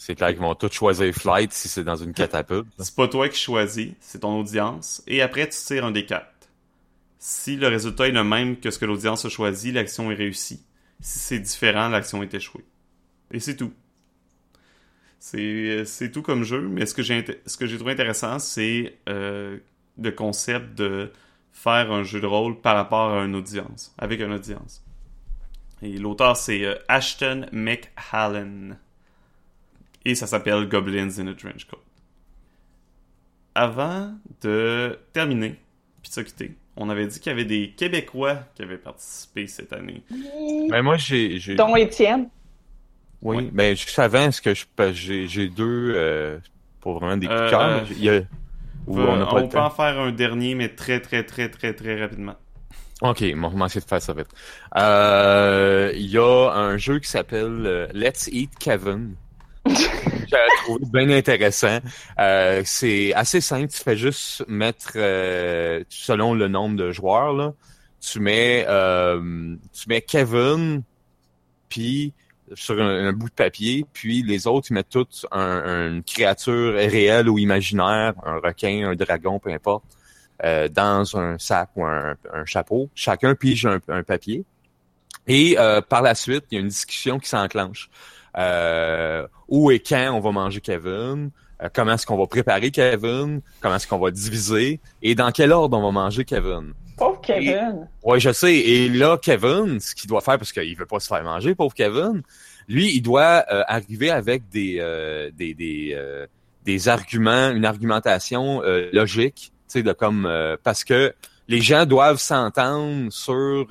[0.00, 2.68] C'est clair qu'ils vont tous choisir flight si c'est dans une catapulte.
[2.78, 5.02] C'est pas toi qui choisis, c'est ton audience.
[5.08, 6.48] Et après, tu tires un des quatre.
[7.18, 10.62] Si le résultat est le même que ce que l'audience a choisi, l'action est réussie.
[11.00, 12.64] Si c'est différent, l'action est échouée.
[13.32, 13.72] Et c'est tout.
[15.18, 19.58] C'est tout comme jeu, mais ce que j'ai ce que j'ai trouvé intéressant, c'est euh,
[20.00, 21.10] le concept de
[21.52, 24.84] faire un jeu de rôle par rapport à une audience, avec une audience.
[25.82, 28.78] Et l'auteur, c'est euh, Ashton McHallen.
[30.04, 31.82] Et ça s'appelle Goblins in a Trench Coat.
[33.54, 35.58] Avant de terminer,
[36.02, 39.48] puis de se quitter, on avait dit qu'il y avait des Québécois qui avaient participé
[39.48, 40.02] cette année.
[40.70, 41.38] Ben moi, j'ai...
[41.56, 42.28] Dont Étienne.
[43.20, 44.54] Oui, mais juste avant, est-ce que
[44.92, 46.38] j'ai deux euh,
[46.80, 47.84] pour vraiment des coups de cœur?
[48.10, 48.22] Euh,
[48.86, 52.36] on, peut en faire un dernier, mais très, très, très, très, très rapidement.
[53.02, 54.28] Ok, on va essayer de faire ça vite.
[54.76, 59.14] Euh, il y a un jeu qui s'appelle Let's Eat Kevin.
[60.30, 61.78] J'ai trouvé bien intéressant.
[62.64, 63.72] c'est assez simple.
[63.72, 64.92] Tu fais juste mettre,
[65.88, 67.52] selon le nombre de joueurs, là,
[68.00, 70.82] tu mets, tu mets Kevin,
[71.68, 72.12] puis
[72.54, 77.38] sur un, bout de papier, puis les autres, ils mettent toutes une créature réelle ou
[77.38, 79.84] imaginaire, un requin, un dragon, peu importe,
[80.44, 82.88] euh, dans un sac ou un, chapeau.
[82.94, 84.44] Chacun pige un, papier.
[85.26, 87.90] Et euh, par la suite, il y a une discussion qui s'enclenche.
[88.36, 91.30] Euh, où et quand on va manger Kevin,
[91.72, 95.76] comment est-ce qu'on va préparer Kevin, comment est-ce qu'on va diviser, et dans quel ordre
[95.76, 96.74] on va manger Kevin.
[96.96, 97.88] Pauvre Kevin.
[98.02, 98.54] Oui, je sais.
[98.54, 101.72] Et là, Kevin, ce qu'il doit faire, parce qu'il veut pas se faire manger, pauvre
[101.72, 102.22] Kevin,
[102.68, 106.26] lui, il doit euh, arriver avec des euh, des des, euh,
[106.64, 108.60] des arguments, une argumentation
[108.92, 110.28] logique, tu sais, de comme
[110.62, 111.14] parce que
[111.48, 113.68] les gens doivent s'entendre sur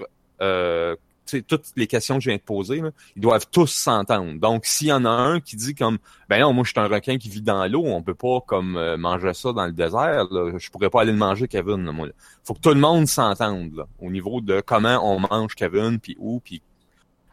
[1.47, 2.81] toutes les questions que je viens de poser,
[3.15, 4.39] ils doivent tous s'entendre.
[4.39, 5.97] Donc, s'il y en a un qui dit comme
[6.29, 8.77] ben non, moi je suis un requin qui vit dans l'eau, on peut pas comme
[8.77, 10.27] euh, manger ça dans le désert.
[10.31, 10.57] Là.
[10.57, 11.85] Je pourrais pas aller le manger, Kevin.
[11.85, 12.07] Là, moi,
[12.43, 16.39] Faut que tout le monde s'entende au niveau de comment on mange Kevin, puis où,
[16.39, 16.61] puis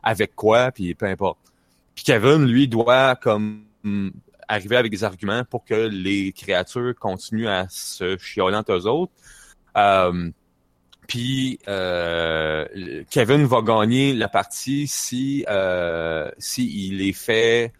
[0.03, 1.39] avec quoi, puis peu importe.
[1.95, 3.65] Puis Kevin, lui, doit comme
[4.49, 9.13] arriver avec des arguments pour que les créatures continuent à se chioler entre eux autres.
[9.77, 10.31] Euh,
[11.07, 12.67] Puis euh,
[13.11, 17.73] Kevin va gagner la partie si euh, si il est fait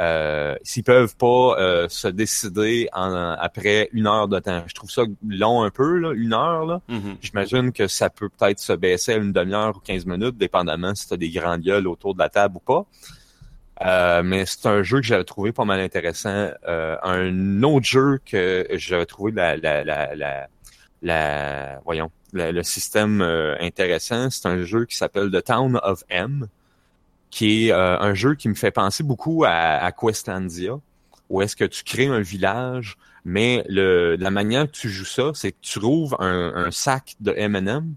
[0.00, 4.62] euh, s'ils peuvent pas euh, se décider en, après une heure de temps.
[4.66, 6.64] Je trouve ça long un peu, là, une heure.
[6.64, 6.80] Là.
[6.88, 7.16] Mhm.
[7.20, 11.06] J'imagine que ça peut peut-être se baisser à une demi-heure ou 15 minutes, dépendamment si
[11.06, 12.86] tu as des grands gueules autour de la table ou pas.
[13.82, 16.50] Euh, mais c'est un jeu que j'avais trouvé pas mal intéressant.
[16.66, 20.48] Euh, un autre jeu que j'avais trouvé la, la, la, la,
[21.02, 26.48] la voyons, le système euh, intéressant, c'est un jeu qui s'appelle The Town of M
[27.30, 30.78] qui est euh, un jeu qui me fait penser beaucoup à, à Questlandia,
[31.28, 35.30] où est-ce que tu crées un village, mais le, la manière que tu joues ça,
[35.34, 37.94] c'est que tu trouves un, un sac de M&M,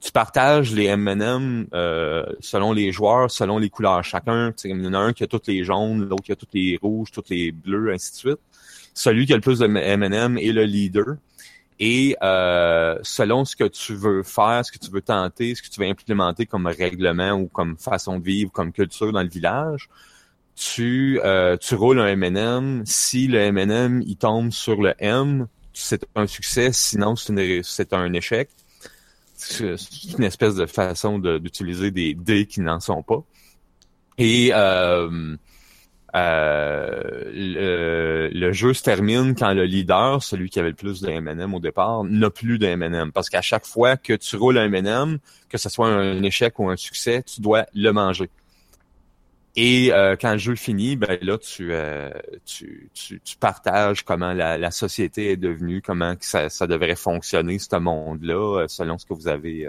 [0.00, 4.04] tu partages les M&M euh, selon les joueurs, selon les couleurs.
[4.04, 6.52] Chacun, il y en a un qui a toutes les jaunes, l'autre qui a toutes
[6.52, 8.40] les rouges, toutes les bleus, ainsi de suite.
[8.92, 11.16] Celui qui a le plus de M&M est le leader.
[11.80, 15.68] Et euh, selon ce que tu veux faire, ce que tu veux tenter, ce que
[15.68, 19.88] tu veux implémenter comme règlement ou comme façon de vivre, comme culture dans le village,
[20.54, 22.82] tu, euh, tu roules un M&M.
[22.86, 26.70] Si le M&M il tombe sur le M, c'est un succès.
[26.72, 28.50] Sinon, c'est un échec.
[29.36, 29.74] C'est
[30.16, 33.22] une espèce de façon d'utiliser des dés qui n'en sont pas.
[34.16, 35.36] Et euh,
[36.14, 41.54] euh, le, jeu se termine quand le leader, celui qui avait le plus de M&M
[41.54, 43.10] au départ, n'a plus de M&M.
[43.12, 45.18] Parce qu'à chaque fois que tu roules un M&M,
[45.48, 48.30] que ce soit un échec ou un succès, tu dois le manger.
[49.56, 52.10] Et euh, quand le jeu finit, ben là, tu, euh,
[52.44, 58.66] tu, tu, partages comment la, société est devenue, comment ça, ça devrait fonctionner, ce monde-là,
[58.68, 59.68] selon ce que vous avez...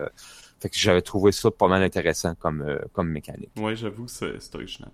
[0.60, 3.52] Fait que j'avais trouvé ça pas mal intéressant comme, comme mécanique.
[3.58, 4.92] Oui, j'avoue que c'est original.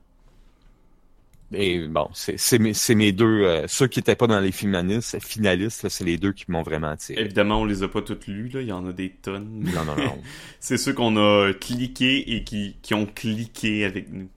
[1.53, 3.43] Et bon, c'est mes, mes deux.
[3.43, 6.89] Euh, ceux qui n'étaient pas dans les finalistes, finalistes c'est les deux qui m'ont vraiment
[6.89, 7.19] attiré.
[7.21, 8.61] Évidemment, on les a pas toutes lues, là.
[8.61, 9.69] Il y en a des tonnes.
[9.73, 10.21] Non, non, non.
[10.59, 14.29] c'est ceux qu'on a cliqué et qui, qui ont cliqué avec nous.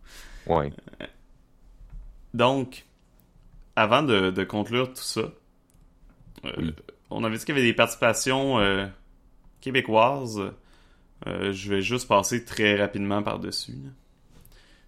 [0.47, 0.73] Ouais.
[2.35, 2.85] Donc,
[3.77, 5.33] avant de, de conclure tout ça,
[6.45, 6.75] euh, oui.
[7.11, 8.87] on avait dit qu'il y avait des participations euh,
[9.61, 10.43] québécoises.
[11.27, 13.77] Euh, je vais juste passer très rapidement par-dessus.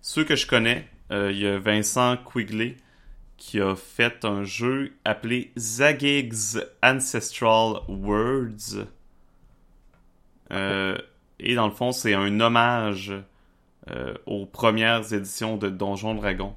[0.03, 2.77] Ceux que je connais, euh, il y a Vincent Quigley
[3.37, 8.87] qui a fait un jeu appelé Zagig's Ancestral Words.
[10.53, 10.97] Euh,
[11.39, 13.13] et dans le fond, c'est un hommage
[13.91, 16.57] euh, aux premières éditions de Donjon Dragon.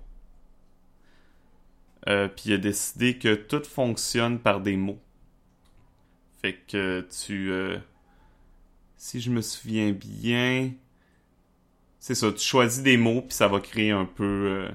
[2.07, 4.99] Euh, puis il a décidé que tout fonctionne par des mots.
[6.41, 7.51] Fait que tu...
[7.51, 7.77] Euh,
[8.95, 10.71] si je me souviens bien...
[11.99, 14.69] C'est ça, tu choisis des mots, puis ça va créer un peu euh,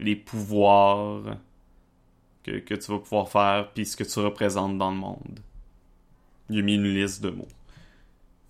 [0.00, 1.36] les pouvoirs
[2.42, 5.40] que, tu vas pouvoir faire, puis ce que tu représentes dans le monde.
[6.50, 7.48] Il a mis une liste de mots.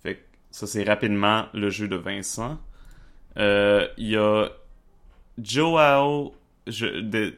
[0.01, 0.21] Fait que
[0.51, 2.59] ça, c'est rapidement le jeu de Vincent.
[3.37, 4.49] Euh, il y a
[5.39, 6.33] Joao...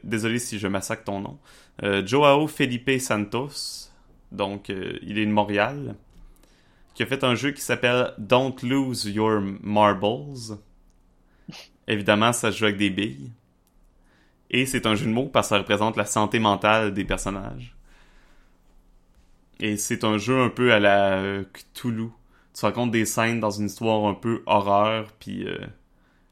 [0.02, 1.38] Désolé si je massacre ton nom.
[1.82, 3.88] Euh, Joao Felipe Santos.
[4.32, 5.94] Donc, il est de Montréal
[7.06, 10.58] fait un jeu qui s'appelle Don't Lose Your Marbles.
[11.86, 13.32] Évidemment, ça se joue avec des billes.
[14.50, 17.76] Et c'est un jeu de mots parce que ça représente la santé mentale des personnages.
[19.60, 22.08] Et c'est un jeu un peu à la euh, Cthulhu.
[22.54, 25.58] Tu racontes des scènes dans une histoire un peu horreur, puis euh,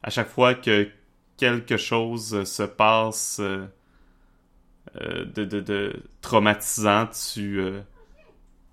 [0.03, 0.89] à chaque fois que
[1.37, 3.67] quelque chose se passe euh,
[4.97, 7.61] de, de, de, traumatisant, tu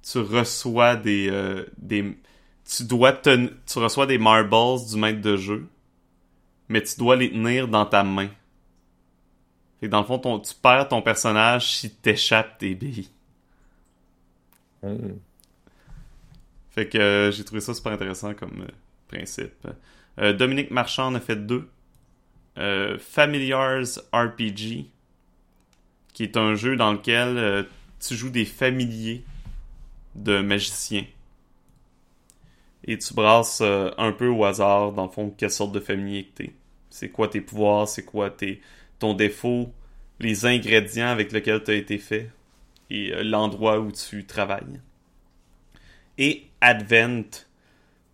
[0.09, 2.17] tu reçois des, euh, des
[2.65, 4.49] tu dois te, tu reçois des marbles
[4.89, 5.67] du maître de jeu,
[6.67, 8.29] mais tu dois les tenir dans ta main.
[9.79, 13.09] Fait que dans le fond, ton, tu perds ton personnage si t'échappes tes billes.
[14.83, 15.13] Mm.
[16.75, 18.71] Fait que euh, j'ai trouvé ça super intéressant comme euh,
[19.07, 19.67] principe.
[20.19, 21.69] Euh, Dominique Marchand en a fait deux.
[22.99, 24.85] Familiars RPG,
[26.13, 27.67] qui est un jeu dans lequel
[27.99, 29.25] tu joues des familiers
[30.15, 31.05] de magicien.
[32.87, 36.25] Et tu brasses euh, un peu au hasard, dans le fond, quelle sorte de familier
[36.25, 36.53] que t'es.
[36.89, 38.61] C'est quoi tes pouvoirs, c'est quoi tes,
[38.99, 39.71] ton défaut,
[40.19, 42.29] les ingrédients avec lesquels tu as été fait
[42.89, 44.79] et euh, l'endroit où tu travailles.
[46.17, 47.25] Et Advent,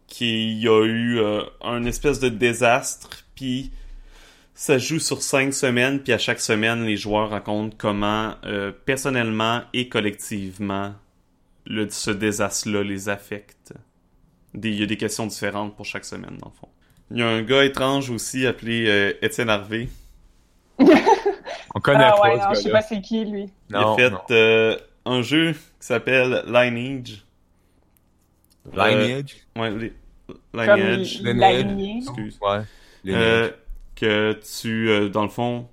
[0.07, 3.71] qui a eu euh, un espèce de désastre, puis
[4.55, 8.35] ça joue sur cinq semaines, puis à chaque semaine, les joueurs racontent comment,
[8.85, 10.93] personnellement et collectivement,
[11.71, 13.73] le, ce désastre-là les affecte.
[14.53, 16.67] Des, il y a des questions différentes pour chaque semaine, dans le fond.
[17.09, 19.87] Il y a un gars étrange aussi appelé euh, Étienne Harvey.
[20.79, 23.49] On connaît ah, pas ouais, ce non, je sais pas c'est qui, lui.
[23.69, 27.23] Il a fait euh, un jeu qui s'appelle Lineage.
[28.73, 29.37] Lineage?
[29.55, 29.93] Ouais, li-
[30.27, 31.21] Comme lineage.
[31.23, 31.97] l'aligné.
[31.99, 32.37] Excuse.
[32.41, 32.49] Ouais.
[33.07, 33.53] Euh, Lineage.
[33.95, 35.67] que tu, euh, dans le fond,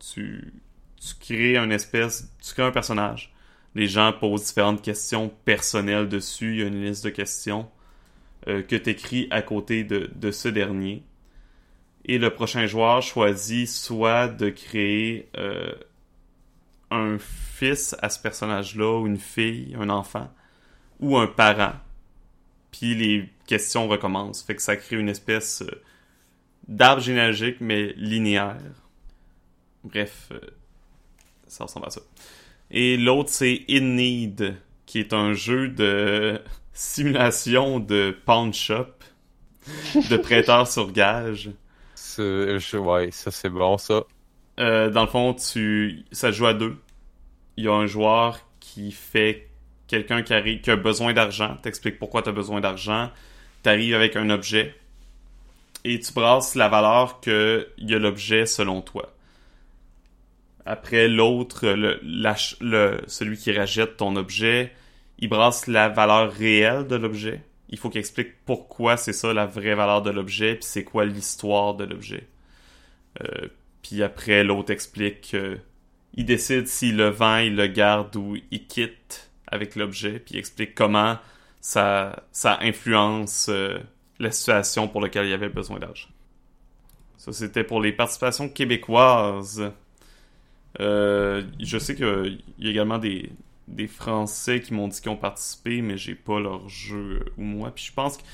[0.00, 0.52] tu,
[1.00, 3.33] tu crées un espèce, tu crées un personnage.
[3.74, 6.54] Les gens posent différentes questions personnelles dessus.
[6.54, 7.68] Il y a une liste de questions
[8.46, 11.02] euh, que tu écris à côté de, ce dernier.
[12.04, 15.72] Et le prochain joueur choisit soit de créer euh,
[16.90, 20.30] un fils à ce personnage-là, ou une fille, un enfant,
[21.00, 21.72] ou un parent.
[22.70, 24.42] Puis les questions recommencent.
[24.42, 25.82] Fait que ça crée une espèce euh,
[26.68, 28.60] d'arbre généalogique, mais linéaire.
[29.82, 30.30] Bref,
[31.46, 32.00] ça ressemble à ça.
[32.70, 36.40] Et l'autre, c'est In Need, qui est un jeu de
[36.72, 38.86] simulation de pawn shop,
[40.08, 41.50] de prêteur sur gage.
[42.58, 44.04] Je- ouais, ça c'est bon, ça.
[44.60, 46.76] Euh, dans le fond, tu, ça joue à deux.
[47.56, 49.50] Il y a un joueur qui fait
[49.88, 53.10] quelqu'un qui, arrive, qui a besoin d'argent, t'expliques pourquoi tu as besoin d'argent,
[53.62, 54.74] t'arrives avec un objet
[55.84, 59.13] et tu brasses la valeur que y a l'objet selon toi.
[60.66, 64.72] Après l'autre, le, le- celui qui rachète ton objet,
[65.18, 67.42] il brasse la valeur réelle de l'objet.
[67.68, 71.04] Il faut qu'il explique pourquoi c'est ça la vraie valeur de l'objet, puis c'est quoi
[71.04, 72.26] l'histoire de l'objet.
[73.22, 73.48] Euh,
[73.82, 75.58] puis après, l'autre explique que
[76.14, 80.38] il décide s'il le vend, il le garde ou il quitte avec l'objet, puis il
[80.38, 81.18] explique comment
[81.60, 83.78] ça, ça influence euh,
[84.20, 86.08] la situation pour laquelle il avait besoin d'argent.
[87.16, 89.72] Ça, c'était pour les participations québécoises.
[90.80, 93.30] Euh, je sais qu'il y a également des,
[93.68, 97.70] des Français qui m'ont dit qu'ils ont participé, mais j'ai pas leur jeu ou moi.
[97.74, 98.24] Puis je pense qu'il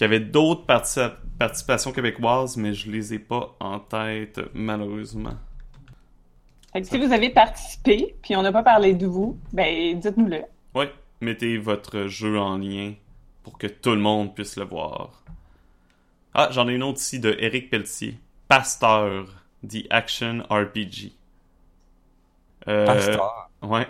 [0.00, 5.34] y avait d'autres partici- participations québécoises, mais je les ai pas en tête, malheureusement.
[6.72, 10.42] Fait que si vous avez participé, puis on n'a pas parlé de vous, ben dites-nous-le.
[10.74, 12.92] Ouais, mettez votre jeu en lien
[13.42, 15.24] pour que tout le monde puisse le voir.
[16.34, 18.18] Ah, j'en ai une autre ici de Eric Pelletier.
[18.48, 19.26] Pasteur,
[19.68, 21.12] The Action RPG.
[22.68, 23.50] Euh, Pasteur.
[23.62, 23.86] Ouais,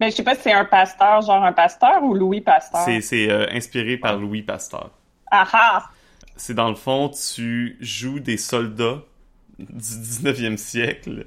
[0.00, 2.82] Mais je sais pas si c'est un pasteur, genre un pasteur ou Louis Pasteur.
[2.84, 4.90] c'est c'est, euh, inspiré par Louis Pasteur.
[5.30, 5.90] Ah ah!
[6.36, 9.02] C'est dans le fond, tu joues des soldats
[9.58, 11.26] du 19e siècle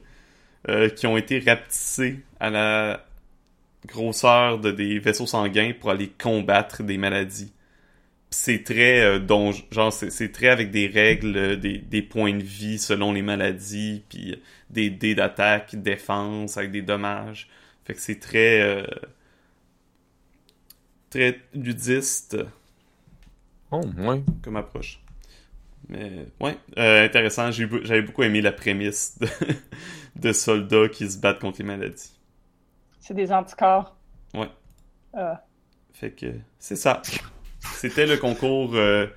[0.69, 3.01] euh, qui ont été rapetissés à la
[3.85, 7.51] grosseur de des vaisseaux sanguins pour aller combattre des maladies.
[8.31, 9.19] Pis C'est très euh,
[9.71, 13.21] genre c'est c'est très avec des règles, euh, des, des points de vie selon les
[13.21, 17.49] maladies, puis des dés d'attaque, défense avec des dommages.
[17.85, 18.85] Fait que c'est très euh,
[21.09, 22.37] très ludiste
[23.71, 24.23] Oh, ouais.
[24.41, 25.01] comme approche.
[25.89, 27.51] Mais ouais, euh, intéressant.
[27.51, 29.27] J'avais beaucoup aimé la prémisse de,
[30.17, 32.11] de soldats qui se battent contre les maladies.
[32.99, 33.97] C'est des anticorps.
[34.33, 34.51] Ouais.
[35.13, 35.45] Ah.
[35.93, 37.01] Fait que c'est ça.
[37.61, 39.07] C'était le concours euh,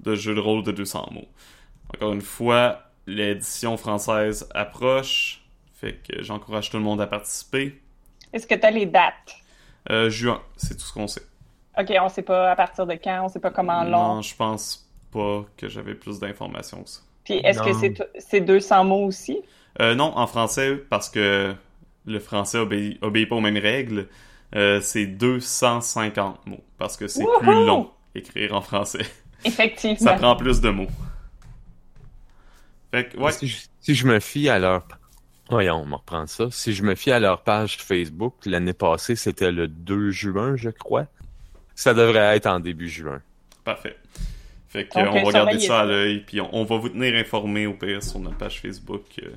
[0.00, 1.28] de jeu de rôle de 200 mots.
[1.94, 5.42] Encore une fois, l'édition française approche.
[5.74, 7.80] Fait que j'encourage tout le monde à participer.
[8.32, 9.36] Est-ce que tu as les dates?
[9.90, 11.22] Euh, juin, c'est tout ce qu'on sait.
[11.78, 14.14] OK, on sait pas à partir de quand, on sait pas comment long.
[14.14, 17.00] Non, je pense pas que j'avais plus d'informations que ça.
[17.24, 19.40] Puis est-ce que c'est 200 mots aussi?
[19.80, 21.54] Euh, non, en français, parce que
[22.04, 24.08] le français obéit, obéit pas aux mêmes règles,
[24.54, 26.64] euh, c'est 250 mots.
[26.78, 29.06] Parce que c'est plus long écrire en français.
[29.44, 29.96] Effectivement.
[29.98, 30.88] Ça prend plus de mots.
[32.92, 33.32] Fait que, ouais.
[33.32, 34.86] Si, je, si je me fie à leur...
[35.50, 36.48] Voyons, on va reprendre ça.
[36.50, 40.70] Si je me fie à leur page Facebook, l'année passée, c'était le 2 juin, je
[40.70, 41.06] crois.
[41.74, 43.20] Ça devrait être en début juin.
[43.64, 43.96] Parfait.
[44.68, 47.66] Fait que, on va regarder ça à l'œil, puis on, on va vous tenir informés
[47.66, 49.02] au pire sur notre page Facebook.
[49.22, 49.30] euh.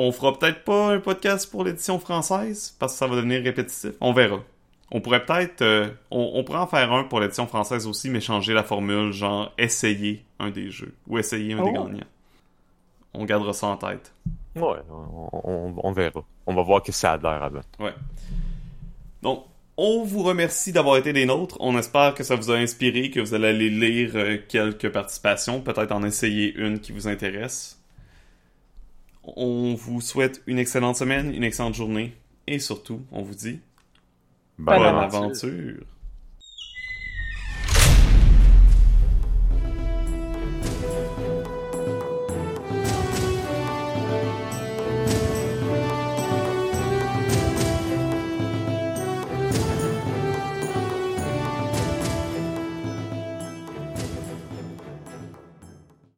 [0.00, 3.90] On fera peut-être pas un podcast pour l'édition française, parce que ça va devenir répétitif.
[4.00, 4.38] On verra.
[4.92, 5.60] On pourrait peut-être...
[5.62, 9.12] euh, on, on pourrait en faire un pour l'édition française aussi, mais changer la formule,
[9.12, 11.84] genre essayer un des jeux, ou essayer un des Oh.
[11.84, 12.04] gagnants.
[13.12, 14.12] On gardera ça en tête.
[14.54, 16.22] Ouais, on, on- on verra.
[16.46, 17.62] On va voir que ça a l'air avant.
[19.22, 19.44] Donc,
[19.76, 21.56] on vous remercie d'avoir été des nôtres.
[21.60, 25.60] On espère que ça vous a inspiré, que vous allez aller lire euh, quelques participations,
[25.60, 27.77] peut-être en essayer une qui vous intéresse.
[29.36, 33.60] On vous souhaite une excellente semaine, une excellente journée, et surtout, on vous dit
[34.58, 35.18] Bonne bonne aventure.
[35.18, 35.86] aventure.